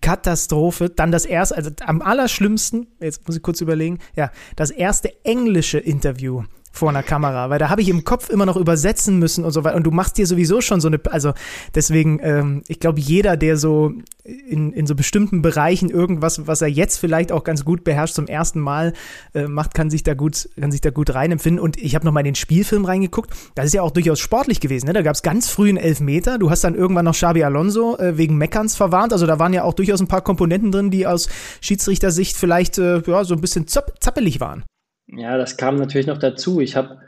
Katastrophe. 0.00 0.90
Dann 0.90 1.12
das 1.12 1.26
erste, 1.26 1.56
also 1.56 1.70
am 1.86 2.02
allerschlimmsten, 2.02 2.88
jetzt 2.98 3.24
muss 3.28 3.36
ich 3.36 3.42
kurz 3.44 3.60
überlegen, 3.60 4.00
ja, 4.16 4.32
das 4.56 4.72
erste 4.72 5.12
englische 5.24 5.78
Interview 5.78 6.42
vor 6.76 6.90
einer 6.90 7.02
Kamera, 7.02 7.50
weil 7.50 7.58
da 7.58 7.70
habe 7.70 7.80
ich 7.80 7.88
im 7.88 8.04
Kopf 8.04 8.28
immer 8.28 8.46
noch 8.46 8.56
übersetzen 8.56 9.18
müssen 9.18 9.44
und 9.44 9.52
so 9.52 9.64
weiter. 9.64 9.76
Und 9.76 9.84
du 9.84 9.90
machst 9.90 10.18
dir 10.18 10.26
sowieso 10.26 10.60
schon 10.60 10.80
so 10.80 10.88
eine, 10.88 11.00
also 11.10 11.32
deswegen, 11.74 12.20
ähm, 12.22 12.62
ich 12.68 12.80
glaube, 12.80 13.00
jeder, 13.00 13.36
der 13.36 13.56
so 13.56 13.92
in, 14.24 14.72
in 14.72 14.86
so 14.86 14.94
bestimmten 14.94 15.42
Bereichen 15.42 15.90
irgendwas, 15.90 16.46
was 16.46 16.60
er 16.62 16.68
jetzt 16.68 16.98
vielleicht 16.98 17.32
auch 17.32 17.44
ganz 17.44 17.64
gut 17.64 17.84
beherrscht, 17.84 18.14
zum 18.14 18.26
ersten 18.26 18.60
Mal 18.60 18.92
äh, 19.34 19.46
macht, 19.46 19.74
kann 19.74 19.90
sich 19.90 20.02
da 20.02 20.14
gut, 20.14 20.48
kann 20.58 20.70
sich 20.70 20.80
da 20.80 20.90
gut 20.90 21.14
reinempfinden. 21.14 21.60
Und 21.60 21.76
ich 21.80 21.94
habe 21.94 22.04
nochmal 22.04 22.22
in 22.22 22.32
den 22.32 22.34
Spielfilm 22.34 22.84
reingeguckt. 22.84 23.30
Das 23.54 23.66
ist 23.66 23.74
ja 23.74 23.82
auch 23.82 23.90
durchaus 23.90 24.20
sportlich 24.20 24.60
gewesen. 24.60 24.86
Ne? 24.86 24.92
Da 24.92 25.02
gab 25.02 25.14
es 25.14 25.22
ganz 25.22 25.48
früh 25.48 25.68
einen 25.68 25.78
Elfmeter. 25.78 26.38
Du 26.38 26.50
hast 26.50 26.64
dann 26.64 26.74
irgendwann 26.74 27.04
noch 27.04 27.14
Xabi 27.14 27.42
Alonso 27.42 27.96
äh, 27.98 28.18
wegen 28.18 28.36
Meckerns 28.36 28.76
verwarnt. 28.76 29.12
Also 29.12 29.26
da 29.26 29.38
waren 29.38 29.52
ja 29.52 29.62
auch 29.62 29.74
durchaus 29.74 30.00
ein 30.00 30.08
paar 30.08 30.22
Komponenten 30.22 30.72
drin, 30.72 30.90
die 30.90 31.06
aus 31.06 31.28
Schiedsrichtersicht 31.60 32.36
vielleicht 32.36 32.78
äh, 32.78 33.02
ja, 33.06 33.24
so 33.24 33.34
ein 33.34 33.40
bisschen 33.40 33.66
zappelig 33.66 34.40
waren. 34.40 34.64
Ja, 35.08 35.36
das 35.36 35.56
kam 35.56 35.76
natürlich 35.76 36.06
noch 36.06 36.18
dazu. 36.18 36.60
Ich 36.60 36.76
habe 36.76 37.00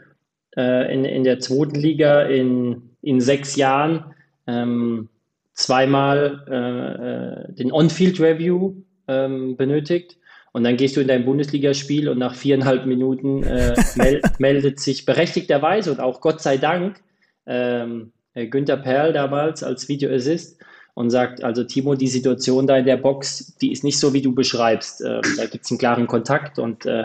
äh, 0.57 0.92
in, 0.92 1.05
in 1.05 1.24
der 1.24 1.40
zweiten 1.40 1.74
Liga 1.74 2.22
in, 2.22 2.90
in 3.03 3.20
sechs 3.20 3.57
Jahren 3.57 4.14
ähm, 4.46 5.09
zweimal 5.55 6.44
äh, 6.49 7.51
äh, 7.51 7.53
den 7.55 7.72
On-Field-Review 7.72 8.74
ähm, 9.09 9.57
benötigt. 9.57 10.16
Und 10.53 10.64
dann 10.64 10.76
gehst 10.76 10.96
du 10.96 11.01
in 11.01 11.09
dein 11.09 11.24
Bundesligaspiel 11.24 12.09
und 12.09 12.18
nach 12.18 12.34
viereinhalb 12.34 12.86
Minuten 12.86 13.42
äh, 13.42 13.74
mel 13.96 14.22
meldet 14.38 14.80
sich 14.80 15.05
berechtigterweise 15.05 15.92
und 15.92 16.01
auch 16.01 16.20
Gott 16.20 16.40
sei 16.40 16.57
Dank 16.57 17.01
ähm, 17.46 18.12
äh, 18.34 18.46
Günther 18.46 18.76
Perl 18.76 19.12
damals 19.12 19.62
als 19.62 19.88
Video 19.88 20.11
Assist 20.12 20.61
und 20.94 21.11
sagt, 21.11 21.44
also 21.44 21.64
Timo, 21.64 21.94
die 21.94 22.09
Situation 22.09 22.66
da 22.66 22.76
in 22.76 22.86
der 22.86 22.96
Box, 22.96 23.57
die 23.61 23.72
ist 23.72 23.84
nicht 23.84 23.99
so, 23.99 24.14
wie 24.14 24.22
du 24.22 24.34
beschreibst. 24.34 25.01
Ähm, 25.01 25.20
da 25.36 25.46
gibt 25.46 25.64
es 25.64 25.70
einen 25.70 25.78
klaren 25.78 26.07
Kontakt 26.07 26.59
und 26.59 26.86
äh, 26.86 27.05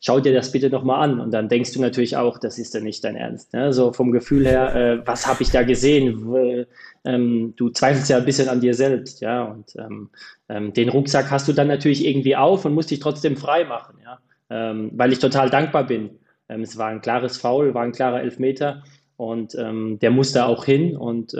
schau 0.00 0.18
dir 0.18 0.32
das 0.32 0.50
bitte 0.50 0.70
nochmal 0.70 1.02
an. 1.02 1.20
Und 1.20 1.30
dann 1.30 1.48
denkst 1.48 1.72
du 1.72 1.80
natürlich 1.80 2.16
auch, 2.16 2.38
das 2.38 2.58
ist 2.58 2.74
ja 2.74 2.80
nicht 2.80 3.04
dein 3.04 3.16
Ernst. 3.16 3.52
Ne? 3.52 3.72
So 3.72 3.92
vom 3.92 4.10
Gefühl 4.10 4.46
her, 4.46 4.74
äh, 4.74 5.06
was 5.06 5.26
habe 5.26 5.42
ich 5.42 5.50
da 5.50 5.62
gesehen? 5.62 6.66
Ähm, 7.04 7.54
du 7.56 7.68
zweifelst 7.70 8.08
ja 8.10 8.16
ein 8.16 8.24
bisschen 8.24 8.48
an 8.48 8.60
dir 8.60 8.74
selbst, 8.74 9.20
ja. 9.20 9.44
Und 9.44 9.76
ähm, 9.76 10.10
ähm, 10.48 10.72
den 10.72 10.88
Rucksack 10.88 11.30
hast 11.30 11.46
du 11.48 11.52
dann 11.52 11.68
natürlich 11.68 12.06
irgendwie 12.06 12.36
auf 12.36 12.64
und 12.64 12.74
musst 12.74 12.90
dich 12.90 13.00
trotzdem 13.00 13.36
frei 13.36 13.64
machen, 13.64 13.98
ja. 14.02 14.18
Ähm, 14.48 14.90
weil 14.94 15.12
ich 15.12 15.20
total 15.20 15.50
dankbar 15.50 15.86
bin. 15.86 16.18
Ähm, 16.48 16.62
es 16.62 16.76
war 16.76 16.88
ein 16.88 17.02
klares 17.02 17.36
Foul, 17.36 17.74
war 17.74 17.82
ein 17.82 17.92
klarer 17.92 18.22
Elfmeter 18.22 18.82
und 19.16 19.54
ähm, 19.54 19.98
der 20.00 20.10
musste 20.10 20.46
auch 20.46 20.64
hin 20.64 20.96
und 20.96 21.36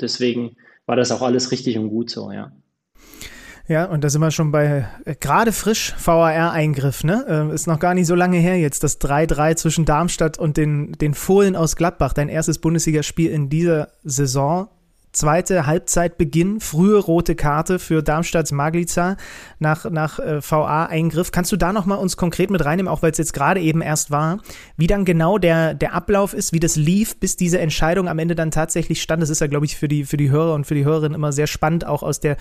deswegen 0.00 0.56
war 0.86 0.96
das 0.96 1.12
auch 1.12 1.22
alles 1.22 1.52
richtig 1.52 1.78
und 1.78 1.90
gut 1.90 2.10
so, 2.10 2.32
ja. 2.32 2.50
Ja, 3.66 3.86
und 3.86 4.04
da 4.04 4.10
sind 4.10 4.20
wir 4.20 4.30
schon 4.30 4.52
bei 4.52 4.86
äh, 5.06 5.14
gerade 5.18 5.50
frisch 5.50 5.94
VAR-Eingriff, 6.04 7.02
ne? 7.02 7.48
Äh, 7.50 7.54
ist 7.54 7.66
noch 7.66 7.80
gar 7.80 7.94
nicht 7.94 8.06
so 8.06 8.14
lange 8.14 8.36
her 8.36 8.58
jetzt, 8.58 8.84
das 8.84 9.00
3-3 9.00 9.56
zwischen 9.56 9.86
Darmstadt 9.86 10.38
und 10.38 10.58
den, 10.58 10.92
den 10.92 11.14
Fohlen 11.14 11.56
aus 11.56 11.74
Gladbach, 11.74 12.12
dein 12.12 12.28
erstes 12.28 12.58
Bundesligaspiel 12.58 13.30
in 13.30 13.48
dieser 13.48 13.88
Saison. 14.04 14.68
Zweite 15.12 15.64
Halbzeitbeginn, 15.64 16.60
frühe 16.60 16.98
rote 16.98 17.36
Karte 17.36 17.78
für 17.78 18.02
Darmstadts 18.02 18.50
Maglica 18.52 19.16
nach, 19.60 19.88
nach 19.88 20.18
äh, 20.18 20.42
VA-Eingriff. 20.42 21.30
Kannst 21.30 21.52
du 21.52 21.56
da 21.56 21.72
nochmal 21.72 21.98
uns 21.98 22.18
konkret 22.18 22.50
mit 22.50 22.64
reinnehmen, 22.64 22.92
auch 22.92 23.00
weil 23.00 23.12
es 23.12 23.18
jetzt 23.18 23.32
gerade 23.32 23.60
eben 23.60 23.80
erst 23.80 24.10
war, 24.10 24.40
wie 24.76 24.88
dann 24.88 25.06
genau 25.06 25.38
der, 25.38 25.72
der 25.72 25.94
Ablauf 25.94 26.34
ist, 26.34 26.52
wie 26.52 26.60
das 26.60 26.76
lief, 26.76 27.18
bis 27.18 27.36
diese 27.36 27.60
Entscheidung 27.60 28.08
am 28.08 28.18
Ende 28.18 28.34
dann 28.34 28.50
tatsächlich 28.50 29.00
stand? 29.00 29.22
Das 29.22 29.30
ist 29.30 29.40
ja, 29.40 29.46
glaube 29.46 29.64
ich, 29.64 29.76
für 29.76 29.88
die, 29.88 30.04
für 30.04 30.16
die 30.18 30.30
Hörer 30.30 30.52
und 30.52 30.66
für 30.66 30.74
die 30.74 30.84
Hörerinnen 30.84 31.14
immer 31.14 31.32
sehr 31.32 31.46
spannend, 31.46 31.86
auch 31.86 32.02
aus 32.02 32.18
der 32.18 32.36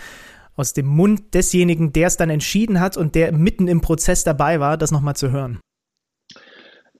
aus 0.56 0.74
dem 0.74 0.88
Mund 0.88 1.34
desjenigen, 1.34 1.94
der 1.94 2.08
es 2.08 2.18
dann 2.18 2.30
entschieden 2.30 2.80
hat 2.80 2.98
und 2.98 3.16
der 3.16 3.32
mitten 3.32 3.68
im 3.68 3.82
Prozess 3.82 4.24
dabei 4.24 4.60
war, 4.60 4.78
das 4.78 4.92
nochmal 4.92 5.16
zu 5.16 5.32
hören? 5.32 5.60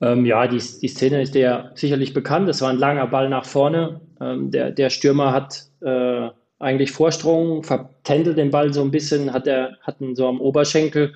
Ähm, 0.00 0.26
ja, 0.26 0.46
die, 0.46 0.58
die 0.58 0.88
Szene 0.88 1.22
ist 1.22 1.34
dir 1.34 1.70
sicherlich 1.74 2.12
bekannt. 2.12 2.48
Es 2.48 2.60
war 2.60 2.70
ein 2.70 2.78
langer 2.78 3.06
Ball 3.06 3.28
nach 3.28 3.44
vorne. 3.44 4.00
Ähm, 4.20 4.50
der, 4.50 4.70
der 4.70 4.90
Stürmer 4.90 5.32
hat 5.32 5.66
äh, 5.80 6.28
eigentlich 6.58 6.92
Vorstrungen, 6.92 7.62
vertändelt 7.62 8.38
den 8.38 8.50
Ball 8.50 8.72
so 8.72 8.82
ein 8.82 8.90
bisschen, 8.90 9.32
hat 9.32 9.46
er 9.46 9.76
hat 9.82 10.00
ihn 10.00 10.16
so 10.16 10.26
am 10.26 10.40
Oberschenkel. 10.40 11.14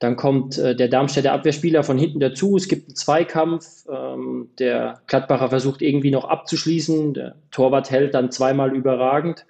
Dann 0.00 0.16
kommt 0.16 0.58
äh, 0.58 0.74
der 0.74 0.88
Darmstädter 0.88 1.32
Abwehrspieler 1.32 1.82
von 1.82 1.98
hinten 1.98 2.20
dazu. 2.20 2.56
Es 2.56 2.68
gibt 2.68 2.88
einen 2.88 2.96
Zweikampf. 2.96 3.84
Ähm, 3.90 4.48
der 4.58 5.00
Gladbacher 5.06 5.50
versucht 5.50 5.82
irgendwie 5.82 6.10
noch 6.10 6.24
abzuschließen. 6.24 7.14
Der 7.14 7.34
Torwart 7.50 7.90
hält 7.90 8.14
dann 8.14 8.30
zweimal 8.30 8.74
überragend. 8.74 9.44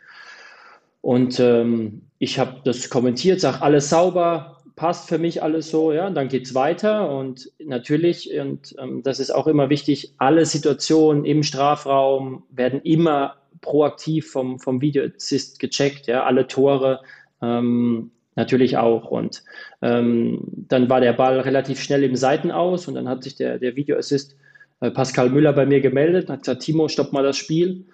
Und 1.00 1.40
ähm, 1.40 2.02
ich 2.18 2.38
habe 2.38 2.60
das 2.64 2.90
kommentiert, 2.90 3.40
sage 3.40 3.62
alles 3.62 3.88
sauber, 3.88 4.58
passt 4.76 5.08
für 5.08 5.18
mich 5.18 5.42
alles 5.42 5.70
so, 5.70 5.92
ja, 5.92 6.06
und 6.06 6.14
dann 6.14 6.28
geht 6.28 6.46
es 6.46 6.54
weiter 6.54 7.10
und 7.10 7.50
natürlich, 7.58 8.30
und 8.38 8.74
ähm, 8.78 9.02
das 9.02 9.20
ist 9.20 9.30
auch 9.30 9.46
immer 9.46 9.68
wichtig, 9.68 10.14
alle 10.18 10.46
Situationen 10.46 11.24
im 11.24 11.42
Strafraum 11.42 12.44
werden 12.50 12.80
immer 12.82 13.36
proaktiv 13.60 14.30
vom, 14.30 14.58
vom 14.58 14.80
Videoassist 14.80 15.58
gecheckt, 15.58 16.06
ja, 16.06 16.24
alle 16.24 16.46
Tore 16.46 17.00
ähm, 17.42 18.10
natürlich 18.36 18.78
auch. 18.78 19.10
Und 19.10 19.42
ähm, 19.82 20.40
dann 20.68 20.88
war 20.88 21.00
der 21.00 21.12
Ball 21.12 21.40
relativ 21.40 21.80
schnell 21.80 22.04
im 22.04 22.16
Seitenaus 22.16 22.88
und 22.88 22.94
dann 22.94 23.08
hat 23.08 23.22
sich 23.22 23.36
der, 23.36 23.58
der 23.58 23.76
Videoassist 23.76 24.36
äh, 24.80 24.90
Pascal 24.90 25.30
Müller 25.30 25.52
bei 25.52 25.66
mir 25.66 25.80
gemeldet 25.80 26.28
und 26.28 26.32
hat 26.34 26.40
gesagt, 26.40 26.62
Timo, 26.62 26.88
stopp 26.88 27.12
mal 27.12 27.22
das 27.22 27.36
Spiel. 27.36 27.84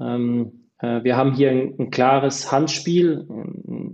Ähm, 0.00 0.52
äh, 0.52 0.67
wir 0.80 1.16
haben 1.16 1.34
hier 1.34 1.50
ein, 1.50 1.74
ein 1.78 1.90
klares 1.90 2.52
Handspiel, 2.52 3.26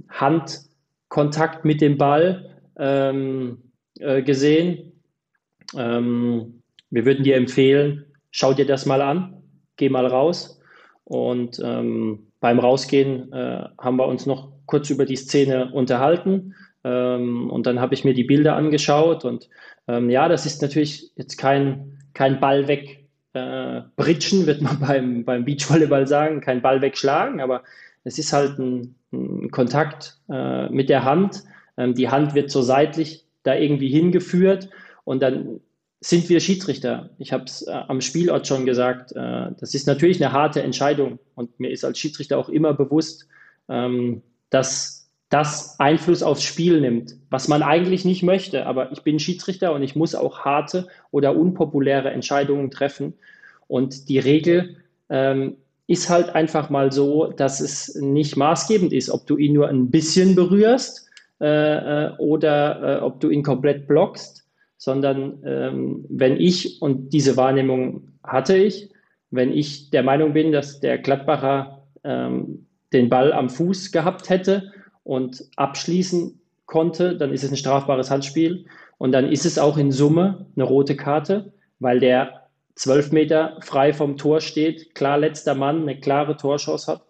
Handkontakt 0.08 1.64
mit 1.64 1.80
dem 1.80 1.96
Ball 1.96 2.50
ähm, 2.78 3.58
äh, 3.98 4.22
gesehen. 4.22 4.92
Ähm, 5.76 6.62
wir 6.90 7.04
würden 7.04 7.24
dir 7.24 7.36
empfehlen, 7.36 8.04
schau 8.30 8.52
dir 8.52 8.66
das 8.66 8.86
mal 8.86 9.02
an, 9.02 9.42
geh 9.76 9.88
mal 9.88 10.06
raus. 10.06 10.60
Und 11.04 11.60
ähm, 11.62 12.30
beim 12.40 12.58
Rausgehen 12.58 13.32
äh, 13.32 13.64
haben 13.78 13.96
wir 13.96 14.06
uns 14.06 14.26
noch 14.26 14.52
kurz 14.66 14.90
über 14.90 15.04
die 15.04 15.16
Szene 15.16 15.72
unterhalten. 15.72 16.54
Ähm, 16.82 17.50
und 17.50 17.66
dann 17.66 17.80
habe 17.80 17.94
ich 17.94 18.04
mir 18.04 18.14
die 18.14 18.24
Bilder 18.24 18.56
angeschaut. 18.56 19.24
Und 19.24 19.48
ähm, 19.88 20.10
ja, 20.10 20.28
das 20.28 20.46
ist 20.46 20.62
natürlich 20.62 21.12
jetzt 21.16 21.36
kein, 21.36 21.98
kein 22.14 22.40
Ball 22.40 22.68
weg 22.68 23.03
äh, 23.34 23.82
britschen, 23.96 24.46
wird 24.46 24.62
man 24.62 24.78
beim, 24.80 25.24
beim 25.24 25.44
Beachvolleyball 25.44 26.06
sagen, 26.06 26.40
kein 26.40 26.62
Ball 26.62 26.80
wegschlagen, 26.80 27.40
aber 27.40 27.62
es 28.04 28.18
ist 28.18 28.32
halt 28.32 28.58
ein, 28.58 28.94
ein 29.12 29.50
Kontakt 29.50 30.18
äh, 30.30 30.68
mit 30.70 30.88
der 30.88 31.04
Hand. 31.04 31.44
Ähm, 31.76 31.94
die 31.94 32.08
Hand 32.08 32.34
wird 32.34 32.50
so 32.50 32.62
seitlich 32.62 33.24
da 33.42 33.54
irgendwie 33.54 33.88
hingeführt 33.88 34.70
und 35.04 35.22
dann 35.22 35.60
sind 36.00 36.28
wir 36.28 36.40
Schiedsrichter. 36.40 37.10
Ich 37.18 37.32
habe 37.32 37.44
es 37.44 37.62
äh, 37.62 37.72
am 37.72 38.00
Spielort 38.00 38.46
schon 38.46 38.66
gesagt, 38.66 39.12
äh, 39.12 39.50
das 39.58 39.74
ist 39.74 39.86
natürlich 39.86 40.22
eine 40.22 40.32
harte 40.32 40.62
Entscheidung 40.62 41.18
und 41.34 41.58
mir 41.58 41.70
ist 41.70 41.84
als 41.84 41.98
Schiedsrichter 41.98 42.38
auch 42.38 42.48
immer 42.48 42.74
bewusst, 42.74 43.26
ähm, 43.68 44.22
dass 44.50 45.03
das 45.34 45.80
Einfluss 45.80 46.22
aufs 46.22 46.44
Spiel 46.44 46.80
nimmt, 46.80 47.16
was 47.28 47.48
man 47.48 47.64
eigentlich 47.64 48.04
nicht 48.04 48.22
möchte. 48.22 48.66
Aber 48.66 48.92
ich 48.92 49.02
bin 49.02 49.18
Schiedsrichter 49.18 49.74
und 49.74 49.82
ich 49.82 49.96
muss 49.96 50.14
auch 50.14 50.44
harte 50.44 50.86
oder 51.10 51.34
unpopuläre 51.34 52.12
Entscheidungen 52.12 52.70
treffen. 52.70 53.14
Und 53.66 54.08
die 54.08 54.20
Regel 54.20 54.76
ähm, 55.10 55.56
ist 55.88 56.08
halt 56.08 56.36
einfach 56.36 56.70
mal 56.70 56.92
so, 56.92 57.32
dass 57.32 57.58
es 57.58 57.96
nicht 57.96 58.36
maßgebend 58.36 58.92
ist, 58.92 59.10
ob 59.10 59.26
du 59.26 59.36
ihn 59.36 59.54
nur 59.54 59.66
ein 59.66 59.90
bisschen 59.90 60.36
berührst 60.36 61.10
äh, 61.40 61.46
äh 61.46 62.16
oder 62.18 62.98
äh, 62.98 63.02
ob 63.02 63.18
du 63.18 63.28
ihn 63.28 63.42
komplett 63.42 63.88
blockst, 63.88 64.46
sondern 64.76 65.42
ähm, 65.44 66.04
wenn 66.10 66.36
ich, 66.36 66.80
und 66.80 67.12
diese 67.12 67.36
Wahrnehmung 67.36 68.06
hatte 68.22 68.56
ich, 68.56 68.92
wenn 69.32 69.50
ich 69.50 69.90
der 69.90 70.04
Meinung 70.04 70.32
bin, 70.32 70.52
dass 70.52 70.78
der 70.78 70.98
Gladbacher 70.98 71.82
ähm, 72.04 72.68
den 72.92 73.08
Ball 73.08 73.32
am 73.32 73.50
Fuß 73.50 73.90
gehabt 73.90 74.30
hätte 74.30 74.70
und 75.04 75.44
abschließen 75.56 76.40
konnte, 76.66 77.16
dann 77.16 77.32
ist 77.32 77.44
es 77.44 77.50
ein 77.50 77.56
strafbares 77.56 78.10
Handspiel. 78.10 78.64
Und 78.98 79.12
dann 79.12 79.30
ist 79.30 79.44
es 79.44 79.58
auch 79.58 79.76
in 79.76 79.92
Summe 79.92 80.46
eine 80.56 80.64
rote 80.64 80.96
Karte, 80.96 81.52
weil 81.78 82.00
der 82.00 82.48
zwölf 82.74 83.12
Meter 83.12 83.58
frei 83.60 83.92
vom 83.92 84.16
Tor 84.16 84.40
steht, 84.40 84.94
klar 84.94 85.18
letzter 85.18 85.54
Mann, 85.54 85.82
eine 85.82 86.00
klare 86.00 86.36
Torchance 86.36 86.90
hat. 86.90 87.04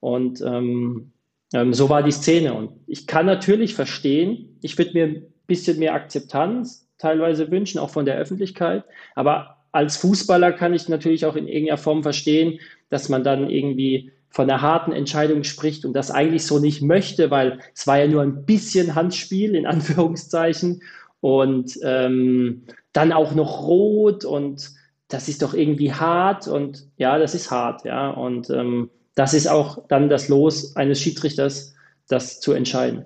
Und 0.00 0.40
ähm, 0.40 1.12
ähm, 1.52 1.72
so 1.72 1.88
war 1.88 2.02
die 2.02 2.10
Szene. 2.10 2.54
Und 2.54 2.72
ich 2.86 3.06
kann 3.06 3.26
natürlich 3.26 3.74
verstehen, 3.74 4.58
ich 4.62 4.76
würde 4.76 4.92
mir 4.94 5.04
ein 5.04 5.22
bisschen 5.46 5.78
mehr 5.78 5.94
Akzeptanz 5.94 6.88
teilweise 6.98 7.50
wünschen, 7.50 7.78
auch 7.78 7.90
von 7.90 8.06
der 8.06 8.16
Öffentlichkeit. 8.16 8.84
Aber 9.14 9.64
als 9.72 9.96
Fußballer 9.96 10.52
kann 10.52 10.74
ich 10.74 10.88
natürlich 10.88 11.26
auch 11.26 11.36
in 11.36 11.48
irgendeiner 11.48 11.78
Form 11.78 12.02
verstehen, 12.02 12.60
dass 12.90 13.08
man 13.08 13.24
dann 13.24 13.50
irgendwie 13.50 14.12
von 14.34 14.50
einer 14.50 14.62
harten 14.62 14.90
Entscheidung 14.90 15.44
spricht 15.44 15.84
und 15.84 15.92
das 15.92 16.10
eigentlich 16.10 16.44
so 16.44 16.58
nicht 16.58 16.82
möchte, 16.82 17.30
weil 17.30 17.60
es 17.72 17.86
war 17.86 18.00
ja 18.00 18.08
nur 18.08 18.20
ein 18.20 18.44
bisschen 18.44 18.96
Handspiel 18.96 19.54
in 19.54 19.64
Anführungszeichen 19.74 20.82
und 21.20 21.78
ähm, 21.84 22.64
dann 22.92 23.12
auch 23.12 23.34
noch 23.36 23.62
rot 23.62 24.24
und 24.24 24.72
das 25.06 25.28
ist 25.28 25.42
doch 25.42 25.54
irgendwie 25.54 25.92
hart 25.92 26.48
und 26.48 26.88
ja, 26.96 27.16
das 27.16 27.36
ist 27.36 27.52
hart, 27.52 27.84
ja 27.84 28.10
und 28.10 28.50
ähm, 28.50 28.90
das 29.14 29.34
ist 29.34 29.46
auch 29.46 29.86
dann 29.86 30.08
das 30.08 30.28
Los 30.28 30.74
eines 30.74 31.00
Schiedsrichters, 31.00 31.76
das 32.08 32.40
zu 32.40 32.52
entscheiden. 32.52 33.04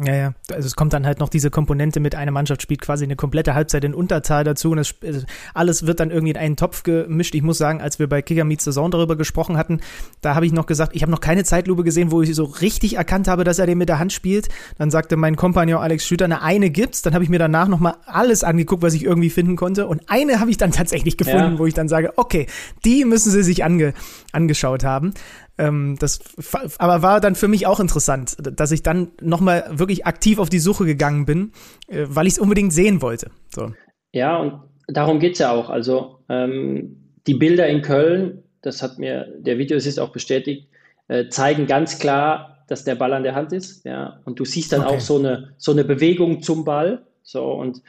Ja, 0.00 0.14
ja. 0.14 0.34
Also 0.50 0.66
es 0.66 0.74
kommt 0.74 0.94
dann 0.94 1.04
halt 1.04 1.20
noch 1.20 1.28
diese 1.28 1.50
Komponente 1.50 2.00
mit, 2.00 2.14
einer 2.14 2.30
Mannschaft 2.30 2.62
spielt 2.62 2.80
quasi 2.80 3.04
eine 3.04 3.14
komplette 3.14 3.54
Halbzeit 3.54 3.84
in 3.84 3.92
Unterzahl 3.92 4.42
dazu 4.42 4.70
und 4.70 4.78
es, 4.78 4.94
also 5.02 5.20
alles 5.52 5.86
wird 5.86 6.00
dann 6.00 6.10
irgendwie 6.10 6.30
in 6.30 6.38
einen 6.38 6.56
Topf 6.56 6.82
gemischt. 6.82 7.34
Ich 7.34 7.42
muss 7.42 7.58
sagen, 7.58 7.82
als 7.82 7.98
wir 7.98 8.08
bei 8.08 8.22
Kicker 8.22 8.44
Meets 8.44 8.64
Saison 8.64 8.90
darüber 8.90 9.16
gesprochen 9.16 9.58
hatten, 9.58 9.80
da 10.22 10.34
habe 10.34 10.46
ich 10.46 10.52
noch 10.52 10.64
gesagt, 10.64 10.96
ich 10.96 11.02
habe 11.02 11.12
noch 11.12 11.20
keine 11.20 11.44
Zeitlupe 11.44 11.84
gesehen, 11.84 12.10
wo 12.10 12.22
ich 12.22 12.34
so 12.34 12.44
richtig 12.44 12.96
erkannt 12.96 13.28
habe, 13.28 13.44
dass 13.44 13.58
er 13.58 13.66
den 13.66 13.76
mit 13.76 13.90
der 13.90 13.98
Hand 13.98 14.14
spielt. 14.14 14.48
Dann 14.78 14.90
sagte 14.90 15.16
mein 15.18 15.36
Kompagnon 15.36 15.82
Alex 15.82 16.06
Schüter, 16.06 16.24
eine 16.24 16.40
eine 16.40 16.70
gibt's. 16.70 17.02
Dann 17.02 17.12
habe 17.12 17.24
ich 17.24 17.30
mir 17.30 17.38
danach 17.38 17.68
nochmal 17.68 17.96
alles 18.06 18.44
angeguckt, 18.44 18.82
was 18.82 18.94
ich 18.94 19.04
irgendwie 19.04 19.30
finden 19.30 19.56
konnte 19.56 19.86
und 19.86 20.08
eine 20.08 20.40
habe 20.40 20.50
ich 20.50 20.56
dann 20.56 20.70
tatsächlich 20.72 21.18
gefunden, 21.18 21.52
ja. 21.52 21.58
wo 21.58 21.66
ich 21.66 21.74
dann 21.74 21.88
sage, 21.88 22.14
okay, 22.16 22.46
die 22.86 23.04
müssen 23.04 23.30
sie 23.30 23.42
sich 23.42 23.62
ange, 23.62 23.92
angeschaut 24.32 24.84
haben. 24.84 25.12
Ähm, 25.62 25.96
das, 26.00 26.20
aber 26.78 27.02
war 27.02 27.20
dann 27.20 27.36
für 27.36 27.46
mich 27.46 27.66
auch 27.66 27.78
interessant, 27.78 28.36
dass 28.40 28.72
ich 28.72 28.82
dann 28.82 29.12
nochmal 29.20 29.70
wirklich 29.70 30.06
aktiv 30.06 30.38
auf 30.38 30.48
die 30.48 30.58
Suche 30.58 30.84
gegangen 30.84 31.24
bin, 31.24 31.52
äh, 31.86 32.06
weil 32.08 32.26
ich 32.26 32.34
es 32.34 32.38
unbedingt 32.40 32.72
sehen 32.72 33.00
wollte. 33.00 33.30
So. 33.54 33.72
Ja, 34.12 34.38
und 34.38 34.60
darum 34.88 35.20
geht 35.20 35.34
es 35.34 35.38
ja 35.38 35.52
auch. 35.52 35.70
Also 35.70 36.18
ähm, 36.28 36.96
die 37.28 37.34
Bilder 37.34 37.68
in 37.68 37.82
Köln, 37.82 38.42
das 38.62 38.82
hat 38.82 38.98
mir 38.98 39.28
der 39.38 39.58
Videoassist 39.58 40.00
auch 40.00 40.10
bestätigt, 40.10 40.68
äh, 41.06 41.28
zeigen 41.28 41.66
ganz 41.68 42.00
klar, 42.00 42.64
dass 42.66 42.84
der 42.84 42.96
Ball 42.96 43.12
an 43.12 43.22
der 43.22 43.36
Hand 43.36 43.52
ist. 43.52 43.84
Ja, 43.84 44.20
und 44.24 44.40
du 44.40 44.44
siehst 44.44 44.72
dann 44.72 44.82
okay. 44.82 44.96
auch 44.96 45.00
so 45.00 45.18
eine, 45.18 45.54
so 45.58 45.70
eine 45.70 45.84
Bewegung 45.84 46.42
zum 46.42 46.64
Ball. 46.64 47.06
So, 47.22 47.52
und 47.52 47.82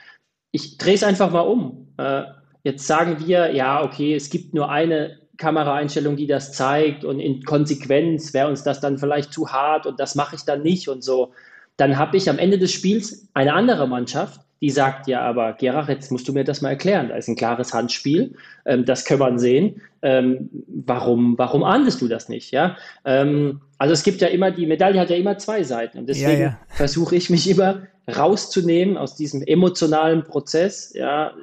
ich 0.51 0.77
drehe 0.77 0.93
es 0.93 1.03
einfach 1.03 1.31
mal 1.31 1.41
um. 1.41 1.87
Äh, 1.97 2.23
jetzt 2.63 2.85
sagen 2.85 3.17
wir, 3.25 3.55
ja, 3.55 3.83
okay, 3.83 4.13
es 4.13 4.29
gibt 4.29 4.53
nur 4.53 4.69
eine 4.69 5.22
Kameraeinstellung, 5.37 6.15
die 6.15 6.27
das 6.27 6.51
zeigt 6.51 7.03
und 7.03 7.19
in 7.19 7.43
Konsequenz 7.43 8.33
wäre 8.33 8.47
uns 8.47 8.63
das 8.63 8.79
dann 8.79 8.97
vielleicht 8.97 9.33
zu 9.33 9.51
hart 9.51 9.85
und 9.85 9.99
das 9.99 10.15
mache 10.15 10.35
ich 10.35 10.43
dann 10.43 10.61
nicht 10.61 10.87
und 10.87 11.03
so. 11.03 11.31
Dann 11.77 11.97
habe 11.97 12.17
ich 12.17 12.29
am 12.29 12.37
Ende 12.37 12.59
des 12.59 12.71
Spiels 12.71 13.27
eine 13.33 13.53
andere 13.53 13.87
Mannschaft, 13.87 14.41
die 14.61 14.69
sagt, 14.69 15.07
ja, 15.07 15.21
aber 15.21 15.53
Gerard, 15.53 15.89
jetzt 15.89 16.11
musst 16.11 16.27
du 16.27 16.33
mir 16.33 16.43
das 16.43 16.61
mal 16.61 16.69
erklären. 16.69 17.09
Da 17.09 17.17
ist 17.17 17.27
ein 17.27 17.35
klares 17.35 17.73
Handspiel, 17.73 18.35
ähm, 18.65 18.85
das 18.85 19.03
kann 19.03 19.19
man 19.19 19.39
sehen. 19.39 19.81
Ähm, 20.01 20.49
warum, 20.67 21.37
warum 21.37 21.63
ahndest 21.63 21.99
du 21.99 22.07
das 22.07 22.29
nicht? 22.29 22.51
Ja? 22.51 22.77
Ähm, 23.03 23.59
also 23.77 23.93
es 23.93 24.03
gibt 24.03 24.21
ja 24.21 24.27
immer, 24.27 24.51
die 24.51 24.67
Medaille 24.67 24.99
hat 24.99 25.09
ja 25.09 25.17
immer 25.17 25.37
zwei 25.37 25.63
Seiten 25.63 25.97
und 25.97 26.07
deswegen 26.07 26.41
ja, 26.41 26.47
ja. 26.47 26.59
versuche 26.69 27.15
ich 27.15 27.29
mich 27.29 27.49
immer 27.49 27.87
rauszunehmen 28.07 28.97
aus 28.97 29.15
diesem 29.15 29.41
emotionalen 29.41 30.23
Prozess, 30.23 30.93
ja, 30.93 31.33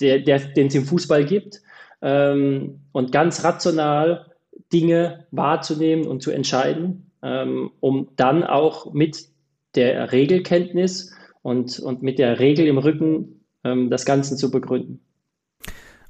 der, 0.00 0.20
der, 0.20 0.38
den 0.38 0.68
es 0.68 0.74
im 0.74 0.86
Fußball 0.86 1.24
gibt 1.26 1.60
ähm, 2.02 2.80
und 2.92 3.12
ganz 3.12 3.44
rational 3.44 4.26
Dinge 4.72 5.26
wahrzunehmen 5.30 6.06
und 6.06 6.22
zu 6.22 6.30
entscheiden, 6.30 7.12
ähm, 7.22 7.70
um 7.80 8.08
dann 8.16 8.44
auch 8.44 8.92
mit 8.92 9.28
der 9.74 10.12
Regelkenntnis 10.12 11.12
und, 11.42 11.78
und 11.78 12.02
mit 12.02 12.18
der 12.18 12.38
Regel 12.38 12.66
im 12.66 12.78
Rücken 12.78 13.44
ähm, 13.64 13.90
das 13.90 14.04
Ganze 14.04 14.36
zu 14.36 14.50
begründen. 14.50 15.00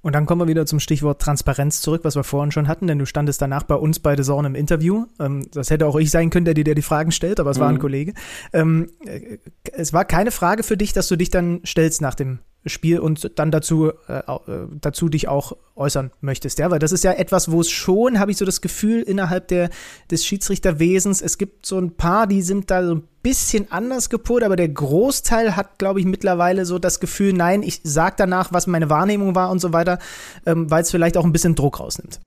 Und 0.02 0.14
dann 0.14 0.24
kommen 0.24 0.40
wir 0.40 0.48
wieder 0.48 0.64
zum 0.64 0.80
Stichwort 0.80 1.20
Transparenz 1.20 1.82
zurück, 1.82 2.04
was 2.04 2.16
wir 2.16 2.24
vorhin 2.24 2.52
schon 2.52 2.68
hatten, 2.68 2.86
denn 2.86 2.98
du 2.98 3.04
standest 3.04 3.42
danach 3.42 3.64
bei 3.64 3.74
uns 3.74 4.00
bei 4.00 4.16
The 4.16 4.22
Zone 4.22 4.48
im 4.48 4.54
Interview. 4.54 5.04
Ähm, 5.18 5.46
das 5.52 5.70
hätte 5.70 5.86
auch 5.86 5.96
ich 5.96 6.10
sein 6.10 6.30
können, 6.30 6.46
der 6.46 6.54
dir 6.54 6.74
die 6.74 6.82
Fragen 6.82 7.12
stellt, 7.12 7.38
aber 7.38 7.50
es 7.50 7.58
mhm. 7.58 7.62
war 7.62 7.68
ein 7.68 7.74
mhm. 7.74 7.80
Kollege. 7.80 8.14
Ähm, 8.52 8.90
äh, 9.04 9.38
es 9.72 9.92
war 9.92 10.04
keine 10.06 10.30
Frage 10.30 10.62
für 10.62 10.76
dich, 10.76 10.92
dass 10.92 11.08
du 11.08 11.16
dich 11.16 11.30
dann 11.30 11.60
stellst 11.66 12.00
nach 12.00 12.14
dem 12.14 12.38
Spiel 12.66 12.98
und 12.98 13.38
dann 13.38 13.50
dazu, 13.50 13.90
äh, 14.08 14.18
äh, 14.18 14.66
dazu 14.80 15.08
dich 15.08 15.28
auch 15.28 15.56
äußern 15.76 16.10
möchtest, 16.20 16.58
ja, 16.58 16.70
weil 16.70 16.78
das 16.78 16.92
ist 16.92 17.04
ja 17.04 17.12
etwas, 17.12 17.50
wo 17.50 17.60
es 17.60 17.70
schon, 17.70 18.18
habe 18.18 18.30
ich 18.30 18.36
so 18.36 18.44
das 18.44 18.60
Gefühl, 18.60 19.00
innerhalb 19.00 19.48
der, 19.48 19.70
des 20.10 20.26
Schiedsrichterwesens, 20.26 21.22
es 21.22 21.38
gibt 21.38 21.64
so 21.64 21.78
ein 21.78 21.96
paar, 21.96 22.26
die 22.26 22.42
sind 22.42 22.70
da 22.70 22.84
so 22.84 22.96
ein 22.96 23.08
bisschen 23.22 23.72
anders 23.72 24.10
gepolt, 24.10 24.44
aber 24.44 24.56
der 24.56 24.68
Großteil 24.68 25.56
hat, 25.56 25.78
glaube 25.78 26.00
ich, 26.00 26.06
mittlerweile 26.06 26.66
so 26.66 26.78
das 26.78 27.00
Gefühl, 27.00 27.32
nein, 27.32 27.62
ich 27.62 27.80
sage 27.82 28.16
danach, 28.18 28.52
was 28.52 28.66
meine 28.66 28.90
Wahrnehmung 28.90 29.34
war 29.34 29.50
und 29.50 29.60
so 29.60 29.72
weiter, 29.72 29.98
ähm, 30.44 30.70
weil 30.70 30.82
es 30.82 30.90
vielleicht 30.90 31.16
auch 31.16 31.24
ein 31.24 31.32
bisschen 31.32 31.54
Druck 31.54 31.80
rausnimmt. 31.80 32.20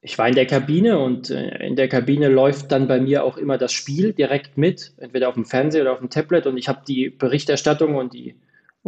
Ich 0.00 0.16
war 0.16 0.28
in 0.28 0.34
der 0.34 0.46
Kabine 0.46 0.98
und 0.98 1.30
äh, 1.30 1.66
in 1.66 1.76
der 1.76 1.88
Kabine 1.88 2.28
läuft 2.28 2.72
dann 2.72 2.88
bei 2.88 3.00
mir 3.00 3.24
auch 3.24 3.36
immer 3.36 3.58
das 3.58 3.72
Spiel 3.72 4.12
direkt 4.12 4.56
mit, 4.56 4.94
entweder 4.98 5.28
auf 5.28 5.34
dem 5.34 5.44
Fernseher 5.44 5.82
oder 5.82 5.92
auf 5.92 5.98
dem 5.98 6.10
Tablet 6.10 6.46
und 6.46 6.56
ich 6.56 6.68
habe 6.68 6.82
die 6.86 7.10
Berichterstattung 7.10 7.96
und 7.96 8.14
die 8.14 8.36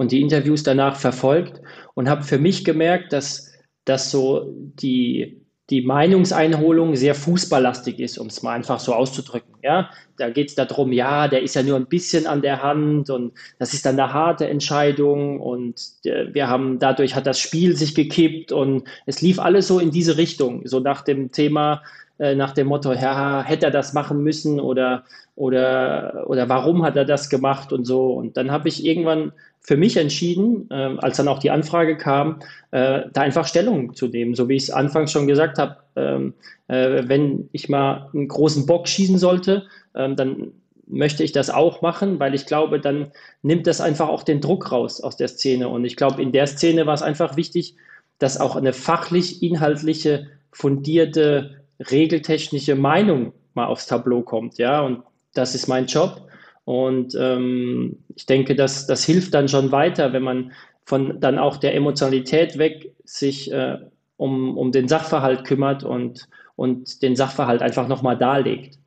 und 0.01 0.13
die 0.13 0.23
Interviews 0.23 0.63
danach 0.63 0.97
verfolgt 0.97 1.61
und 1.93 2.09
habe 2.09 2.23
für 2.23 2.39
mich 2.39 2.65
gemerkt, 2.65 3.13
dass, 3.13 3.53
dass 3.85 4.11
so 4.11 4.47
die, 4.51 5.43
die 5.69 5.83
Meinungseinholung 5.83 6.97
sehr 6.97 7.15
fußballlastig 7.15 8.01
ist, 8.01 8.17
um 8.17 8.29
es 8.29 8.43
mal 8.43 8.55
einfach 8.55 8.81
so 8.81 8.95
auszudrücken. 8.95 9.57
Ja? 9.63 9.91
Da 10.17 10.31
geht 10.31 10.49
es 10.49 10.55
darum, 10.55 10.93
ja, 10.93 11.29
der 11.29 11.43
ist 11.43 11.55
ja 11.55 11.63
nur 11.63 11.77
ein 11.77 11.85
bisschen 11.85 12.27
an 12.27 12.41
der 12.41 12.63
Hand 12.63 13.11
und 13.11 13.35
das 13.59 13.75
ist 13.75 13.85
dann 13.85 14.01
eine 14.01 14.11
harte 14.11 14.49
Entscheidung 14.49 15.39
und 15.39 15.93
äh, 16.05 16.33
wir 16.33 16.49
haben, 16.49 16.79
dadurch 16.79 17.15
hat 17.15 17.27
das 17.27 17.39
Spiel 17.39 17.77
sich 17.77 17.95
gekippt 17.95 18.53
und 18.53 18.85
es 19.05 19.21
lief 19.21 19.39
alles 19.39 19.69
so 19.69 19.81
in 19.81 19.91
diese 19.91 20.17
Richtung, 20.17 20.63
so 20.67 20.81
nach 20.81 21.03
dem 21.03 21.31
Thema, 21.31 21.83
äh, 22.19 22.35
nach 22.35 22.53
dem 22.53 22.69
Motto, 22.69 22.95
ja, 22.95 23.43
hätte 23.43 23.67
er 23.67 23.71
das 23.71 23.93
machen 23.93 24.23
müssen 24.23 24.61
oder, 24.61 25.05
oder, 25.37 26.25
oder 26.27 26.49
warum 26.49 26.85
hat 26.85 26.97
er 26.97 27.05
das 27.05 27.29
gemacht 27.29 27.71
und 27.75 27.85
so. 27.85 28.15
Und 28.15 28.39
dann 28.39 28.51
habe 28.51 28.69
ich 28.69 28.85
irgendwann 28.85 29.33
für 29.61 29.77
mich 29.77 29.97
entschieden, 29.97 30.69
äh, 30.71 30.97
als 30.99 31.19
dann 31.19 31.29
auch 31.29 31.39
die 31.39 31.51
Anfrage 31.51 31.97
kam, 31.97 32.41
äh, 32.71 33.03
da 33.13 33.21
einfach 33.21 33.47
Stellung 33.47 33.95
zu 33.95 34.09
nehmen. 34.09 34.35
So 34.35 34.49
wie 34.49 34.57
ich 34.57 34.65
es 34.65 34.71
anfangs 34.71 35.13
schon 35.13 35.27
gesagt 35.27 35.59
habe, 35.59 35.77
ähm, 35.97 36.35
äh, 36.69 37.03
wenn 37.07 37.49
ich 37.53 37.69
mal 37.69 38.09
einen 38.13 38.29
großen 38.29 38.67
Bock 38.67 38.89
schießen 38.89 39.19
sollte, 39.19 39.67
ähm, 39.95 40.17
dann 40.17 40.53
möchte 40.87 41.23
ich 41.23 41.33
das 41.33 41.51
auch 41.51 41.83
machen, 41.83 42.19
weil 42.19 42.35
ich 42.35 42.47
glaube, 42.47 42.81
dann 42.81 43.13
nimmt 43.43 43.67
das 43.67 43.81
einfach 43.81 44.09
auch 44.09 44.23
den 44.23 44.41
Druck 44.41 44.73
raus 44.73 45.01
aus 45.01 45.17
der 45.17 45.29
Szene. 45.29 45.69
Und 45.69 45.85
ich 45.85 45.97
glaube, 45.97 46.21
in 46.21 46.33
der 46.33 46.47
Szene 46.47 46.87
war 46.87 46.95
es 46.95 47.03
einfach 47.03 47.37
wichtig, 47.37 47.77
dass 48.19 48.41
auch 48.41 48.57
eine 48.57 48.73
fachlich, 48.73 49.43
inhaltliche, 49.43 50.27
fundierte, 50.53 51.63
regeltechnische 51.91 52.75
Meinung 52.75 53.33
mal 53.55 53.67
aufs 53.67 53.87
Tableau 53.87 54.23
kommt. 54.23 54.59
Ja, 54.59 54.81
und 54.81 55.03
das 55.35 55.55
ist 55.55 55.69
mein 55.69 55.87
Job. 55.87 56.29
Und 56.71 57.17
ähm, 57.19 57.97
ich 58.15 58.27
denke, 58.27 58.55
dass 58.55 58.87
das 58.87 59.03
hilft 59.03 59.35
dann 59.35 59.49
schon 59.49 59.73
weiter, 59.73 60.13
wenn 60.13 60.23
man 60.23 60.53
von 60.85 61.19
dann 61.19 61.37
auch 61.37 61.57
der 61.57 61.75
Emotionalität 61.75 62.59
weg 62.59 62.93
sich 63.03 63.51
äh, 63.51 63.79
um, 64.17 64.57
um 64.57 64.71
den 64.71 64.87
Sachverhalt 64.87 65.43
kümmert 65.43 65.83
und, 65.83 66.29
und 66.55 67.03
den 67.03 67.17
Sachverhalt 67.17 67.61
einfach 67.61 67.89
nochmal 67.89 68.17
darlegt. 68.17 68.79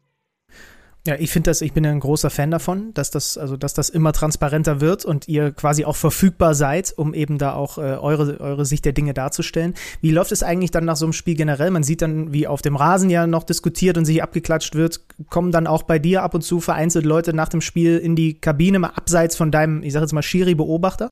Ja, 1.06 1.16
ich 1.20 1.32
finde 1.32 1.50
das, 1.50 1.60
ich 1.60 1.74
bin 1.74 1.84
ja 1.84 1.92
ein 1.92 2.00
großer 2.00 2.30
Fan 2.30 2.50
davon, 2.50 2.94
dass 2.94 3.12
das, 3.12 3.38
also 3.38 3.58
dass 3.58 3.74
das 3.74 3.90
immer 3.90 4.14
transparenter 4.14 4.80
wird 4.80 5.04
und 5.04 5.28
ihr 5.28 5.52
quasi 5.52 5.84
auch 5.84 5.98
verfügbar 5.98 6.56
seid, 6.56 6.94
um 6.96 7.14
eben 7.14 7.38
da 7.38 7.56
auch 7.56 7.78
äh, 7.78 7.82
eure, 7.82 8.40
eure 8.40 8.66
Sicht 8.66 8.86
der 8.86 8.94
Dinge 8.94 9.14
darzustellen. 9.14 9.74
Wie 10.00 10.12
läuft 10.12 10.32
es 10.32 10.44
eigentlich 10.44 10.72
dann 10.72 10.86
nach 10.86 10.96
so 10.96 11.06
einem 11.06 11.12
Spiel 11.12 11.36
generell? 11.36 11.72
Man 11.72 11.84
sieht 11.84 12.02
dann, 12.02 12.32
wie 12.32 12.48
auf 12.48 12.62
dem 12.62 12.78
Rasen 12.78 13.10
ja 13.10 13.28
noch 13.28 13.44
diskutiert 13.44 13.98
und 13.98 14.06
sich 14.06 14.24
abgeklatscht 14.24 14.76
wird. 14.76 15.02
Kommen 15.30 15.52
dann 15.52 15.68
auch 15.68 15.84
bei 15.84 16.00
dir 16.00 16.24
ab 16.24 16.36
und 16.36 16.42
zu 16.42 16.62
vereinzelt 16.62 17.04
Leute 17.06 17.34
nach 17.34 17.50
dem 17.50 17.60
Spiel 17.60 17.98
in 17.98 18.16
die 18.16 18.40
Kabine, 18.40 18.80
mal 18.80 18.92
abseits 18.96 19.36
von 19.36 19.52
deinem, 19.52 19.84
ich 19.84 19.92
sag 19.92 20.02
jetzt 20.02 20.14
mal, 20.14 20.22
Schiri-Beobachter? 20.22 21.10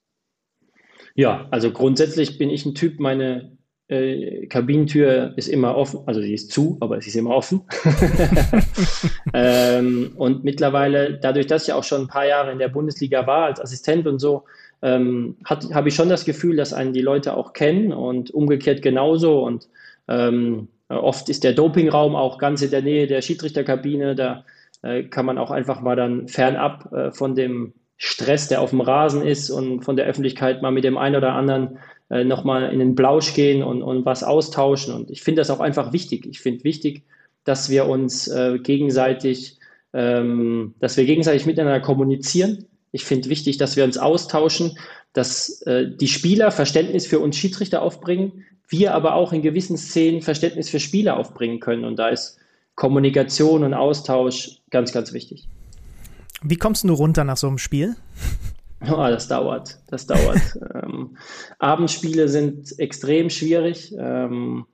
Ja, 1.15 1.47
also 1.51 1.69
grundsätzlich 1.69 2.37
bin 2.37 2.49
ich 2.49 2.65
ein 2.65 2.75
Typ, 2.75 3.01
meine 3.01 3.57
äh, 3.91 4.47
Kabinentür 4.47 5.33
ist 5.35 5.49
immer 5.49 5.75
offen, 5.75 5.99
also 6.05 6.21
sie 6.21 6.33
ist 6.33 6.51
zu, 6.51 6.77
aber 6.79 7.01
sie 7.01 7.09
ist 7.09 7.15
immer 7.15 7.35
offen. 7.35 7.61
ähm, 9.33 10.13
und 10.15 10.43
mittlerweile, 10.45 11.19
dadurch, 11.19 11.47
dass 11.47 11.67
ich 11.67 11.73
auch 11.73 11.83
schon 11.83 12.01
ein 12.01 12.07
paar 12.07 12.25
Jahre 12.25 12.51
in 12.51 12.59
der 12.59 12.69
Bundesliga 12.69 13.27
war 13.27 13.45
als 13.45 13.59
Assistent 13.59 14.07
und 14.07 14.19
so, 14.19 14.45
ähm, 14.81 15.35
habe 15.45 15.89
ich 15.89 15.95
schon 15.95 16.09
das 16.09 16.25
Gefühl, 16.25 16.55
dass 16.55 16.73
einen 16.73 16.93
die 16.93 17.01
Leute 17.01 17.35
auch 17.35 17.53
kennen 17.53 17.91
und 17.91 18.31
umgekehrt 18.31 18.81
genauso. 18.81 19.43
Und 19.43 19.67
ähm, 20.07 20.69
oft 20.87 21.29
ist 21.29 21.43
der 21.43 21.53
Dopingraum 21.53 22.15
auch 22.15 22.37
ganz 22.37 22.61
in 22.61 22.71
der 22.71 22.81
Nähe 22.81 23.07
der 23.07 23.21
Schiedsrichterkabine. 23.21 24.15
Da 24.15 24.45
äh, 24.81 25.03
kann 25.03 25.25
man 25.25 25.37
auch 25.37 25.51
einfach 25.51 25.81
mal 25.81 25.95
dann 25.95 26.27
fernab 26.29 26.91
äh, 26.93 27.11
von 27.11 27.35
dem 27.35 27.73
Stress, 27.97 28.47
der 28.47 28.61
auf 28.61 28.71
dem 28.71 28.81
Rasen 28.81 29.21
ist 29.21 29.51
und 29.51 29.83
von 29.83 29.95
der 29.95 30.07
Öffentlichkeit 30.07 30.63
mal 30.63 30.71
mit 30.71 30.83
dem 30.83 30.97
einen 30.97 31.17
oder 31.17 31.33
anderen 31.33 31.77
äh, 32.11 32.25
nochmal 32.25 32.73
in 32.73 32.79
den 32.79 32.93
Blausch 32.93 33.33
gehen 33.33 33.63
und, 33.63 33.81
und 33.81 34.05
was 34.05 34.21
austauschen. 34.21 34.93
Und 34.93 35.09
ich 35.09 35.21
finde 35.21 35.39
das 35.39 35.49
auch 35.49 35.61
einfach 35.61 35.93
wichtig. 35.93 36.25
Ich 36.25 36.41
finde 36.41 36.65
wichtig, 36.65 37.03
dass 37.45 37.69
wir 37.69 37.87
uns 37.87 38.27
äh, 38.27 38.59
gegenseitig, 38.59 39.57
ähm, 39.93 40.75
dass 40.81 40.97
wir 40.97 41.05
gegenseitig 41.05 41.45
miteinander 41.45 41.79
kommunizieren. 41.79 42.65
Ich 42.91 43.05
finde 43.05 43.29
wichtig, 43.29 43.57
dass 43.57 43.77
wir 43.77 43.85
uns 43.85 43.97
austauschen, 43.97 44.77
dass 45.13 45.61
äh, 45.61 45.87
die 45.89 46.09
Spieler 46.09 46.51
Verständnis 46.51 47.07
für 47.07 47.19
uns 47.19 47.37
Schiedsrichter 47.37 47.81
aufbringen, 47.81 48.43
wir 48.67 48.93
aber 48.93 49.15
auch 49.15 49.31
in 49.31 49.41
gewissen 49.41 49.77
Szenen 49.77 50.21
Verständnis 50.21 50.69
für 50.69 50.81
Spieler 50.81 51.15
aufbringen 51.17 51.61
können. 51.61 51.85
Und 51.85 51.97
da 51.97 52.09
ist 52.09 52.37
Kommunikation 52.75 53.63
und 53.63 53.73
Austausch 53.73 54.59
ganz, 54.69 54.91
ganz 54.91 55.13
wichtig. 55.13 55.47
Wie 56.41 56.57
kommst 56.57 56.83
du 56.83 56.93
runter 56.93 57.23
nach 57.23 57.37
so 57.37 57.47
einem 57.47 57.57
Spiel? 57.57 57.95
Oh, 58.89 59.07
das 59.09 59.27
dauert, 59.27 59.79
das 59.87 60.07
dauert. 60.07 60.41
ähm, 60.83 61.17
Abendspiele 61.59 62.27
sind 62.27 62.77
extrem 62.79 63.29
schwierig. 63.29 63.93
Ähm, 63.97 64.65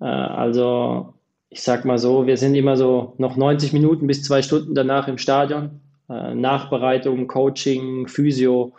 äh, 0.00 0.04
also 0.04 1.14
ich 1.50 1.62
sag 1.62 1.84
mal 1.84 1.98
so, 1.98 2.26
wir 2.26 2.36
sind 2.36 2.54
immer 2.54 2.76
so 2.76 3.14
noch 3.18 3.36
90 3.36 3.72
Minuten 3.72 4.06
bis 4.06 4.22
zwei 4.22 4.42
Stunden 4.42 4.74
danach 4.74 5.08
im 5.08 5.18
Stadion. 5.18 5.80
Äh, 6.08 6.34
Nachbereitung, 6.34 7.26
Coaching, 7.26 8.06
Physio, 8.06 8.74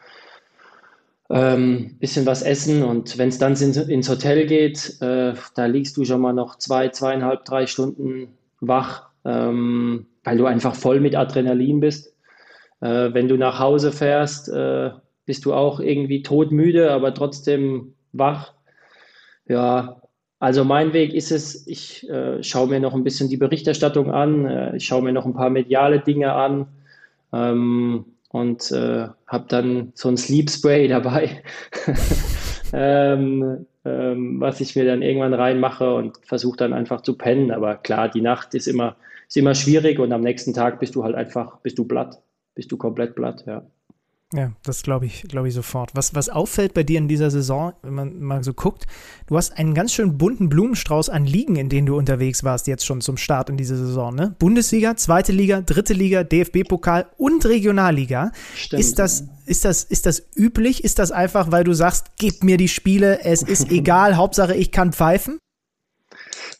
ähm, 1.30 1.98
bisschen 2.00 2.26
was 2.26 2.42
essen 2.42 2.84
und 2.84 3.18
wenn 3.20 3.30
es 3.30 3.38
dann 3.38 3.52
ins, 3.54 3.78
ins, 3.78 4.10
Hotel 4.10 4.48
geht, 4.48 5.00
äh, 5.00 5.34
da 5.56 5.66
liegst 5.66 5.96
du 5.98 6.06
schon 6.06 6.22
mal 6.22 6.34
noch 6.34 6.58
zwei, 6.58 6.90
zweieinhalb, 6.90 7.46
drei 7.46 7.68
Stunden 7.68 8.30
wach, 8.62 9.10
ähm, 9.26 10.08
weil 10.24 10.38
du 10.38 10.48
einfach 10.48 10.74
voll 10.74 11.00
mit 11.00 11.16
Adrenalin 11.16 11.80
bist. 11.82 12.14
Äh, 12.82 13.14
wenn 13.14 13.28
du 13.28 13.38
nach 13.38 13.60
Hause 13.60 13.92
fährst, 13.92 14.50
äh, 14.50 14.92
bist 15.26 15.46
du 15.46 15.54
auch 15.54 15.80
irgendwie 15.80 16.24
todmüde, 16.24 16.92
aber 16.92 17.14
trotzdem 17.14 17.94
wach. 18.14 18.54
Ja, 19.48 20.02
also 20.40 20.64
mein 20.64 20.94
Weg 20.94 21.14
ist 21.14 21.32
es, 21.32 21.68
ich 21.68 22.10
äh, 22.10 22.42
schaue 22.44 22.68
mir 22.68 22.80
noch 22.80 22.94
ein 22.94 23.04
bisschen 23.04 23.30
die 23.30 23.38
Berichterstattung 23.38 24.12
an, 24.12 24.46
äh, 24.46 24.76
ich 24.78 24.86
schaue 24.86 25.02
mir 25.02 25.12
noch 25.12 25.26
ein 25.26 25.34
paar 25.34 25.50
mediale 25.50 26.00
Dinge 26.00 26.34
an 26.34 26.68
ähm, 27.34 28.06
und 28.30 28.72
äh, 28.72 29.08
habe 29.28 29.46
dann 29.50 29.92
so 29.96 30.08
ein 30.08 30.18
Sleep 30.18 30.50
Spray 30.50 30.88
dabei, 30.88 31.44
ähm, 32.74 33.66
ähm, 33.84 34.40
was 34.40 34.62
ich 34.62 34.76
mir 34.76 34.86
dann 34.86 35.02
irgendwann 35.02 35.34
reinmache 35.34 35.94
und 35.94 36.18
versuche 36.26 36.58
dann 36.58 36.74
einfach 36.74 37.02
zu 37.02 37.18
pennen. 37.18 37.52
Aber 37.52 37.76
klar, 37.76 38.08
die 38.08 38.22
Nacht 38.22 38.54
ist 38.54 38.68
immer, 38.68 38.96
ist 39.28 39.36
immer 39.36 39.56
schwierig 39.56 40.00
und 40.00 40.14
am 40.14 40.22
nächsten 40.22 40.54
Tag 40.54 40.80
bist 40.80 40.96
du 40.96 41.04
halt 41.04 41.16
einfach, 41.16 41.58
bist 41.60 41.78
du 41.78 41.86
platt 41.86 42.22
bist 42.56 42.72
du 42.72 42.78
komplett 42.78 43.16
platt, 43.16 43.44
ja. 43.46 43.66
Ja, 44.32 44.52
das 44.64 44.84
glaube 44.84 45.08
ich, 45.08 45.24
glaube 45.24 45.48
ich 45.48 45.56
sofort. 45.56 45.96
Was, 45.96 46.14
was 46.14 46.30
auffällt 46.30 46.76
bei 46.76 46.84
dir 46.84 47.00
in 47.00 47.08
dieser 47.08 47.32
Saison, 47.32 47.74
wenn 47.82 47.96
man 47.96 48.20
mal 48.20 48.44
so 48.44 48.54
guckt, 48.54 48.86
du 49.26 49.36
hast 49.36 49.58
einen 49.58 49.74
ganz 49.74 49.92
schön 49.92 50.20
bunten 50.20 50.50
Blumenstrauß 50.50 51.10
an 51.10 51.26
Ligen, 51.26 51.56
in 51.56 51.68
denen 51.68 51.88
du 51.88 51.98
unterwegs 51.98 52.44
warst, 52.44 52.68
jetzt 52.68 52.86
schon 52.86 53.02
zum 53.02 53.18
Start 53.18 53.50
in 53.50 53.58
dieser 53.58 53.76
Saison, 53.76 54.14
ne? 54.14 54.36
Bundesliga, 54.38 54.96
zweite 54.96 55.32
Liga, 55.32 55.62
dritte 55.62 55.94
Liga, 55.94 56.24
DFB-Pokal 56.24 57.08
und 57.18 57.44
Regionalliga. 57.48 58.32
Stimmt, 58.54 58.80
ist 58.80 59.00
das, 59.00 59.24
ist 59.48 59.66
das, 59.66 59.84
ist 59.84 60.06
das 60.06 60.22
üblich? 60.36 60.84
Ist 60.84 61.00
das 61.00 61.12
einfach, 61.12 61.52
weil 61.52 61.64
du 61.64 61.74
sagst, 61.74 62.12
gib 62.20 62.44
mir 62.44 62.58
die 62.58 62.68
Spiele, 62.68 63.22
es 63.24 63.42
ist 63.42 63.72
egal, 63.72 64.16
Hauptsache 64.16 64.56
ich 64.56 64.72
kann 64.72 64.94
pfeifen? 64.94 65.40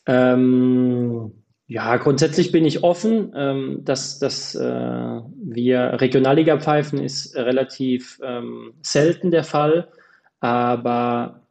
Ähm, 0.06 1.39
ja, 1.70 1.96
grundsätzlich 1.98 2.50
bin 2.50 2.64
ich 2.64 2.82
offen. 2.82 3.32
Ähm, 3.36 3.84
dass, 3.84 4.18
dass 4.18 4.56
äh, 4.56 4.60
wir 4.60 6.00
Regionalliga 6.00 6.58
pfeifen, 6.58 7.00
ist 7.00 7.36
relativ 7.36 8.20
ähm, 8.24 8.74
selten 8.82 9.30
der 9.30 9.44
Fall. 9.44 9.86
Aber 10.40 11.42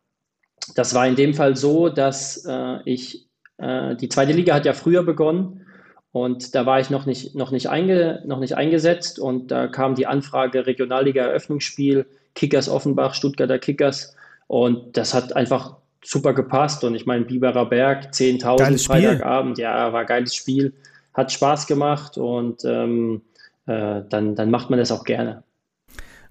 das 0.76 0.94
war 0.94 1.08
in 1.08 1.16
dem 1.16 1.34
Fall 1.34 1.56
so, 1.56 1.88
dass 1.88 2.46
äh, 2.46 2.80
ich, 2.84 3.30
äh, 3.60 3.96
die 3.96 4.10
zweite 4.10 4.34
Liga 4.34 4.54
hat 4.56 4.66
ja 4.66 4.74
früher 4.74 5.04
begonnen 5.04 5.66
und 6.12 6.54
da 6.54 6.66
war 6.66 6.82
ich 6.82 6.90
noch 6.90 7.06
nicht, 7.06 7.34
noch 7.36 7.52
nicht, 7.52 7.70
einge, 7.70 8.22
noch 8.26 8.40
nicht 8.40 8.58
eingesetzt 8.58 9.20
und 9.20 9.52
da 9.52 9.68
kam 9.68 9.96
die 9.96 10.06
Anfrage 10.06 10.66
Regionalliga 10.66 11.24
Eröffnungsspiel, 11.24 12.06
Kickers 12.36 12.68
Offenbach, 12.68 13.14
Stuttgarter 13.14 13.58
Kickers 13.58 14.18
und 14.48 14.98
das 14.98 15.14
hat 15.14 15.38
einfach 15.38 15.78
super 16.04 16.34
gepasst. 16.34 16.84
Und 16.84 16.96
ich 16.96 17.06
meine, 17.06 17.26
Biberer 17.26 17.66
Berg, 17.66 18.12
10.000 18.12 18.86
Freitagabend, 18.86 19.58
ja, 19.58 19.92
war 19.94 20.06
geiles 20.06 20.36
Spiel, 20.36 20.74
hat 21.14 21.32
Spaß 21.32 21.68
gemacht 21.68 22.18
und 22.18 22.64
ähm, 22.66 23.22
äh, 23.66 24.02
dann, 24.10 24.36
dann 24.36 24.52
macht 24.52 24.70
man 24.70 24.80
das 24.80 24.92
auch 24.92 25.04
gerne. 25.04 25.44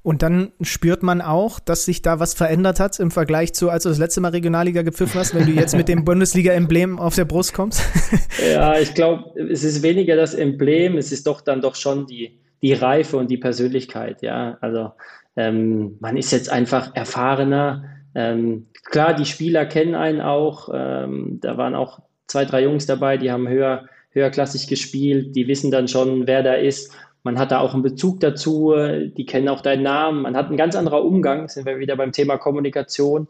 Und 0.03 0.23
dann 0.23 0.53
spürt 0.61 1.03
man 1.03 1.21
auch, 1.21 1.61
dass 1.61 1.85
sich 1.85 2.03
da 2.03 2.19
was 2.21 2.33
verändert 2.33 2.81
hat 2.81 2.99
im 2.99 3.11
Vergleich 3.11 3.53
zu, 3.53 3.69
als 3.69 3.83
du 3.83 3.89
das 3.89 3.99
letzte 3.99 4.21
Mal 4.21 4.31
Regionalliga 4.31 4.83
gepfiffen 4.83 5.21
hast, 5.21 5.35
wenn 5.35 5.45
du 5.45 5.53
jetzt 5.53 5.77
mit 5.77 5.89
dem 5.89 6.05
Bundesliga-Emblem 6.07 6.99
auf 6.99 7.15
der 7.15 7.25
Brust 7.25 7.53
kommst? 7.53 7.83
ja, 8.53 8.79
ich 8.79 8.95
glaube, 8.95 9.39
es 9.39 9.65
ist 9.65 9.83
weniger 9.83 10.17
das 10.17 10.35
Emblem, 10.35 10.97
es 10.97 11.13
ist 11.13 11.27
doch 11.27 11.41
dann 11.41 11.61
doch 11.61 11.75
schon 11.75 12.07
die, 12.07 12.39
die 12.63 12.73
Reife 12.73 13.17
und 13.17 13.31
die 13.31 13.37
Persönlichkeit. 13.37 14.23
Ja, 14.23 14.57
also 14.61 14.93
ähm, 15.37 15.97
man 16.01 16.17
ist 16.17 16.31
jetzt 16.31 16.49
einfach 16.49 16.95
erfahrener, 16.95 17.85
ähm, 18.15 18.67
klar, 18.85 19.15
die 19.15 19.25
Spieler 19.25 19.67
kennen 19.67 19.95
einen 19.95 20.21
auch. 20.21 20.71
Ähm, 20.73 21.39
da 21.41 21.57
waren 21.57 21.75
auch 21.75 22.01
zwei, 22.27 22.45
drei 22.45 22.63
Jungs 22.63 22.87
dabei, 22.87 23.17
die 23.17 23.31
haben 23.31 23.49
höher, 23.49 23.87
höherklassig 24.11 24.67
gespielt. 24.67 25.37
Die 25.37 25.49
wissen 25.49 25.71
dann 25.71 25.89
schon, 25.89 26.27
wer 26.27 26.43
da 26.43 26.55
ist. 26.55 26.93
Man 27.23 27.39
hat 27.39 27.51
da 27.51 27.61
auch 27.61 27.75
einen 27.75 27.83
Bezug 27.83 28.21
dazu. 28.21 28.75
Die 28.75 29.27
kennen 29.27 29.49
auch 29.49 29.61
deinen 29.61 29.83
Namen. 29.83 30.23
Man 30.23 30.37
hat 30.37 30.47
einen 30.47 30.57
ganz 30.57 30.77
anderen 30.77 31.03
Umgang. 31.03 31.49
Sind 31.49 31.67
wir 31.67 31.79
wieder 31.79 31.97
beim 31.97 32.13
Thema 32.13 32.39
Kommunikation. 32.39 33.29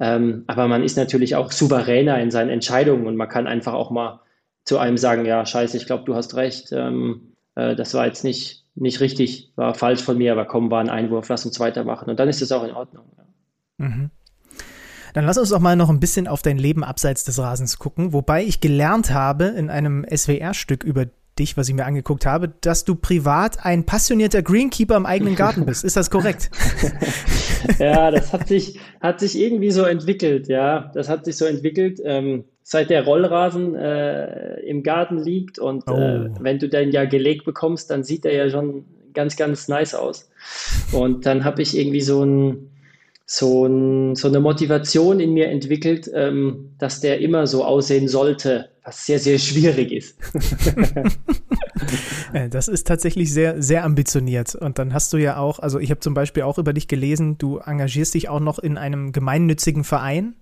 Ähm, 0.00 0.44
aber 0.46 0.68
man 0.68 0.82
ist 0.82 0.96
natürlich 0.96 1.36
auch 1.36 1.50
souveräner 1.50 2.20
in 2.20 2.30
seinen 2.30 2.50
Entscheidungen 2.50 3.06
und 3.06 3.16
man 3.16 3.28
kann 3.28 3.46
einfach 3.46 3.74
auch 3.74 3.90
mal 3.90 4.20
zu 4.64 4.78
einem 4.78 4.96
sagen, 4.96 5.24
ja, 5.24 5.44
scheiße, 5.44 5.76
ich 5.76 5.86
glaube, 5.86 6.04
du 6.04 6.14
hast 6.14 6.36
recht. 6.36 6.72
Ähm, 6.72 7.32
äh, 7.56 7.74
das 7.74 7.94
war 7.94 8.06
jetzt 8.06 8.22
nicht, 8.22 8.64
nicht 8.74 9.00
richtig, 9.00 9.52
war 9.56 9.74
falsch 9.74 10.02
von 10.02 10.18
mir, 10.18 10.32
aber 10.32 10.44
komm, 10.44 10.70
war 10.70 10.80
ein 10.80 10.90
Einwurf, 10.90 11.28
lass 11.28 11.46
uns 11.46 11.58
weitermachen. 11.58 12.08
Und 12.10 12.20
dann 12.20 12.28
ist 12.28 12.42
es 12.42 12.52
auch 12.52 12.64
in 12.64 12.74
Ordnung. 12.74 13.06
Ja. 13.16 13.24
Mhm. 13.78 14.10
Dann 15.14 15.24
lass 15.24 15.38
uns 15.38 15.50
doch 15.50 15.60
mal 15.60 15.76
noch 15.76 15.88
ein 15.88 16.00
bisschen 16.00 16.28
auf 16.28 16.42
dein 16.42 16.58
Leben 16.58 16.84
abseits 16.84 17.24
des 17.24 17.38
Rasens 17.38 17.78
gucken, 17.78 18.12
wobei 18.12 18.44
ich 18.44 18.60
gelernt 18.60 19.12
habe 19.12 19.46
in 19.46 19.70
einem 19.70 20.04
SWR-Stück 20.08 20.84
über 20.84 21.06
dich, 21.38 21.56
was 21.56 21.68
ich 21.68 21.74
mir 21.74 21.86
angeguckt 21.86 22.26
habe, 22.26 22.52
dass 22.60 22.84
du 22.84 22.94
privat 22.94 23.64
ein 23.64 23.86
passionierter 23.86 24.42
Greenkeeper 24.42 24.96
im 24.96 25.06
eigenen 25.06 25.36
Garten 25.36 25.66
bist. 25.66 25.84
Ist 25.84 25.96
das 25.96 26.10
korrekt? 26.10 26.50
ja, 27.78 28.10
das 28.10 28.32
hat 28.32 28.48
sich, 28.48 28.78
hat 29.00 29.20
sich 29.20 29.38
irgendwie 29.38 29.70
so 29.70 29.84
entwickelt, 29.84 30.48
ja. 30.48 30.90
Das 30.94 31.08
hat 31.08 31.24
sich 31.24 31.36
so 31.36 31.44
entwickelt, 31.44 32.00
ähm, 32.04 32.44
seit 32.62 32.90
der 32.90 33.04
Rollrasen 33.04 33.74
äh, 33.74 34.60
im 34.60 34.82
Garten 34.82 35.18
liegt 35.18 35.58
und 35.58 35.86
äh, 35.86 35.90
oh. 35.90 35.96
äh, 35.96 36.30
wenn 36.40 36.58
du 36.58 36.68
den 36.68 36.90
ja 36.90 37.04
gelegt 37.04 37.44
bekommst, 37.44 37.90
dann 37.90 38.04
sieht 38.04 38.24
er 38.24 38.34
ja 38.34 38.50
schon 38.50 38.84
ganz, 39.14 39.36
ganz 39.36 39.68
nice 39.68 39.94
aus. 39.94 40.30
Und 40.92 41.24
dann 41.24 41.44
habe 41.44 41.62
ich 41.62 41.76
irgendwie 41.76 42.00
so 42.00 42.24
ein 42.24 42.67
so, 43.30 43.66
ein, 43.66 44.16
so 44.16 44.26
eine 44.28 44.40
Motivation 44.40 45.20
in 45.20 45.34
mir 45.34 45.48
entwickelt, 45.48 46.10
ähm, 46.14 46.70
dass 46.78 47.00
der 47.00 47.20
immer 47.20 47.46
so 47.46 47.62
aussehen 47.62 48.08
sollte, 48.08 48.70
was 48.82 49.04
sehr, 49.04 49.18
sehr 49.18 49.38
schwierig 49.38 49.92
ist. 49.92 50.18
Äh, 52.32 52.48
das 52.48 52.66
ist 52.66 52.86
tatsächlich 52.88 53.32
sehr, 53.32 53.62
sehr 53.62 53.84
ambitioniert. 53.84 54.54
Und 54.54 54.78
dann 54.78 54.92
hast 54.92 55.12
du 55.12 55.16
ja 55.16 55.38
auch, 55.38 55.60
also 55.60 55.78
ich 55.78 55.90
habe 55.90 56.00
zum 56.00 56.12
Beispiel 56.12 56.42
auch 56.42 56.58
über 56.58 56.72
dich 56.72 56.88
gelesen, 56.88 57.38
du 57.38 57.58
engagierst 57.58 58.14
dich 58.14 58.28
auch 58.28 58.40
noch 58.40 58.58
in 58.58 58.76
einem 58.76 59.12
gemeinnützigen 59.12 59.84
Verein. 59.84 60.34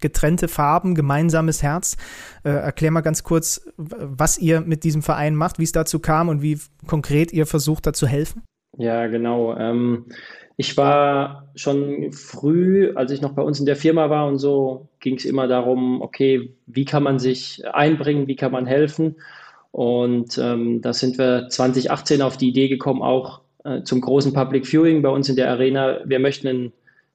Getrennte 0.00 0.48
Farben, 0.48 0.94
gemeinsames 0.94 1.62
Herz. 1.62 1.96
Äh, 2.44 2.50
erklär 2.50 2.90
mal 2.90 3.00
ganz 3.00 3.24
kurz, 3.24 3.62
was 3.78 4.38
ihr 4.38 4.60
mit 4.60 4.84
diesem 4.84 5.02
Verein 5.02 5.34
macht, 5.34 5.58
wie 5.58 5.64
es 5.64 5.72
dazu 5.72 5.98
kam 5.98 6.28
und 6.28 6.42
wie 6.42 6.58
konkret 6.86 7.32
ihr 7.32 7.46
versucht, 7.46 7.86
da 7.86 7.94
zu 7.94 8.06
helfen. 8.06 8.42
Ja, 8.76 9.06
genau. 9.08 9.56
Ähm, 9.56 10.06
ich 10.60 10.76
war 10.76 11.50
schon 11.54 12.12
früh, 12.12 12.92
als 12.94 13.10
ich 13.12 13.22
noch 13.22 13.32
bei 13.32 13.40
uns 13.40 13.60
in 13.60 13.64
der 13.64 13.76
Firma 13.76 14.10
war 14.10 14.26
und 14.26 14.36
so, 14.36 14.88
ging 15.00 15.16
es 15.16 15.24
immer 15.24 15.48
darum, 15.48 16.02
okay, 16.02 16.54
wie 16.66 16.84
kann 16.84 17.02
man 17.02 17.18
sich 17.18 17.62
einbringen, 17.72 18.26
wie 18.26 18.36
kann 18.36 18.52
man 18.52 18.66
helfen? 18.66 19.16
Und 19.70 20.36
ähm, 20.36 20.82
da 20.82 20.92
sind 20.92 21.16
wir 21.16 21.48
2018 21.48 22.20
auf 22.20 22.36
die 22.36 22.50
Idee 22.50 22.68
gekommen, 22.68 23.00
auch 23.00 23.40
äh, 23.64 23.84
zum 23.84 24.02
großen 24.02 24.34
Public 24.34 24.66
Viewing 24.66 25.00
bei 25.00 25.08
uns 25.08 25.30
in 25.30 25.36
der 25.36 25.50
Arena. 25.50 26.00
Wir 26.04 26.18
möchten 26.18 26.48
einen 26.48 26.72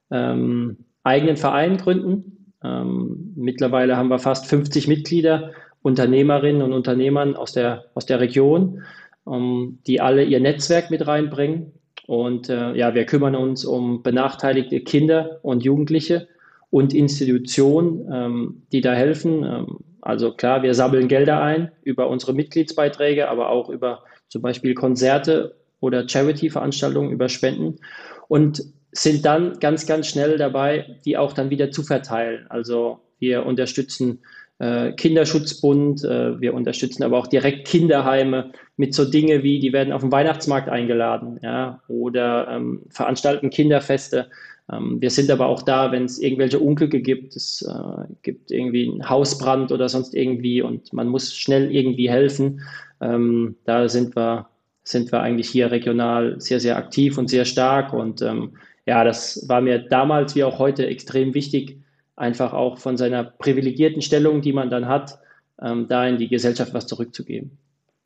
ähm, 0.09 0.77
eigenen 1.03 1.37
Verein 1.37 1.77
gründen. 1.77 2.51
Ähm, 2.63 3.33
mittlerweile 3.35 3.95
haben 3.95 4.09
wir 4.09 4.17
fast 4.17 4.47
50 4.47 4.87
Mitglieder, 4.87 5.51
Unternehmerinnen 5.83 6.63
und 6.63 6.73
Unternehmern 6.73 7.35
aus 7.35 7.51
der, 7.51 7.85
aus 7.93 8.07
der 8.07 8.19
Region, 8.19 8.81
ähm, 9.27 9.77
die 9.85 10.01
alle 10.01 10.23
ihr 10.23 10.39
Netzwerk 10.39 10.89
mit 10.89 11.05
reinbringen 11.05 11.73
und 12.07 12.49
äh, 12.49 12.73
ja, 12.75 12.93
wir 12.93 13.05
kümmern 13.05 13.35
uns 13.35 13.65
um 13.65 14.03
benachteiligte 14.03 14.81
Kinder 14.81 15.39
und 15.41 15.63
Jugendliche 15.63 16.27
und 16.69 16.93
Institutionen, 16.93 18.09
ähm, 18.11 18.63
die 18.71 18.81
da 18.81 18.93
helfen. 18.93 19.43
Ähm, 19.43 19.79
also 20.01 20.31
klar, 20.33 20.61
wir 20.61 20.73
sammeln 20.75 21.07
Gelder 21.07 21.41
ein 21.41 21.71
über 21.81 22.09
unsere 22.09 22.33
Mitgliedsbeiträge, 22.33 23.27
aber 23.27 23.49
auch 23.49 23.69
über 23.69 24.03
zum 24.27 24.41
Beispiel 24.41 24.75
Konzerte 24.75 25.55
oder 25.79 26.07
Charity-Veranstaltungen, 26.07 27.11
über 27.11 27.29
Spenden 27.29 27.79
und 28.27 28.63
sind 28.91 29.25
dann 29.25 29.59
ganz, 29.59 29.85
ganz 29.87 30.07
schnell 30.07 30.37
dabei, 30.37 30.99
die 31.05 31.17
auch 31.17 31.33
dann 31.33 31.49
wieder 31.49 31.71
zu 31.71 31.83
verteilen. 31.83 32.45
Also 32.49 32.99
wir 33.19 33.45
unterstützen 33.45 34.19
äh, 34.59 34.93
Kinderschutzbund, 34.93 36.03
äh, 36.03 36.39
wir 36.39 36.53
unterstützen 36.53 37.03
aber 37.03 37.17
auch 37.17 37.27
direkt 37.27 37.67
Kinderheime 37.67 38.51
mit 38.77 38.93
so 38.93 39.03
Dinge 39.05 39.43
wie, 39.43 39.59
die 39.59 39.73
werden 39.73 39.91
auf 39.91 40.01
den 40.01 40.11
Weihnachtsmarkt 40.11 40.69
eingeladen 40.69 41.39
ja, 41.41 41.81
oder 41.87 42.47
ähm, 42.49 42.83
veranstalten 42.89 43.49
Kinderfeste. 43.49 44.27
Ähm, 44.71 45.01
wir 45.01 45.09
sind 45.09 45.29
aber 45.29 45.47
auch 45.47 45.61
da, 45.61 45.91
wenn 45.91 46.05
es 46.05 46.19
irgendwelche 46.19 46.59
Unglücke 46.59 47.01
gibt, 47.01 47.35
es 47.35 47.61
äh, 47.63 48.13
gibt 48.21 48.49
irgendwie 48.49 48.89
einen 48.89 49.09
Hausbrand 49.09 49.71
oder 49.71 49.89
sonst 49.89 50.15
irgendwie 50.15 50.61
und 50.61 50.93
man 50.93 51.09
muss 51.09 51.35
schnell 51.35 51.73
irgendwie 51.75 52.09
helfen. 52.09 52.61
Ähm, 53.01 53.55
da 53.65 53.89
sind 53.89 54.15
wir, 54.15 54.47
sind 54.83 55.11
wir 55.11 55.19
eigentlich 55.19 55.49
hier 55.49 55.69
regional 55.71 56.39
sehr, 56.39 56.61
sehr 56.61 56.77
aktiv 56.77 57.17
und 57.17 57.29
sehr 57.29 57.45
stark 57.45 57.91
und 57.91 58.21
ähm, 58.21 58.53
ja, 58.87 59.03
das 59.03 59.49
war 59.49 59.61
mir 59.61 59.79
damals 59.79 60.35
wie 60.35 60.43
auch 60.43 60.59
heute 60.59 60.85
extrem 60.85 61.33
wichtig, 61.33 61.79
einfach 62.15 62.53
auch 62.53 62.77
von 62.77 62.97
seiner 62.97 63.23
privilegierten 63.23 64.01
Stellung, 64.01 64.41
die 64.41 64.53
man 64.53 64.69
dann 64.69 64.87
hat, 64.87 65.19
ähm, 65.61 65.87
da 65.87 66.07
in 66.07 66.17
die 66.17 66.27
Gesellschaft 66.27 66.73
was 66.73 66.87
zurückzugeben. 66.87 67.57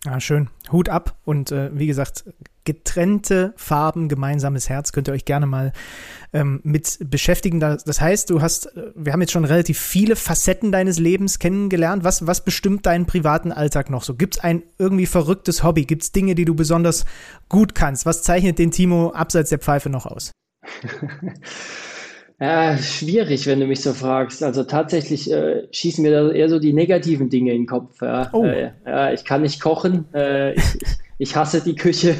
Ah, 0.05 0.19
schön. 0.19 0.49
Hut 0.71 0.87
ab. 0.87 1.17
Und 1.25 1.51
äh, 1.51 1.77
wie 1.77 1.87
gesagt, 1.87 2.23
getrennte 2.63 3.53
Farben, 3.57 4.07
gemeinsames 4.07 4.69
Herz 4.69 4.93
könnt 4.93 5.09
ihr 5.09 5.13
euch 5.13 5.25
gerne 5.25 5.45
mal 5.45 5.73
ähm, 6.31 6.61
mit 6.63 6.99
beschäftigen. 7.03 7.59
Das 7.59 7.99
heißt, 7.99 8.29
du 8.29 8.41
hast, 8.41 8.77
äh, 8.77 8.91
wir 8.95 9.11
haben 9.11 9.19
jetzt 9.19 9.31
schon 9.31 9.43
relativ 9.43 9.77
viele 9.77 10.15
Facetten 10.15 10.71
deines 10.71 10.99
Lebens 10.99 11.39
kennengelernt. 11.39 12.05
Was, 12.05 12.25
was 12.27 12.45
bestimmt 12.45 12.85
deinen 12.85 13.07
privaten 13.07 13.51
Alltag 13.51 13.89
noch 13.89 14.03
so? 14.03 14.15
Gibt 14.15 14.37
es 14.37 14.43
ein 14.43 14.63
irgendwie 14.77 15.05
verrücktes 15.05 15.63
Hobby? 15.63 15.83
Gibt 15.83 16.03
es 16.03 16.13
Dinge, 16.13 16.33
die 16.33 16.45
du 16.45 16.55
besonders 16.55 17.03
gut 17.49 17.75
kannst? 17.75 18.05
Was 18.05 18.23
zeichnet 18.23 18.57
den 18.57 18.71
Timo 18.71 19.11
abseits 19.11 19.49
der 19.49 19.59
Pfeife 19.59 19.89
noch 19.89 20.05
aus? 20.05 20.31
Ja, 22.41 22.77
schwierig, 22.77 23.47
wenn 23.47 23.59
du 23.59 23.67
mich 23.67 23.81
so 23.81 23.93
fragst. 23.93 24.43
Also 24.43 24.63
tatsächlich 24.63 25.29
äh, 25.29 25.67
schießen 25.71 26.01
mir 26.01 26.11
da 26.11 26.31
eher 26.31 26.47
so 26.47 26.57
die 26.57 26.71
negativen 26.71 27.29
Dinge 27.29 27.51
in 27.51 27.63
den 27.63 27.67
Kopf. 27.67 28.01
Ja. 28.01 28.29
Oh. 28.31 28.45
Äh, 28.45 28.71
ja, 28.85 29.11
ich 29.11 29.25
kann 29.25 29.41
nicht 29.41 29.59
kochen, 29.59 30.05
äh, 30.13 30.53
ich, 30.53 30.63
ich, 31.17 31.35
hasse 31.35 31.61
die 31.61 31.75
Küche. 31.75 32.15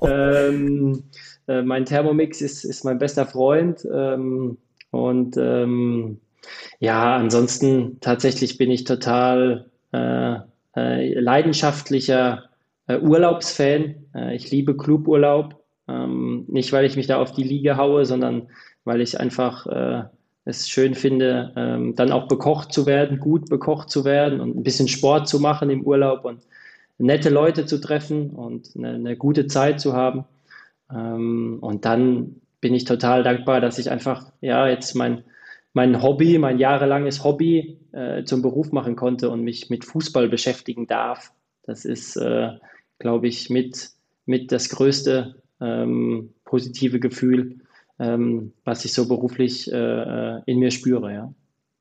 oh. 0.00 0.06
ähm, 0.06 1.02
äh, 1.48 1.62
mein 1.62 1.86
Thermomix 1.86 2.40
ist, 2.40 2.62
ist 2.62 2.84
mein 2.84 2.98
bester 2.98 3.26
Freund. 3.26 3.84
Ähm, 3.92 4.58
und 4.92 5.36
ähm, 5.36 6.20
ja, 6.78 7.16
ansonsten 7.16 7.98
tatsächlich 8.00 8.58
bin 8.58 8.70
ich 8.70 8.84
total 8.84 9.70
äh, 9.92 10.36
äh, 10.76 11.14
leidenschaftlicher 11.18 12.44
Urlaubsfan. 12.88 13.94
ich 14.32 14.50
liebe 14.50 14.76
Cluburlaub 14.76 15.61
Ähm, 15.88 16.44
nicht, 16.48 16.72
weil 16.72 16.84
ich 16.84 16.96
mich 16.96 17.06
da 17.06 17.18
auf 17.20 17.32
die 17.32 17.42
Liege 17.42 17.76
haue, 17.76 18.04
sondern 18.04 18.48
weil 18.84 19.00
ich 19.00 19.18
einfach 19.18 19.66
äh, 19.66 20.04
es 20.44 20.68
schön 20.68 20.94
finde, 20.94 21.52
ähm, 21.56 21.94
dann 21.94 22.12
auch 22.12 22.28
bekocht 22.28 22.72
zu 22.72 22.86
werden, 22.86 23.18
gut 23.18 23.48
bekocht 23.48 23.90
zu 23.90 24.04
werden 24.04 24.40
und 24.40 24.56
ein 24.56 24.62
bisschen 24.62 24.88
Sport 24.88 25.28
zu 25.28 25.38
machen 25.38 25.70
im 25.70 25.82
Urlaub 25.82 26.24
und 26.24 26.42
nette 26.98 27.30
Leute 27.30 27.66
zu 27.66 27.80
treffen 27.80 28.30
und 28.30 28.70
eine, 28.76 28.94
eine 28.94 29.16
gute 29.16 29.46
Zeit 29.46 29.80
zu 29.80 29.92
haben. 29.92 30.24
Ähm, 30.90 31.58
und 31.60 31.84
dann 31.84 32.40
bin 32.60 32.74
ich 32.74 32.84
total 32.84 33.22
dankbar, 33.22 33.60
dass 33.60 33.78
ich 33.78 33.90
einfach 33.90 34.32
ja 34.40 34.68
jetzt 34.68 34.94
mein, 34.94 35.24
mein 35.72 36.02
Hobby, 36.02 36.38
mein 36.38 36.58
jahrelanges 36.58 37.24
Hobby 37.24 37.78
äh, 37.92 38.24
zum 38.24 38.42
Beruf 38.42 38.72
machen 38.72 38.96
konnte 38.96 39.30
und 39.30 39.42
mich 39.42 39.70
mit 39.70 39.84
Fußball 39.84 40.28
beschäftigen 40.28 40.86
darf. 40.86 41.32
Das 41.64 41.84
ist, 41.84 42.16
äh, 42.16 42.50
glaube 42.98 43.28
ich, 43.28 43.48
mit, 43.50 43.90
mit 44.26 44.52
das 44.52 44.68
größte 44.68 45.41
ähm, 45.62 46.34
positive 46.44 47.00
Gefühl, 47.00 47.60
ähm, 47.98 48.52
was 48.64 48.84
ich 48.84 48.92
so 48.92 49.08
beruflich 49.08 49.70
äh, 49.72 49.76
äh 49.76 50.42
in 50.46 50.58
mir 50.58 50.70
spüre. 50.70 51.12
Ja. 51.12 51.34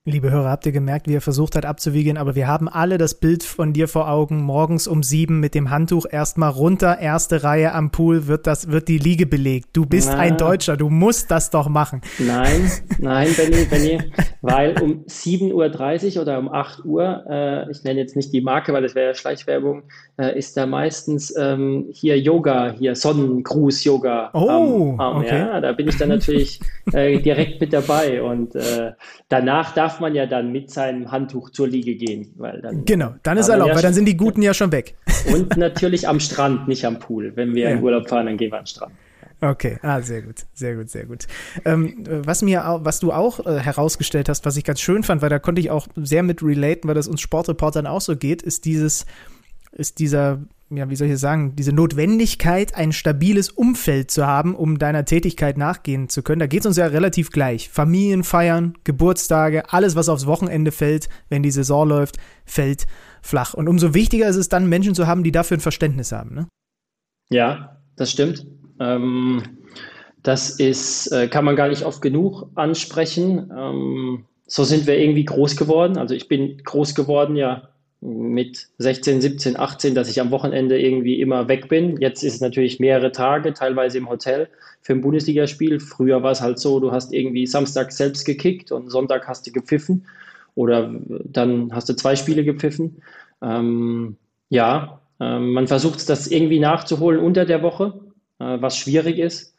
Liebe 0.04 0.32
Hörer, 0.32 0.50
habt 0.50 0.66
ihr 0.66 0.72
gemerkt, 0.72 1.08
wie 1.08 1.14
er 1.14 1.22
versucht 1.22 1.56
hat 1.56 1.64
abzuwiegeln, 1.64 2.18
aber 2.18 2.34
wir 2.34 2.48
haben 2.48 2.68
alle 2.68 2.98
das 2.98 3.20
Bild 3.20 3.44
von 3.44 3.72
dir 3.72 3.88
vor 3.88 4.10
Augen. 4.10 4.42
Morgens 4.42 4.88
um 4.88 5.04
sieben 5.04 5.40
mit 5.40 5.54
dem 5.54 5.70
Handtuch 5.70 6.08
erstmal 6.10 6.50
runter, 6.50 6.98
erste 6.98 7.44
Reihe 7.44 7.72
am 7.72 7.92
Pool, 7.92 8.26
wird 8.26 8.48
das, 8.48 8.72
wird 8.72 8.88
die 8.88 8.98
Liege 8.98 9.28
belegt. 9.28 9.70
Du 9.74 9.86
bist 9.86 10.10
Na, 10.12 10.18
ein 10.18 10.38
Deutscher, 10.38 10.76
du 10.76 10.90
musst 10.90 11.30
das 11.30 11.52
doch 11.52 11.70
machen. 11.70 12.02
Nein, 12.18 12.72
nein, 12.98 13.28
Benny, 13.38 13.66
Benny, 13.66 14.12
weil 14.42 14.82
um 14.82 15.06
7.30 15.06 16.16
Uhr 16.16 16.22
oder 16.24 16.40
um 16.40 16.52
8 16.52 16.84
Uhr, 16.84 17.24
äh, 17.30 17.70
ich 17.70 17.84
nenne 17.84 18.00
jetzt 18.00 18.16
nicht 18.16 18.34
die 18.34 18.42
Marke, 18.42 18.74
weil 18.74 18.82
das 18.82 18.96
wäre 18.96 19.10
ja 19.10 19.14
Schleichwerbung, 19.14 19.84
äh, 20.18 20.36
ist 20.36 20.58
da 20.58 20.66
meistens 20.66 21.32
ähm, 21.38 21.90
hier 21.92 22.20
Yoga, 22.20 22.72
hier 22.72 22.96
Sonnengruß-Yoga. 22.96 24.32
Oh, 24.34 24.98
ähm, 25.00 25.00
okay. 25.00 25.38
Ja, 25.38 25.62
da 25.62 25.74
bin 25.74 25.88
ich 25.88 25.98
dann 25.98 26.10
natürlich 26.10 26.60
äh, 26.92 27.20
direkt 27.20 27.62
mit 27.62 27.72
dabei 27.72 28.24
und 28.24 28.56
äh, 28.56 28.94
danach 29.30 29.76
darf 29.76 29.91
darf 29.92 30.00
man 30.00 30.16
ja 30.16 30.26
dann 30.26 30.52
mit 30.52 30.72
seinem 30.72 31.12
Handtuch 31.12 31.50
zur 31.50 31.68
Liege 31.68 31.96
gehen. 31.96 32.34
Weil 32.38 32.62
dann 32.62 32.86
genau, 32.86 33.16
dann 33.24 33.38
ist 33.38 33.50
erlaubt, 33.50 33.70
ja 33.70 33.76
weil 33.76 33.82
dann 33.82 33.94
sind 33.94 34.06
die 34.06 34.18
Guten 34.18 34.42
ja 34.42 34.54
schon 34.54 34.72
weg. 34.72 34.96
Und 35.34 35.58
natürlich 35.58 36.08
am 36.08 36.20
Strand, 36.20 36.68
nicht 36.68 36.86
am 36.86 37.00
Pool. 37.00 37.34
Wenn 37.36 37.54
wir 37.54 37.70
ja. 37.70 37.76
in 37.76 37.84
Urlaub 37.84 38.08
fahren, 38.08 38.26
dann 38.28 38.38
gehen 38.38 38.52
wir 38.52 38.60
am 38.60 38.66
Strand. 38.66 38.94
Okay, 39.44 39.80
ah, 39.82 40.00
sehr 40.02 40.22
gut, 40.22 40.46
sehr 40.54 40.76
gut, 40.76 40.92
sehr 40.92 41.06
gut. 41.06 41.26
Ähm, 41.66 42.06
was 42.08 42.44
mir, 42.44 42.80
was 42.84 43.00
du 43.00 43.12
auch 43.12 43.44
äh, 43.46 43.58
herausgestellt 43.60 44.30
hast, 44.30 44.46
was 44.46 44.56
ich 44.56 44.64
ganz 44.64 44.80
schön 44.80 45.02
fand, 45.02 45.24
weil 45.24 45.30
da 45.30 45.40
konnte 45.40 45.60
ich 45.60 45.72
auch 45.72 45.88
sehr 45.96 46.22
mit 46.22 46.44
relaten, 46.44 46.88
weil 46.88 46.94
das 46.94 47.08
uns 47.08 47.22
Sportreportern 47.22 47.88
auch 47.88 48.02
so 48.02 48.16
geht, 48.16 48.44
ist 48.44 48.66
dieses, 48.66 49.08
ist 49.72 49.98
dieser 49.98 50.40
ja, 50.74 50.90
wie 50.90 50.96
soll 50.96 51.10
ich 51.10 51.20
sagen, 51.20 51.56
diese 51.56 51.74
Notwendigkeit, 51.74 52.76
ein 52.76 52.94
stabiles 52.94 53.50
Umfeld 53.50 54.10
zu 54.10 54.26
haben, 54.26 54.56
um 54.56 54.80
deiner 54.80 55.04
Tätigkeit 55.04 55.58
nachgehen 55.58 56.08
zu 56.08 56.24
können. 56.24 56.40
Da 56.40 56.48
geht 56.48 56.62
es 56.62 56.66
uns 56.66 56.78
ja 56.78 56.86
relativ 56.86 57.30
gleich. 57.30 57.70
Familienfeiern, 57.70 58.78
Geburtstage, 58.86 59.72
alles, 59.74 59.96
was 59.96 60.08
aufs 60.08 60.28
Wochenende 60.28 60.72
fällt, 60.72 61.10
wenn 61.30 61.44
die 61.44 61.52
Saison 61.52 61.88
läuft, 61.88 62.18
fällt 62.46 62.88
flach. 63.22 63.54
Und 63.54 63.68
umso 63.68 63.94
wichtiger 63.94 64.28
ist 64.30 64.38
es 64.38 64.48
dann, 64.48 64.68
Menschen 64.68 64.96
zu 64.96 65.08
haben, 65.08 65.24
die 65.24 65.32
dafür 65.32 65.58
ein 65.58 65.62
Verständnis 65.62 66.12
haben. 66.14 66.34
Ne? 66.34 66.48
Ja, 67.30 67.78
das 67.98 68.12
stimmt. 68.12 68.48
Ähm, 68.80 69.44
das 70.24 70.52
ist, 70.52 71.12
äh, 71.12 71.28
kann 71.28 71.46
man 71.46 71.56
gar 71.56 71.68
nicht 71.68 71.84
oft 71.84 72.02
genug 72.02 72.50
ansprechen. 72.56 73.52
Ähm, 73.56 74.26
so 74.48 74.64
sind 74.64 74.88
wir 74.88 74.98
irgendwie 74.98 75.26
groß 75.26 75.56
geworden. 75.58 75.98
Also 75.98 76.16
ich 76.16 76.28
bin 76.28 76.62
groß 76.64 76.96
geworden, 76.96 77.36
ja, 77.36 77.71
mit 78.02 78.68
16, 78.80 79.22
17, 79.22 79.60
18, 79.60 79.94
dass 79.94 80.10
ich 80.10 80.20
am 80.20 80.32
Wochenende 80.32 80.80
irgendwie 80.80 81.22
immer 81.22 81.48
weg 81.48 81.70
bin. 81.70 82.02
Jetzt 82.02 82.24
ist 82.24 82.36
es 82.36 82.42
natürlich 82.42 82.80
mehrere 82.80 83.12
Tage, 83.12 83.54
teilweise 83.54 84.00
im 84.00 84.10
Hotel 84.10 84.50
für 84.82 84.94
ein 84.94 85.02
Bundesligaspiel. 85.02 85.80
Früher 85.80 86.24
war 86.24 86.32
es 86.32 86.42
halt 86.42 86.58
so, 86.58 86.80
du 86.80 86.92
hast 86.92 87.14
irgendwie 87.14 87.46
Samstag 87.46 87.92
selbst 87.92 88.26
gekickt 88.26 88.72
und 88.72 88.90
Sonntag 88.90 89.28
hast 89.28 89.46
du 89.46 89.52
gepfiffen 89.52 90.08
oder 90.56 90.94
dann 91.10 91.74
hast 91.74 91.90
du 91.90 91.96
zwei 91.96 92.16
Spiele 92.16 92.44
gepfiffen. 92.44 93.04
Ähm, 93.42 94.18
ja, 94.50 95.00
äh, 95.20 95.38
man 95.38 95.68
versucht 95.68 96.10
das 96.10 96.28
irgendwie 96.28 96.60
nachzuholen 96.60 97.20
unter 97.20 97.46
der 97.46 97.62
Woche, 97.62 97.94
äh, 98.40 98.58
was 98.60 98.78
schwierig 98.78 99.20
ist. 99.20 99.56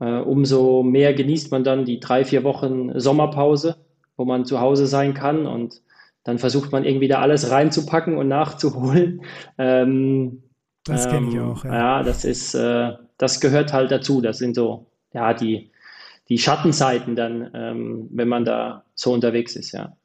Äh, 0.00 0.18
umso 0.18 0.82
mehr 0.82 1.14
genießt 1.14 1.52
man 1.52 1.62
dann 1.62 1.84
die 1.84 2.00
drei, 2.00 2.24
vier 2.24 2.42
Wochen 2.42 2.98
Sommerpause, 2.98 3.76
wo 4.16 4.24
man 4.24 4.44
zu 4.44 4.60
Hause 4.60 4.88
sein 4.88 5.14
kann 5.14 5.46
und 5.46 5.80
dann 6.26 6.38
versucht 6.38 6.72
man 6.72 6.84
irgendwie 6.84 7.06
da 7.06 7.20
alles 7.20 7.50
reinzupacken 7.50 8.18
und 8.18 8.28
nachzuholen. 8.28 9.22
Ähm, 9.58 10.42
das 10.84 11.08
kenne 11.08 11.28
ich 11.28 11.34
ähm, 11.34 11.50
auch. 11.50 11.64
Ja. 11.64 11.74
ja, 11.74 12.02
das 12.02 12.24
ist, 12.24 12.54
äh, 12.54 12.92
das 13.16 13.40
gehört 13.40 13.72
halt 13.72 13.90
dazu. 13.90 14.20
Das 14.20 14.38
sind 14.38 14.54
so, 14.54 14.86
ja, 15.14 15.32
die, 15.32 15.70
die 16.28 16.36
Schattenseiten 16.36 17.16
dann, 17.16 17.50
ähm, 17.54 18.08
wenn 18.12 18.28
man 18.28 18.44
da 18.44 18.84
so 18.94 19.12
unterwegs 19.12 19.56
ist, 19.56 19.72
ja. 19.72 19.96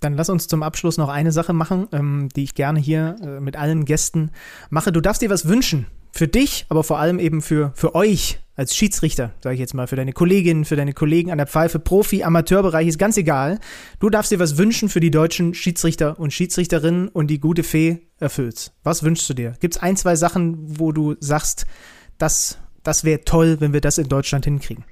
Dann 0.00 0.14
lass 0.14 0.30
uns 0.30 0.48
zum 0.48 0.62
Abschluss 0.62 0.96
noch 0.96 1.10
eine 1.10 1.32
Sache 1.32 1.52
machen, 1.52 1.86
ähm, 1.92 2.30
die 2.34 2.44
ich 2.44 2.54
gerne 2.54 2.80
hier 2.80 3.16
äh, 3.22 3.40
mit 3.40 3.56
allen 3.56 3.84
Gästen 3.84 4.30
mache. 4.70 4.90
Du 4.90 5.02
darfst 5.02 5.20
dir 5.20 5.28
was 5.30 5.46
wünschen 5.46 5.86
für 6.12 6.28
dich, 6.28 6.64
aber 6.70 6.82
vor 6.82 6.98
allem 6.98 7.18
eben 7.18 7.42
für, 7.42 7.72
für 7.74 7.94
euch 7.94 8.40
als 8.60 8.76
Schiedsrichter, 8.76 9.32
sage 9.42 9.54
ich 9.54 9.60
jetzt 9.60 9.72
mal, 9.72 9.86
für 9.86 9.96
deine 9.96 10.12
Kolleginnen, 10.12 10.66
für 10.66 10.76
deine 10.76 10.92
Kollegen 10.92 11.30
an 11.30 11.38
der 11.38 11.46
Pfeife, 11.46 11.78
Profi, 11.78 12.24
Amateurbereich, 12.24 12.86
ist 12.88 12.98
ganz 12.98 13.16
egal. 13.16 13.58
Du 14.00 14.10
darfst 14.10 14.30
dir 14.30 14.38
was 14.38 14.58
wünschen 14.58 14.90
für 14.90 15.00
die 15.00 15.10
deutschen 15.10 15.54
Schiedsrichter 15.54 16.20
und 16.20 16.34
Schiedsrichterinnen 16.34 17.08
und 17.08 17.28
die 17.28 17.40
gute 17.40 17.62
Fee 17.62 18.00
erfüllst. 18.18 18.74
Was 18.82 19.02
wünschst 19.02 19.30
du 19.30 19.32
dir? 19.32 19.54
Gibt 19.60 19.76
es 19.76 19.82
ein, 19.82 19.96
zwei 19.96 20.14
Sachen, 20.14 20.78
wo 20.78 20.92
du 20.92 21.16
sagst, 21.20 21.64
das, 22.18 22.58
das 22.82 23.02
wäre 23.02 23.24
toll, 23.24 23.56
wenn 23.60 23.72
wir 23.72 23.80
das 23.80 23.96
in 23.96 24.10
Deutschland 24.10 24.44
hinkriegen? 24.44 24.84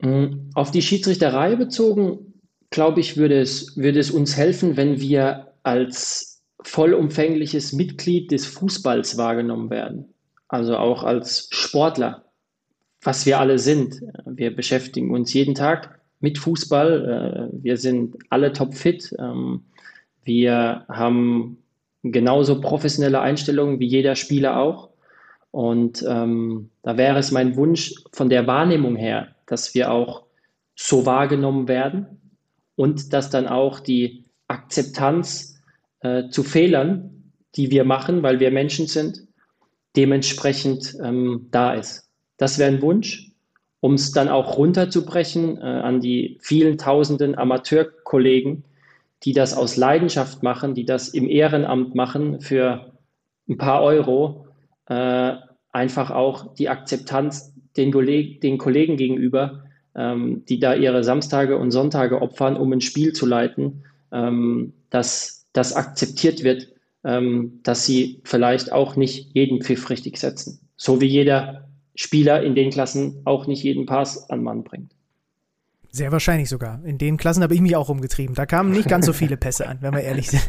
Mm, 0.00 0.50
auf 0.54 0.70
die 0.70 0.82
Schiedsrichterei 0.82 1.56
bezogen, 1.56 2.34
glaube 2.70 3.00
ich, 3.00 3.16
würde 3.16 3.40
es, 3.40 3.76
würde 3.76 3.98
es 3.98 4.12
uns 4.12 4.36
helfen, 4.36 4.76
wenn 4.76 5.00
wir 5.00 5.54
als 5.64 6.40
vollumfängliches 6.62 7.72
Mitglied 7.72 8.30
des 8.30 8.46
Fußballs 8.46 9.18
wahrgenommen 9.18 9.70
werden. 9.70 10.14
Also 10.46 10.76
auch 10.76 11.02
als 11.02 11.48
Sportler, 11.50 12.24
was 13.04 13.26
wir 13.26 13.38
alle 13.38 13.58
sind. 13.58 14.02
Wir 14.26 14.54
beschäftigen 14.54 15.12
uns 15.12 15.32
jeden 15.32 15.54
Tag 15.54 16.00
mit 16.20 16.38
Fußball. 16.38 17.50
Äh, 17.52 17.62
wir 17.62 17.76
sind 17.76 18.16
alle 18.30 18.52
topfit. 18.52 19.14
Ähm, 19.18 19.64
wir 20.24 20.84
haben 20.88 21.58
genauso 22.02 22.60
professionelle 22.60 23.20
Einstellungen 23.20 23.78
wie 23.78 23.86
jeder 23.86 24.16
Spieler 24.16 24.58
auch. 24.58 24.90
Und 25.50 26.04
ähm, 26.08 26.70
da 26.82 26.96
wäre 26.96 27.18
es 27.18 27.30
mein 27.30 27.56
Wunsch 27.56 27.94
von 28.12 28.28
der 28.28 28.46
Wahrnehmung 28.46 28.96
her, 28.96 29.28
dass 29.46 29.74
wir 29.74 29.92
auch 29.92 30.24
so 30.74 31.06
wahrgenommen 31.06 31.68
werden 31.68 32.20
und 32.74 33.12
dass 33.12 33.30
dann 33.30 33.46
auch 33.46 33.78
die 33.78 34.24
Akzeptanz 34.48 35.62
äh, 36.00 36.28
zu 36.28 36.42
Fehlern, 36.42 37.32
die 37.54 37.70
wir 37.70 37.84
machen, 37.84 38.22
weil 38.22 38.40
wir 38.40 38.50
Menschen 38.50 38.88
sind, 38.88 39.28
dementsprechend 39.96 40.96
ähm, 41.02 41.46
da 41.52 41.74
ist. 41.74 42.03
Das 42.36 42.58
wäre 42.58 42.70
ein 42.70 42.82
Wunsch, 42.82 43.32
um 43.80 43.94
es 43.94 44.12
dann 44.12 44.28
auch 44.28 44.56
runterzubrechen 44.56 45.58
äh, 45.58 45.60
an 45.60 46.00
die 46.00 46.38
vielen 46.40 46.78
tausenden 46.78 47.36
Amateurkollegen, 47.36 48.64
die 49.24 49.32
das 49.32 49.54
aus 49.54 49.76
Leidenschaft 49.76 50.42
machen, 50.42 50.74
die 50.74 50.84
das 50.84 51.08
im 51.08 51.28
Ehrenamt 51.28 51.94
machen 51.94 52.40
für 52.40 52.92
ein 53.48 53.58
paar 53.58 53.82
Euro, 53.82 54.46
äh, 54.88 55.34
einfach 55.72 56.10
auch 56.10 56.54
die 56.54 56.68
Akzeptanz 56.68 57.54
den, 57.76 57.92
Kolleg 57.92 58.40
den 58.40 58.58
Kollegen 58.58 58.96
gegenüber, 58.96 59.64
ähm, 59.94 60.44
die 60.48 60.58
da 60.58 60.74
ihre 60.74 61.04
Samstage 61.04 61.56
und 61.58 61.70
Sonntage 61.70 62.20
opfern, 62.20 62.56
um 62.56 62.72
ein 62.72 62.80
Spiel 62.80 63.12
zu 63.12 63.26
leiten, 63.26 63.84
ähm, 64.12 64.72
das 64.90 65.44
das 65.54 65.74
akzeptiert 65.74 66.44
wird, 66.44 66.68
ähm, 67.04 67.60
dass 67.62 67.86
sie 67.86 68.20
vielleicht 68.24 68.72
auch 68.72 68.96
nicht 68.96 69.34
jeden 69.34 69.62
Pfiff 69.62 69.88
richtig 69.88 70.18
setzen. 70.18 70.60
So 70.76 71.00
wie 71.00 71.06
jeder 71.06 71.63
Spieler 71.94 72.42
in 72.42 72.54
den 72.54 72.70
Klassen 72.70 73.22
auch 73.24 73.46
nicht 73.46 73.62
jeden 73.62 73.86
Pass 73.86 74.28
an 74.30 74.42
Mann 74.42 74.64
bringt. 74.64 74.94
Sehr 75.94 76.10
wahrscheinlich 76.10 76.48
sogar. 76.48 76.84
In 76.84 76.98
den 76.98 77.16
Klassen 77.16 77.44
habe 77.44 77.54
ich 77.54 77.60
mich 77.60 77.76
auch 77.76 77.88
umgetrieben. 77.88 78.34
Da 78.34 78.46
kamen 78.46 78.72
nicht 78.72 78.88
ganz 78.88 79.06
so 79.06 79.12
viele 79.12 79.36
Pässe 79.36 79.68
an, 79.68 79.78
wenn 79.80 79.94
wir 79.94 80.00
ehrlich 80.00 80.28
sind. 80.28 80.42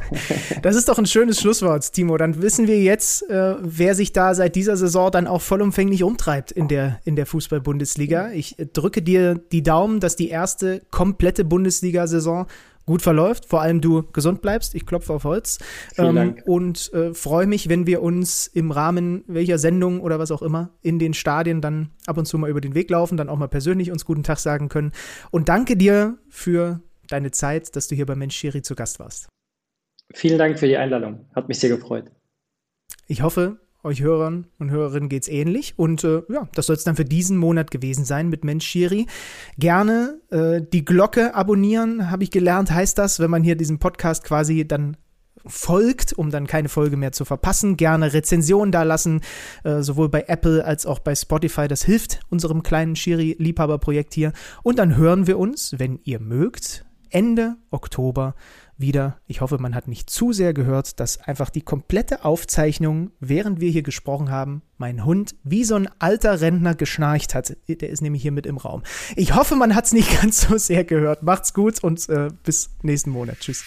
Das 0.64 0.76
ist 0.76 0.90
doch 0.90 0.98
ein 0.98 1.06
schönes 1.06 1.40
Schlusswort, 1.40 1.94
Timo. 1.94 2.18
Dann 2.18 2.42
wissen 2.42 2.68
wir 2.68 2.82
jetzt, 2.82 3.30
äh, 3.30 3.54
wer 3.62 3.94
sich 3.94 4.12
da 4.12 4.34
seit 4.34 4.56
dieser 4.56 4.76
Saison 4.76 5.12
dann 5.12 5.28
auch 5.28 5.44
vollumfänglich 5.44 6.02
umtreibt 6.02 6.52
in 6.52 6.68
der, 6.68 7.00
in 7.06 7.16
der 7.16 7.28
Fußball-Bundesliga. 7.28 8.32
Ich 8.32 8.56
drücke 8.74 9.04
dir 9.04 9.36
die 9.36 9.62
Daumen, 9.62 10.00
dass 10.00 10.16
die 10.16 10.30
erste 10.30 10.82
komplette 10.90 11.46
Bundesliga-Saison 11.46 12.48
gut 12.86 13.02
verläuft, 13.02 13.46
vor 13.46 13.62
allem 13.62 13.82
du 13.82 14.04
gesund 14.12 14.42
bleibst. 14.42 14.76
Ich 14.76 14.86
klopfe 14.86 15.14
auf 15.14 15.24
Holz. 15.24 15.60
Ähm, 15.98 16.38
und 16.46 16.94
äh, 16.94 17.14
freue 17.14 17.48
mich, 17.48 17.70
wenn 17.70 17.88
wir 17.88 18.02
uns 18.02 18.48
im 18.48 18.72
Rahmen 18.72 19.24
welcher 19.28 19.58
Sendung 19.58 20.02
oder 20.02 20.20
was 20.20 20.32
auch 20.32 20.42
immer 20.42 20.72
in 20.82 21.00
den 21.00 21.14
Stadien 21.14 21.62
dann 21.62 21.92
ab 22.06 22.18
und 22.18 22.26
zu 22.26 22.38
mal 22.38 22.50
über 22.50 22.62
den 22.62 22.76
Weg 22.76 22.90
laufen, 22.90 23.18
dann 23.18 23.30
auch 23.30 23.38
mal 23.38 23.48
persönlich 23.48 23.92
uns 23.92 24.06
guten 24.06 24.24
Tag 24.24 24.40
sagen 24.40 24.70
können. 24.70 24.92
Und 25.32 25.50
danke 25.50 25.78
dir 25.78 26.18
für 26.30 26.82
deine 27.08 27.32
Zeit, 27.32 27.76
dass 27.76 27.88
du 27.88 27.96
hier 27.96 28.06
bei 28.06 28.16
Mensch 28.16 28.36
Schiri 28.36 28.62
zu 28.62 28.76
Gast 28.76 29.00
warst. 29.00 29.28
Vielen 30.14 30.38
Dank 30.38 30.60
für 30.60 30.68
die 30.68 30.78
Einladung. 30.78 31.28
Hat 31.36 31.48
mich 31.48 31.60
sehr 31.60 31.70
gefreut. 31.70 32.12
Ich 33.08 33.22
hoffe, 33.22 33.58
euch 33.86 34.02
Hörern 34.02 34.48
und 34.60 34.72
Hörerinnen 34.72 35.08
geht's 35.08 35.28
ähnlich. 35.28 35.74
Und 35.78 36.04
äh, 36.04 36.24
ja, 36.30 36.48
das 36.54 36.66
soll 36.66 36.76
es 36.76 36.84
dann 36.84 36.96
für 36.96 37.06
diesen 37.06 37.38
Monat 37.38 37.72
gewesen 37.72 38.04
sein 38.04 38.30
mit 38.30 38.44
Mensch 38.44 38.66
Schiri. 38.66 39.08
Gerne 39.58 40.20
äh, 40.32 40.62
die 40.62 40.84
Glocke 40.84 41.36
abonnieren, 41.36 42.12
habe 42.12 42.24
ich 42.24 42.32
gelernt, 42.32 42.72
heißt 42.72 42.98
das, 42.98 43.20
wenn 43.20 43.30
man 43.30 43.44
hier 43.44 43.56
diesen 43.56 43.80
Podcast 43.80 44.24
quasi 44.24 44.68
dann 44.68 44.98
folgt, 45.48 46.14
um 46.14 46.32
dann 46.32 46.48
keine 46.48 46.70
Folge 46.70 46.98
mehr 46.98 47.12
zu 47.12 47.26
verpassen. 47.26 47.78
Gerne 47.78 48.14
Rezensionen 48.14 48.72
da 48.72 48.84
lassen, 48.84 49.22
äh, 49.64 49.82
sowohl 49.82 50.10
bei 50.10 50.26
Apple 50.28 50.66
als 50.66 50.86
auch 50.86 51.00
bei 51.00 51.16
Spotify. 51.16 51.68
Das 51.68 51.84
hilft 51.84 52.20
unserem 52.30 52.64
kleinen 52.64 52.96
Schiri-Liebhaberprojekt 52.96 54.14
hier. 54.14 54.34
Und 54.64 54.80
dann 54.80 54.96
hören 54.96 55.28
wir 55.28 55.38
uns, 55.38 55.76
wenn 55.78 56.00
ihr 56.04 56.20
mögt, 56.20 56.86
Ende 57.10 57.56
Oktober 57.72 58.36
wieder. 58.78 59.18
Ich 59.28 59.42
hoffe, 59.42 59.58
man 59.58 59.76
hat 59.76 59.88
nicht 59.88 60.10
zu 60.10 60.34
sehr 60.34 60.54
gehört, 60.54 61.00
dass 61.00 61.20
einfach 61.20 61.50
die 61.50 61.62
komplette 61.62 62.26
Aufzeichnung, 62.26 63.12
während 63.20 63.60
wir 63.60 63.70
hier 63.70 63.84
gesprochen 63.84 64.30
haben, 64.30 64.62
mein 64.78 65.06
Hund 65.06 65.36
wie 65.44 65.64
so 65.64 65.76
ein 65.76 65.90
alter 66.00 66.42
Rentner 66.42 66.76
geschnarcht 66.76 67.36
hat. 67.36 67.56
Der 67.68 67.90
ist 67.90 68.02
nämlich 68.02 68.22
hier 68.22 68.32
mit 68.32 68.46
im 68.46 68.58
Raum. 68.58 68.84
Ich 69.16 69.36
hoffe, 69.36 69.56
man 69.56 69.76
hat 69.76 69.86
es 69.86 69.94
nicht 69.94 70.22
ganz 70.22 70.42
so 70.42 70.58
sehr 70.58 70.84
gehört. 70.84 71.24
Macht's 71.24 71.54
gut 71.54 71.84
und 71.84 72.08
äh, 72.10 72.30
bis 72.44 72.70
nächsten 72.82 73.12
Monat. 73.12 73.40
Tschüss. 73.40 73.64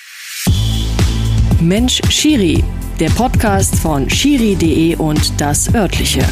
Mensch 1.60 2.00
Schiri, 2.08 2.62
der 3.00 3.10
Podcast 3.10 3.74
von 3.76 4.08
Schiri.de 4.08 4.94
und 4.96 5.40
das 5.40 5.74
örtliche. 5.74 6.24